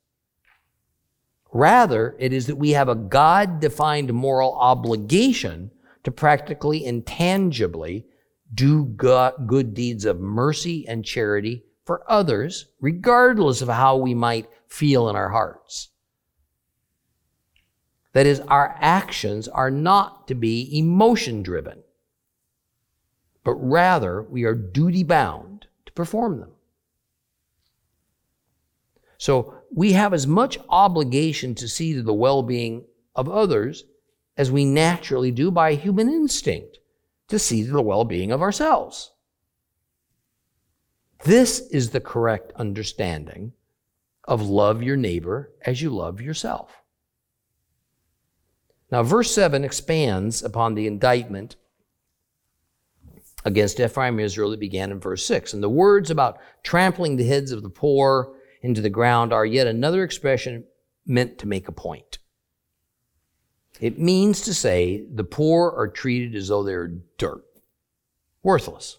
Rather, 1.53 2.15
it 2.19 2.33
is 2.33 2.47
that 2.47 2.57
we 2.57 2.71
have 2.71 2.89
a 2.89 2.95
God 2.95 3.61
defined 3.61 4.13
moral 4.13 4.55
obligation 4.55 5.71
to 6.05 6.11
practically 6.11 6.87
and 6.87 7.05
tangibly 7.05 8.07
do 8.55 8.85
good 8.85 9.75
deeds 9.75 10.05
of 10.05 10.21
mercy 10.21 10.87
and 10.87 11.05
charity 11.05 11.65
for 11.85 12.05
others, 12.11 12.67
regardless 12.81 13.61
of 13.61 13.69
how 13.69 13.97
we 13.97 14.15
might 14.15 14.49
feel 14.69 15.09
in 15.09 15.17
our 15.17 15.31
hearts. 15.31 15.89
That 18.13 18.27
is, 18.27 18.41
our 18.41 18.77
actions 18.81 19.49
are 19.49 19.71
not 19.71 20.29
to 20.29 20.35
be 20.35 20.79
emotion 20.79 21.43
driven 21.43 21.83
but 23.45 23.55
rather 23.55 24.23
we 24.23 24.45
are 24.45 24.55
duty 24.55 25.03
bound 25.03 25.67
to 25.87 25.93
perform 25.93 26.41
them. 26.41 26.51
So 29.19 29.55
we 29.75 29.93
have 29.93 30.15
as 30.15 30.27
much 30.27 30.59
obligation 30.69 31.55
to 31.57 31.69
see 31.69 31.95
to 31.95 32.03
the 32.03 32.15
well 32.15 32.43
being 32.43 32.85
of 33.15 33.29
others 33.29 33.85
as 34.37 34.51
we 34.53 34.65
naturally 34.65 35.33
do 35.33 35.51
by 35.51 35.75
human 35.75 36.09
instinct 36.09 36.79
to 37.29 37.39
see 37.39 37.65
to 37.65 37.73
the 37.73 37.83
well 37.83 38.05
being 38.05 38.31
of 38.31 38.41
ourselves. 38.41 39.13
This 41.25 41.61
is 41.71 41.91
the 41.91 42.01
correct 42.01 42.53
understanding 42.55 43.53
of 44.25 44.43
love 44.43 44.83
your 44.83 44.97
neighbor 44.97 45.53
as 45.67 45.83
you 45.83 45.91
love 45.91 46.21
yourself. 46.21 46.83
Now, 48.91 49.03
verse 49.03 49.33
7 49.33 49.65
expands 49.65 50.43
upon 50.43 50.75
the 50.75 50.87
indictment 50.87 51.57
against 53.49 53.81
Ephraim 53.81 54.15
and 54.15 54.25
Israel 54.25 54.51
that 54.51 54.61
began 54.61 54.93
in 54.93 55.01
verse 55.01 55.27
6. 55.27 55.53
And 55.53 55.63
the 55.63 55.69
words 55.69 56.11
about 56.11 56.39
trampling 56.63 57.17
the 57.17 57.27
heads 57.27 57.51
of 57.51 57.63
the 57.63 57.71
poor 57.71 58.35
into 58.63 58.81
the 58.81 58.91
ground 58.91 59.33
are 59.33 59.47
yet 59.47 59.67
another 59.67 60.05
expression 60.05 60.65
meant 61.05 61.39
to 61.39 61.49
make 61.49 61.67
a 61.67 61.73
point. 61.73 62.19
It 63.81 63.99
means 63.99 64.41
to 64.43 64.55
say 64.55 65.05
the 65.13 65.25
poor 65.25 65.73
are 65.77 65.89
treated 65.89 66.35
as 66.35 66.49
though 66.49 66.63
they're 66.63 66.93
dirt, 67.17 67.45
worthless, 68.43 68.99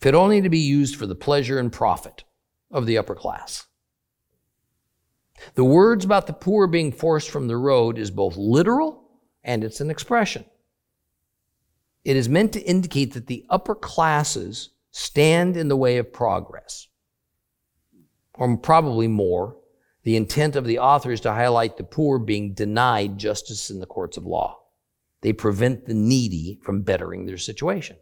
fit 0.00 0.14
only 0.14 0.40
to 0.42 0.48
be 0.48 0.58
used 0.58 0.96
for 0.96 1.06
the 1.06 1.14
pleasure 1.14 1.58
and 1.58 1.72
profit 1.72 2.24
of 2.70 2.86
the 2.86 2.98
upper 2.98 3.14
class. 3.14 3.66
The 5.54 5.64
words 5.64 6.04
about 6.04 6.26
the 6.26 6.32
poor 6.32 6.66
being 6.66 6.92
forced 6.92 7.30
from 7.30 7.46
the 7.46 7.56
road 7.56 7.98
is 7.98 8.10
both 8.10 8.36
literal 8.36 9.04
and 9.44 9.62
it's 9.62 9.80
an 9.80 9.90
expression. 9.90 10.44
It 12.06 12.16
is 12.16 12.28
meant 12.28 12.52
to 12.52 12.62
indicate 12.62 13.14
that 13.14 13.26
the 13.26 13.44
upper 13.50 13.74
classes 13.74 14.70
stand 14.92 15.56
in 15.56 15.66
the 15.66 15.76
way 15.76 15.98
of 15.98 16.12
progress. 16.12 16.86
Or 18.34 18.56
probably 18.58 19.08
more, 19.08 19.56
the 20.04 20.14
intent 20.14 20.54
of 20.54 20.66
the 20.66 20.78
author 20.78 21.10
is 21.10 21.20
to 21.22 21.32
highlight 21.32 21.76
the 21.76 21.82
poor 21.82 22.20
being 22.20 22.54
denied 22.54 23.18
justice 23.18 23.70
in 23.70 23.80
the 23.80 23.86
courts 23.86 24.16
of 24.16 24.24
law. 24.24 24.56
They 25.22 25.32
prevent 25.32 25.86
the 25.86 25.94
needy 25.94 26.60
from 26.62 26.82
bettering 26.82 27.26
their 27.26 27.38
situation. 27.38 27.96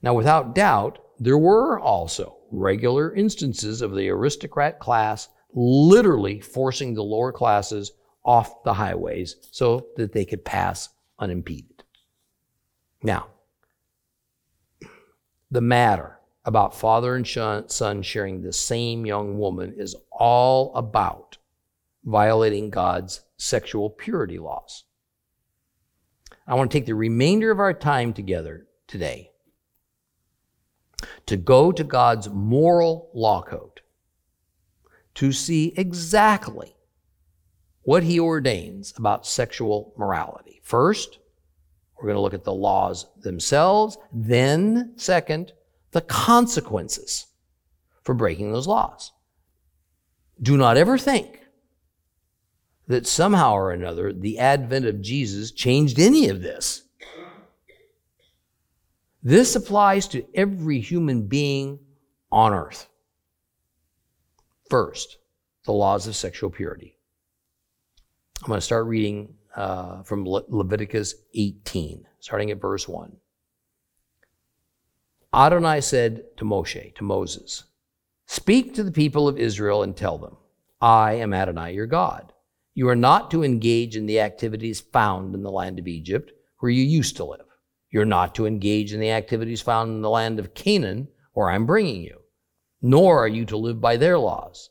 Now, 0.00 0.14
without 0.14 0.54
doubt, 0.54 1.00
there 1.18 1.36
were 1.36 1.78
also 1.78 2.38
regular 2.50 3.14
instances 3.14 3.82
of 3.82 3.94
the 3.94 4.08
aristocrat 4.08 4.80
class 4.80 5.28
literally 5.52 6.40
forcing 6.40 6.94
the 6.94 7.04
lower 7.04 7.30
classes 7.30 7.92
off 8.24 8.62
the 8.64 8.72
highways 8.72 9.36
so 9.50 9.88
that 9.96 10.14
they 10.14 10.24
could 10.24 10.46
pass 10.46 10.88
unimpeded. 11.18 11.81
Now, 13.02 13.28
the 15.50 15.60
matter 15.60 16.18
about 16.44 16.74
father 16.74 17.14
and 17.14 17.26
son 17.26 18.02
sharing 18.02 18.42
the 18.42 18.52
same 18.52 19.06
young 19.06 19.38
woman 19.38 19.74
is 19.76 19.94
all 20.10 20.74
about 20.74 21.38
violating 22.04 22.70
God's 22.70 23.20
sexual 23.36 23.90
purity 23.90 24.38
laws. 24.38 24.84
I 26.46 26.54
want 26.54 26.70
to 26.70 26.78
take 26.78 26.86
the 26.86 26.94
remainder 26.94 27.50
of 27.50 27.60
our 27.60 27.74
time 27.74 28.12
together 28.12 28.66
today 28.86 29.30
to 31.26 31.36
go 31.36 31.70
to 31.72 31.84
God's 31.84 32.28
moral 32.28 33.10
law 33.14 33.42
code 33.42 33.80
to 35.14 35.32
see 35.32 35.72
exactly 35.76 36.76
what 37.82 38.02
he 38.02 38.18
ordains 38.18 38.94
about 38.96 39.26
sexual 39.26 39.92
morality. 39.96 40.60
First, 40.62 41.18
We're 42.02 42.08
going 42.08 42.16
to 42.16 42.22
look 42.22 42.34
at 42.34 42.42
the 42.42 42.52
laws 42.52 43.06
themselves. 43.20 43.96
Then, 44.12 44.94
second, 44.96 45.52
the 45.92 46.00
consequences 46.00 47.28
for 48.02 48.12
breaking 48.12 48.52
those 48.52 48.66
laws. 48.66 49.12
Do 50.40 50.56
not 50.56 50.76
ever 50.76 50.98
think 50.98 51.46
that 52.88 53.06
somehow 53.06 53.54
or 53.54 53.70
another 53.70 54.12
the 54.12 54.40
advent 54.40 54.84
of 54.84 55.00
Jesus 55.00 55.52
changed 55.52 56.00
any 56.00 56.28
of 56.28 56.42
this. 56.42 56.82
This 59.22 59.54
applies 59.54 60.08
to 60.08 60.24
every 60.34 60.80
human 60.80 61.28
being 61.28 61.78
on 62.32 62.52
earth. 62.52 62.88
First, 64.68 65.18
the 65.66 65.72
laws 65.72 66.08
of 66.08 66.16
sexual 66.16 66.50
purity. 66.50 66.96
I'm 68.42 68.48
going 68.48 68.58
to 68.58 68.60
start 68.60 68.86
reading 68.86 69.34
uh, 69.56 70.02
from 70.02 70.26
Le- 70.26 70.44
Leviticus 70.48 71.14
18, 71.34 72.06
starting 72.20 72.50
at 72.50 72.60
verse 72.60 72.88
1. 72.88 73.16
Adonai 75.34 75.80
said 75.80 76.24
to 76.36 76.44
Moshe, 76.44 76.94
to 76.94 77.04
Moses, 77.04 77.64
Speak 78.26 78.74
to 78.74 78.82
the 78.82 78.92
people 78.92 79.28
of 79.28 79.38
Israel 79.38 79.82
and 79.82 79.96
tell 79.96 80.18
them, 80.18 80.36
I 80.80 81.14
am 81.14 81.32
Adonai 81.32 81.74
your 81.74 81.86
God. 81.86 82.32
You 82.74 82.88
are 82.88 82.96
not 82.96 83.30
to 83.30 83.44
engage 83.44 83.96
in 83.96 84.06
the 84.06 84.20
activities 84.20 84.80
found 84.80 85.34
in 85.34 85.42
the 85.42 85.50
land 85.50 85.78
of 85.78 85.86
Egypt, 85.86 86.32
where 86.58 86.70
you 86.70 86.82
used 86.82 87.16
to 87.16 87.24
live. 87.24 87.46
You're 87.90 88.04
not 88.06 88.34
to 88.36 88.46
engage 88.46 88.94
in 88.94 89.00
the 89.00 89.10
activities 89.10 89.60
found 89.60 89.90
in 89.90 90.00
the 90.00 90.10
land 90.10 90.38
of 90.38 90.54
Canaan, 90.54 91.08
where 91.34 91.50
I'm 91.50 91.66
bringing 91.66 92.02
you. 92.02 92.20
Nor 92.80 93.22
are 93.22 93.28
you 93.28 93.44
to 93.46 93.56
live 93.56 93.80
by 93.80 93.96
their 93.96 94.18
laws. 94.18 94.70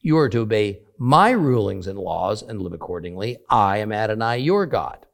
You 0.00 0.18
are 0.18 0.28
to 0.28 0.40
obey 0.40 0.82
my 0.98 1.30
rulings 1.30 1.86
and 1.86 1.98
laws 1.98 2.42
and 2.42 2.60
live 2.62 2.72
accordingly. 2.72 3.38
I 3.48 3.78
am 3.78 3.92
Adonai 3.92 4.38
your 4.38 4.66
God. 4.66 5.06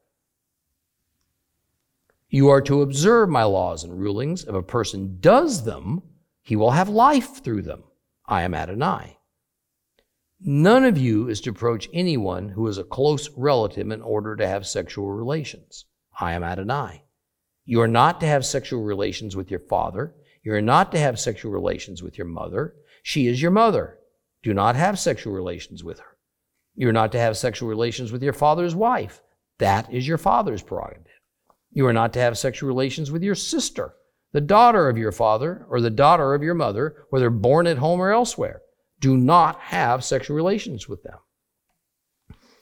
You 2.28 2.48
are 2.48 2.62
to 2.62 2.82
observe 2.82 3.28
my 3.28 3.44
laws 3.44 3.84
and 3.84 3.98
rulings. 3.98 4.44
If 4.44 4.54
a 4.54 4.62
person 4.62 5.18
does 5.20 5.64
them, 5.64 6.02
he 6.40 6.56
will 6.56 6.70
have 6.70 6.88
life 6.88 7.44
through 7.44 7.62
them. 7.62 7.84
I 8.26 8.42
am 8.42 8.54
Adonai. 8.54 9.18
None 10.40 10.84
of 10.84 10.98
you 10.98 11.28
is 11.28 11.40
to 11.42 11.50
approach 11.50 11.88
anyone 11.92 12.48
who 12.48 12.66
is 12.66 12.78
a 12.78 12.84
close 12.84 13.28
relative 13.36 13.90
in 13.90 14.02
order 14.02 14.34
to 14.34 14.48
have 14.48 14.66
sexual 14.66 15.10
relations. 15.10 15.84
I 16.18 16.32
am 16.32 16.42
Adonai. 16.42 17.04
You 17.64 17.80
are 17.80 17.88
not 17.88 18.20
to 18.20 18.26
have 18.26 18.44
sexual 18.44 18.82
relations 18.82 19.36
with 19.36 19.50
your 19.50 19.60
father. 19.60 20.14
You 20.42 20.54
are 20.54 20.62
not 20.62 20.90
to 20.92 20.98
have 20.98 21.20
sexual 21.20 21.52
relations 21.52 22.02
with 22.02 22.18
your 22.18 22.26
mother. 22.26 22.74
She 23.02 23.28
is 23.28 23.40
your 23.40 23.52
mother. 23.52 23.98
Do 24.42 24.52
not 24.52 24.76
have 24.76 24.98
sexual 24.98 25.32
relations 25.32 25.84
with 25.84 26.00
her. 26.00 26.16
You 26.74 26.88
are 26.88 26.92
not 26.92 27.12
to 27.12 27.18
have 27.18 27.36
sexual 27.36 27.68
relations 27.68 28.12
with 28.12 28.22
your 28.22 28.32
father's 28.32 28.74
wife. 28.74 29.22
That 29.58 29.92
is 29.92 30.08
your 30.08 30.18
father's 30.18 30.62
prerogative. 30.62 31.06
You 31.70 31.86
are 31.86 31.92
not 31.92 32.12
to 32.14 32.20
have 32.20 32.36
sexual 32.36 32.66
relations 32.66 33.10
with 33.10 33.22
your 33.22 33.34
sister, 33.34 33.94
the 34.32 34.40
daughter 34.40 34.88
of 34.88 34.98
your 34.98 35.12
father 35.12 35.66
or 35.68 35.80
the 35.80 35.90
daughter 35.90 36.34
of 36.34 36.42
your 36.42 36.54
mother, 36.54 37.04
whether 37.10 37.30
born 37.30 37.66
at 37.66 37.78
home 37.78 38.00
or 38.00 38.10
elsewhere. 38.10 38.62
Do 39.00 39.16
not 39.16 39.58
have 39.60 40.04
sexual 40.04 40.36
relations 40.36 40.88
with 40.88 41.02
them. 41.02 41.18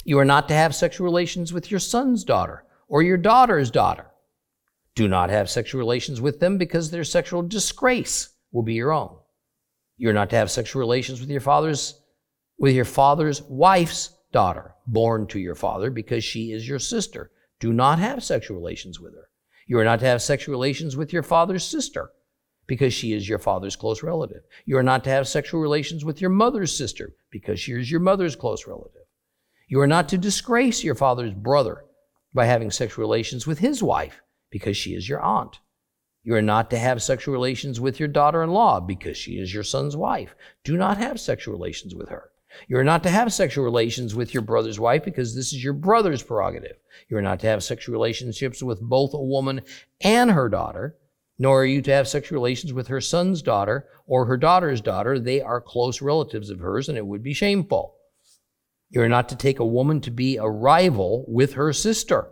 You 0.04 0.18
are 0.18 0.24
not 0.24 0.48
to 0.48 0.54
have 0.54 0.74
sexual 0.74 1.04
relations 1.04 1.52
with 1.52 1.70
your 1.70 1.80
son's 1.80 2.24
daughter 2.24 2.64
or 2.88 3.02
your 3.02 3.16
daughter's 3.16 3.70
daughter. 3.70 4.06
Do 4.94 5.06
not 5.06 5.30
have 5.30 5.50
sexual 5.50 5.78
relations 5.78 6.20
with 6.20 6.40
them 6.40 6.58
because 6.58 6.90
their 6.90 7.04
sexual 7.04 7.42
disgrace 7.42 8.30
will 8.52 8.62
be 8.62 8.74
your 8.74 8.92
own. 8.92 9.16
You're 10.00 10.14
not 10.14 10.30
to 10.30 10.36
have 10.36 10.50
sexual 10.50 10.80
relations 10.80 11.20
with 11.20 11.28
your 11.28 11.42
father's 11.42 12.00
with 12.58 12.74
your 12.74 12.86
father's 12.86 13.42
wife's 13.42 14.16
daughter, 14.32 14.74
born 14.86 15.26
to 15.26 15.38
your 15.38 15.54
father, 15.54 15.90
because 15.90 16.24
she 16.24 16.52
is 16.52 16.66
your 16.66 16.78
sister. 16.78 17.30
Do 17.58 17.70
not 17.74 17.98
have 17.98 18.24
sexual 18.24 18.56
relations 18.56 18.98
with 18.98 19.14
her. 19.14 19.28
You 19.66 19.78
are 19.78 19.84
not 19.84 20.00
to 20.00 20.06
have 20.06 20.22
sexual 20.22 20.52
relations 20.52 20.96
with 20.96 21.12
your 21.12 21.22
father's 21.22 21.64
sister, 21.64 22.12
because 22.66 22.94
she 22.94 23.12
is 23.12 23.28
your 23.28 23.38
father's 23.38 23.76
close 23.76 24.02
relative. 24.02 24.42
You 24.64 24.78
are 24.78 24.82
not 24.82 25.04
to 25.04 25.10
have 25.10 25.28
sexual 25.28 25.60
relations 25.60 26.02
with 26.02 26.18
your 26.22 26.30
mother's 26.30 26.74
sister, 26.74 27.14
because 27.30 27.60
she 27.60 27.72
is 27.72 27.90
your 27.90 28.00
mother's 28.00 28.36
close 28.36 28.66
relative. 28.66 29.02
You 29.68 29.80
are 29.80 29.86
not 29.86 30.08
to 30.08 30.18
disgrace 30.18 30.82
your 30.82 30.94
father's 30.94 31.34
brother 31.34 31.84
by 32.32 32.46
having 32.46 32.70
sexual 32.70 33.02
relations 33.02 33.46
with 33.46 33.58
his 33.58 33.82
wife, 33.82 34.22
because 34.50 34.78
she 34.78 34.94
is 34.94 35.10
your 35.10 35.20
aunt. 35.20 35.60
You 36.22 36.34
are 36.34 36.42
not 36.42 36.68
to 36.70 36.78
have 36.78 37.02
sexual 37.02 37.32
relations 37.32 37.80
with 37.80 37.98
your 37.98 38.08
daughter 38.08 38.42
in 38.42 38.50
law 38.50 38.78
because 38.78 39.16
she 39.16 39.38
is 39.38 39.54
your 39.54 39.62
son's 39.62 39.96
wife. 39.96 40.34
Do 40.64 40.76
not 40.76 40.98
have 40.98 41.18
sexual 41.18 41.54
relations 41.54 41.94
with 41.94 42.10
her. 42.10 42.30
You 42.68 42.76
are 42.76 42.84
not 42.84 43.02
to 43.04 43.10
have 43.10 43.32
sexual 43.32 43.64
relations 43.64 44.14
with 44.14 44.34
your 44.34 44.42
brother's 44.42 44.78
wife 44.78 45.04
because 45.04 45.34
this 45.34 45.52
is 45.54 45.64
your 45.64 45.72
brother's 45.72 46.22
prerogative. 46.22 46.76
You 47.08 47.16
are 47.16 47.22
not 47.22 47.40
to 47.40 47.46
have 47.46 47.64
sexual 47.64 47.94
relationships 47.94 48.62
with 48.62 48.82
both 48.82 49.14
a 49.14 49.22
woman 49.22 49.62
and 50.02 50.30
her 50.30 50.50
daughter, 50.50 50.96
nor 51.38 51.62
are 51.62 51.66
you 51.66 51.80
to 51.82 51.92
have 51.92 52.06
sexual 52.06 52.36
relations 52.36 52.72
with 52.72 52.88
her 52.88 53.00
son's 53.00 53.40
daughter 53.40 53.86
or 54.06 54.26
her 54.26 54.36
daughter's 54.36 54.82
daughter. 54.82 55.18
They 55.18 55.40
are 55.40 55.60
close 55.60 56.02
relatives 56.02 56.50
of 56.50 56.60
hers 56.60 56.90
and 56.90 56.98
it 56.98 57.06
would 57.06 57.22
be 57.22 57.32
shameful. 57.32 57.94
You 58.90 59.00
are 59.00 59.08
not 59.08 59.30
to 59.30 59.36
take 59.36 59.58
a 59.58 59.64
woman 59.64 60.02
to 60.02 60.10
be 60.10 60.36
a 60.36 60.46
rival 60.46 61.24
with 61.28 61.54
her 61.54 61.72
sister 61.72 62.28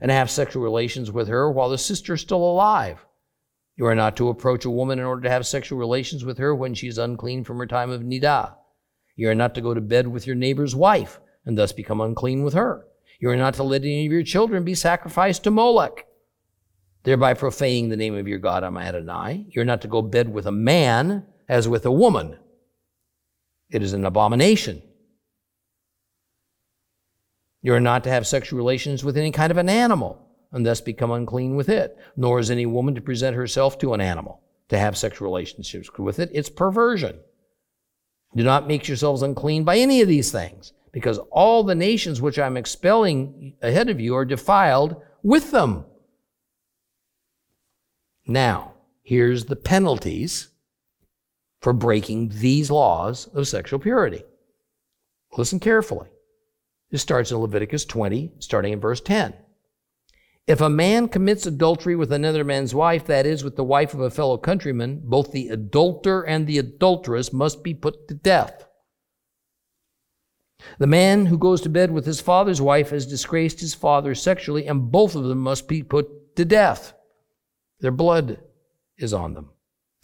and 0.00 0.10
have 0.12 0.30
sexual 0.30 0.62
relations 0.62 1.10
with 1.10 1.26
her 1.26 1.50
while 1.50 1.70
the 1.70 1.78
sister 1.78 2.14
is 2.14 2.20
still 2.20 2.44
alive. 2.44 3.04
You 3.78 3.86
are 3.86 3.94
not 3.94 4.16
to 4.16 4.28
approach 4.28 4.64
a 4.64 4.70
woman 4.70 4.98
in 4.98 5.04
order 5.04 5.22
to 5.22 5.30
have 5.30 5.46
sexual 5.46 5.78
relations 5.78 6.24
with 6.24 6.38
her 6.38 6.52
when 6.52 6.74
she 6.74 6.88
is 6.88 6.98
unclean 6.98 7.44
from 7.44 7.58
her 7.58 7.66
time 7.66 7.90
of 7.90 8.02
nidah. 8.02 8.56
You 9.14 9.30
are 9.30 9.36
not 9.36 9.54
to 9.54 9.60
go 9.60 9.72
to 9.72 9.80
bed 9.80 10.08
with 10.08 10.26
your 10.26 10.34
neighbor's 10.34 10.74
wife 10.74 11.20
and 11.46 11.56
thus 11.56 11.70
become 11.70 12.00
unclean 12.00 12.42
with 12.42 12.54
her. 12.54 12.86
You 13.20 13.30
are 13.30 13.36
not 13.36 13.54
to 13.54 13.62
let 13.62 13.82
any 13.82 14.04
of 14.06 14.12
your 14.12 14.24
children 14.24 14.64
be 14.64 14.74
sacrificed 14.74 15.44
to 15.44 15.52
Molech, 15.52 16.06
thereby 17.04 17.34
profaning 17.34 17.88
the 17.88 17.96
name 17.96 18.16
of 18.16 18.26
your 18.26 18.40
God 18.40 18.64
Adonai. 18.64 19.46
You 19.50 19.62
are 19.62 19.64
not 19.64 19.82
to 19.82 19.88
go 19.88 20.02
bed 20.02 20.32
with 20.34 20.46
a 20.46 20.52
man 20.52 21.24
as 21.48 21.68
with 21.68 21.86
a 21.86 21.92
woman. 21.92 22.36
It 23.70 23.84
is 23.84 23.92
an 23.92 24.04
abomination. 24.04 24.82
You 27.62 27.74
are 27.74 27.80
not 27.80 28.02
to 28.04 28.10
have 28.10 28.26
sexual 28.26 28.56
relations 28.56 29.04
with 29.04 29.16
any 29.16 29.30
kind 29.30 29.52
of 29.52 29.56
an 29.56 29.68
animal 29.68 30.27
and 30.52 30.64
thus 30.64 30.80
become 30.80 31.10
unclean 31.10 31.56
with 31.56 31.68
it. 31.68 31.96
Nor 32.16 32.38
is 32.38 32.50
any 32.50 32.66
woman 32.66 32.94
to 32.94 33.00
present 33.00 33.36
herself 33.36 33.78
to 33.78 33.94
an 33.94 34.00
animal 34.00 34.40
to 34.68 34.78
have 34.78 34.96
sexual 34.96 35.28
relationships 35.28 35.90
with 35.98 36.18
it. 36.18 36.30
It's 36.32 36.48
perversion. 36.48 37.18
Do 38.36 38.42
not 38.42 38.68
make 38.68 38.86
yourselves 38.86 39.22
unclean 39.22 39.64
by 39.64 39.78
any 39.78 40.02
of 40.02 40.08
these 40.08 40.30
things, 40.30 40.72
because 40.92 41.18
all 41.30 41.64
the 41.64 41.74
nations 41.74 42.20
which 42.20 42.38
I'm 42.38 42.56
expelling 42.56 43.54
ahead 43.62 43.88
of 43.88 44.00
you 44.00 44.14
are 44.14 44.24
defiled 44.24 45.00
with 45.22 45.50
them. 45.50 45.84
Now, 48.26 48.74
here's 49.02 49.46
the 49.46 49.56
penalties 49.56 50.48
for 51.62 51.72
breaking 51.72 52.28
these 52.34 52.70
laws 52.70 53.26
of 53.28 53.48
sexual 53.48 53.78
purity. 53.78 54.22
Listen 55.36 55.58
carefully. 55.58 56.08
This 56.90 57.02
starts 57.02 57.30
in 57.30 57.38
Leviticus 57.38 57.84
20, 57.86 58.32
starting 58.38 58.74
in 58.74 58.80
verse 58.80 59.00
10. 59.00 59.34
If 60.48 60.62
a 60.62 60.70
man 60.70 61.08
commits 61.08 61.44
adultery 61.44 61.94
with 61.94 62.10
another 62.10 62.42
man's 62.42 62.74
wife, 62.74 63.04
that 63.04 63.26
is, 63.26 63.44
with 63.44 63.56
the 63.56 63.64
wife 63.64 63.92
of 63.92 64.00
a 64.00 64.10
fellow 64.10 64.38
countryman, 64.38 65.02
both 65.04 65.30
the 65.30 65.48
adulterer 65.50 66.26
and 66.26 66.46
the 66.46 66.56
adulteress 66.56 67.34
must 67.34 67.62
be 67.62 67.74
put 67.74 68.08
to 68.08 68.14
death. 68.14 68.66
The 70.78 70.86
man 70.86 71.26
who 71.26 71.36
goes 71.36 71.60
to 71.60 71.68
bed 71.68 71.90
with 71.90 72.06
his 72.06 72.22
father's 72.22 72.62
wife 72.62 72.88
has 72.90 73.06
disgraced 73.06 73.60
his 73.60 73.74
father 73.74 74.14
sexually, 74.14 74.66
and 74.66 74.90
both 74.90 75.14
of 75.14 75.24
them 75.24 75.38
must 75.38 75.68
be 75.68 75.82
put 75.82 76.34
to 76.36 76.46
death. 76.46 76.94
Their 77.80 77.90
blood 77.90 78.40
is 78.96 79.12
on 79.12 79.34
them. 79.34 79.50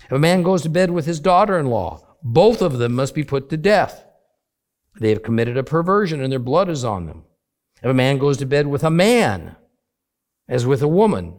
If 0.05 0.13
a 0.13 0.19
man 0.19 0.43
goes 0.43 0.61
to 0.63 0.69
bed 0.69 0.91
with 0.91 1.07
his 1.07 1.21
daughter 1.21 1.59
in 1.59 1.67
law, 1.67 2.17
both 2.23 2.61
of 2.61 2.77
them 2.77 2.93
must 2.93 3.15
be 3.15 3.25
put 3.25 3.49
to 3.49 3.57
death. 3.57 4.05
They 5.01 5.09
have 5.09 5.23
committed 5.23 5.57
a 5.57 5.65
perversion, 5.65 6.21
and 6.21 6.31
their 6.31 6.39
blood 6.39 6.69
is 6.69 6.85
on 6.85 7.07
them. 7.07 7.25
If 7.79 7.91
a 7.91 7.95
man 7.95 8.19
goes 8.19 8.37
to 8.39 8.47
bed 8.47 8.67
with 8.67 8.85
a 8.85 8.91
man, 8.91 9.57
as 10.49 10.67
with 10.67 10.83
a 10.83 10.89
woman. 10.89 11.39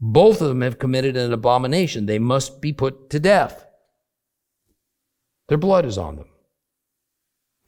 Both 0.00 0.40
of 0.40 0.48
them 0.48 0.62
have 0.62 0.78
committed 0.78 1.16
an 1.16 1.32
abomination. 1.32 2.06
They 2.06 2.18
must 2.18 2.60
be 2.60 2.72
put 2.72 3.10
to 3.10 3.20
death. 3.20 3.66
Their 5.48 5.58
blood 5.58 5.84
is 5.84 5.98
on 5.98 6.16
them. 6.16 6.28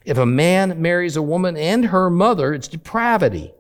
If 0.05 0.19
a 0.19 0.27
man 0.27 0.81
marries 0.81 1.17
a 1.17 1.23
woman 1.23 1.57
and 1.57 1.87
her 1.87 2.11
mother, 2.11 2.55
it's 2.55 2.69
depravity. 2.69 3.53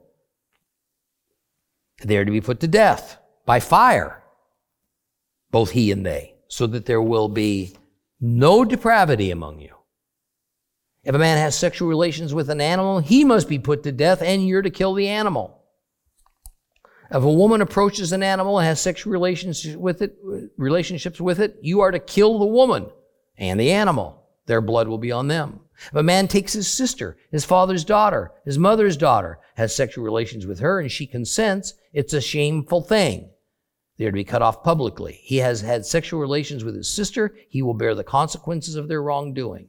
They 2.03 2.17
are 2.17 2.25
to 2.25 2.33
be 2.33 2.41
put 2.41 2.61
to 2.61 2.69
death 2.69 3.19
by 3.47 3.61
fire, 3.61 4.23
both 5.51 5.71
he 5.71 5.93
and 5.93 6.05
they, 6.05 6.35
so 6.49 6.67
that 6.67 6.87
there 6.87 7.03
will 7.03 7.29
be 7.29 7.77
no 8.21 8.65
depravity 8.65 9.31
among 9.31 9.61
you. 9.61 9.75
If 11.05 11.15
a 11.15 11.19
man 11.19 11.39
has 11.39 11.59
sexual 11.59 11.89
relations 11.89 12.33
with 12.33 12.49
an 12.51 12.61
animal, 12.61 13.01
he 13.01 13.25
must 13.25 13.49
be 13.49 13.59
put 13.59 13.83
to 13.83 13.93
death, 13.93 14.23
and 14.23 14.47
you're 14.47 14.63
to 14.63 14.71
kill 14.71 14.95
the 14.95 15.09
animal. 15.09 15.62
If 17.15 17.23
a 17.23 17.33
woman 17.33 17.61
approaches 17.61 18.13
an 18.13 18.23
animal 18.23 18.59
and 18.59 18.67
has 18.67 18.81
sexual 18.81 19.13
relations 19.13 19.77
with 19.77 20.01
it, 20.01 20.17
relationships 20.57 21.21
with 21.21 21.41
it, 21.41 21.59
you 21.61 21.81
are 21.81 21.91
to 21.91 21.99
kill 21.99 22.39
the 22.39 22.47
woman 22.47 22.91
and 23.37 23.61
the 23.61 23.71
animal. 23.71 24.23
their 24.47 24.61
blood 24.61 24.89
will 24.89 24.99
be 24.99 25.13
on 25.13 25.29
them. 25.29 25.61
If 25.87 25.95
a 25.95 26.03
man 26.03 26.29
takes 26.29 26.53
his 26.53 26.69
sister, 26.69 27.17
his 27.31 27.45
father's 27.45 27.85
daughter, 27.85 28.33
his 28.45 28.59
mother's 28.59 28.97
daughter, 28.97 29.39
has 29.57 29.75
sexual 29.75 30.05
relations 30.05 30.47
with 30.47 30.61
her, 30.61 30.81
and 30.81 30.91
she 30.91 31.07
consents, 31.07 31.75
it's 31.93 32.13
a 32.13 32.21
shameful 32.21 32.83
thing. 32.83 33.31
They 33.99 34.07
are 34.07 34.11
to 34.11 34.15
be 34.15 34.25
cut 34.25 34.43
off 34.43 34.63
publicly. 34.63 35.21
He 35.23 35.39
has 35.39 35.61
had 35.61 35.85
sexual 35.87 36.21
relations 36.21 36.65
with 36.65 36.75
his 36.75 36.93
sister, 36.93 37.35
he 37.49 37.63
will 37.63 37.75
bear 37.75 37.95
the 37.95 38.05
consequences 38.05 38.75
of 38.75 38.89
their 38.89 39.03
wrongdoing. 39.03 39.69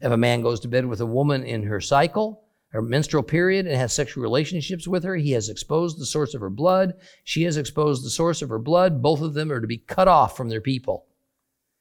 If 0.00 0.12
a 0.12 0.16
man 0.16 0.42
goes 0.42 0.60
to 0.60 0.68
bed 0.68 0.86
with 0.86 1.00
a 1.00 1.06
woman 1.06 1.44
in 1.44 1.64
her 1.64 1.80
cycle, 1.80 2.41
her 2.72 2.82
menstrual 2.82 3.22
period, 3.22 3.66
and 3.66 3.76
has 3.76 3.92
sexual 3.92 4.22
relationships 4.22 4.88
with 4.88 5.04
her, 5.04 5.16
he 5.16 5.32
has 5.32 5.48
exposed 5.48 5.98
the 5.98 6.06
source 6.06 6.34
of 6.34 6.40
her 6.40 6.50
blood. 6.50 6.94
She 7.22 7.42
has 7.42 7.56
exposed 7.56 8.04
the 8.04 8.10
source 8.10 8.40
of 8.40 8.48
her 8.48 8.58
blood. 8.58 9.02
Both 9.02 9.20
of 9.20 9.34
them 9.34 9.52
are 9.52 9.60
to 9.60 9.66
be 9.66 9.78
cut 9.78 10.08
off 10.08 10.36
from 10.36 10.48
their 10.48 10.60
people. 10.60 11.06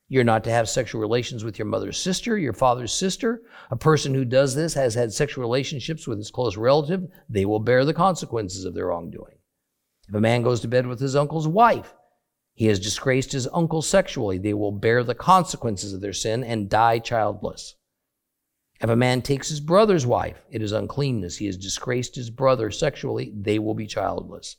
You're 0.10 0.26
not 0.26 0.44
to 0.44 0.52
have 0.52 0.68
sexual 0.68 1.00
relations 1.00 1.46
with 1.46 1.58
your 1.58 1.68
mother's 1.68 1.98
sister, 1.98 2.38
your 2.38 2.52
father's 2.52 2.92
sister. 2.92 3.44
A 3.70 3.78
person 3.78 4.14
who 4.14 4.26
does 4.26 4.54
this 4.54 4.74
has 4.74 4.94
had 4.94 5.14
sexual 5.14 5.42
relationships 5.42 6.06
with 6.06 6.18
his 6.18 6.30
close 6.30 6.58
relative. 6.58 7.08
They 7.30 7.46
will 7.46 7.62
bear 7.62 7.86
the 7.86 7.94
consequences 7.94 8.66
of 8.66 8.74
their 8.74 8.88
wrongdoing. 8.88 9.38
If 10.10 10.16
a 10.16 10.20
man 10.20 10.42
goes 10.42 10.60
to 10.60 10.68
bed 10.68 10.86
with 10.86 11.00
his 11.00 11.16
uncle's 11.16 11.48
wife, 11.48 11.96
he 12.54 12.66
has 12.66 12.82
disgraced 12.82 13.32
his 13.32 13.48
uncle 13.54 13.82
sexually. 13.82 14.38
They 14.38 14.54
will 14.54 14.74
bear 14.74 15.06
the 15.06 15.16
consequences 15.16 15.94
of 15.94 16.02
their 16.02 16.12
sin 16.12 16.44
and 16.44 16.70
die 16.70 17.00
childless. 17.00 17.76
If 18.82 18.90
a 18.90 18.96
man 18.96 19.22
takes 19.22 19.50
his 19.50 19.60
brother's 19.60 20.08
wife, 20.08 20.44
it 20.50 20.62
is 20.64 20.72
uncleanness. 20.72 21.38
He 21.38 21.46
has 21.46 21.56
disgraced 21.56 22.16
his 22.16 22.32
brother 22.32 22.72
sexually. 22.72 23.32
They 23.36 23.60
will 23.60 23.76
be 23.76 23.86
childless. 23.86 24.58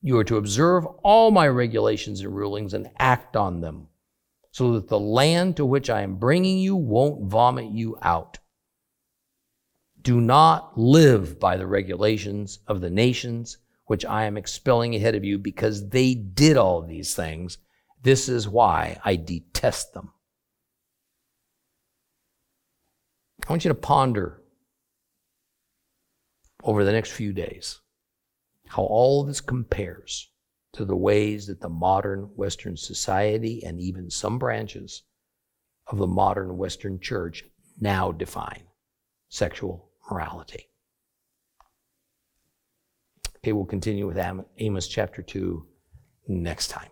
You 0.00 0.16
are 0.18 0.24
to 0.24 0.36
observe 0.36 0.86
all 1.02 1.32
my 1.32 1.48
regulations 1.48 2.20
and 2.20 2.34
rulings 2.34 2.72
and 2.72 2.88
act 2.98 3.34
on 3.34 3.60
them 3.60 3.88
so 4.52 4.74
that 4.74 4.88
the 4.88 5.00
land 5.00 5.56
to 5.56 5.64
which 5.64 5.90
I 5.90 6.02
am 6.02 6.16
bringing 6.16 6.58
you 6.58 6.76
won't 6.76 7.28
vomit 7.28 7.72
you 7.72 7.98
out. 8.00 8.38
Do 10.00 10.20
not 10.20 10.78
live 10.78 11.40
by 11.40 11.56
the 11.56 11.66
regulations 11.66 12.60
of 12.68 12.80
the 12.80 12.90
nations 12.90 13.58
which 13.86 14.04
I 14.04 14.24
am 14.24 14.36
expelling 14.36 14.94
ahead 14.94 15.16
of 15.16 15.24
you 15.24 15.36
because 15.38 15.88
they 15.88 16.14
did 16.14 16.56
all 16.56 16.82
these 16.82 17.14
things. 17.14 17.58
This 18.02 18.28
is 18.28 18.48
why 18.48 19.00
I 19.04 19.16
detest 19.16 19.94
them. 19.94 20.12
I 23.48 23.52
want 23.52 23.64
you 23.64 23.70
to 23.70 23.74
ponder 23.74 24.42
over 26.62 26.84
the 26.84 26.92
next 26.92 27.12
few 27.12 27.32
days 27.32 27.80
how 28.66 28.82
all 28.82 29.24
this 29.24 29.40
compares 29.40 30.28
to 30.74 30.84
the 30.84 30.94
ways 30.94 31.46
that 31.46 31.62
the 31.62 31.70
modern 31.70 32.24
Western 32.36 32.76
society 32.76 33.64
and 33.64 33.80
even 33.80 34.10
some 34.10 34.38
branches 34.38 35.04
of 35.86 35.96
the 35.96 36.06
modern 36.06 36.58
Western 36.58 37.00
church 37.00 37.42
now 37.80 38.12
define 38.12 38.64
sexual 39.30 39.92
morality. 40.10 40.68
Okay, 43.38 43.54
we'll 43.54 43.64
continue 43.64 44.06
with 44.06 44.18
Amos 44.58 44.88
chapter 44.88 45.22
2 45.22 45.66
next 46.28 46.68
time. 46.68 46.90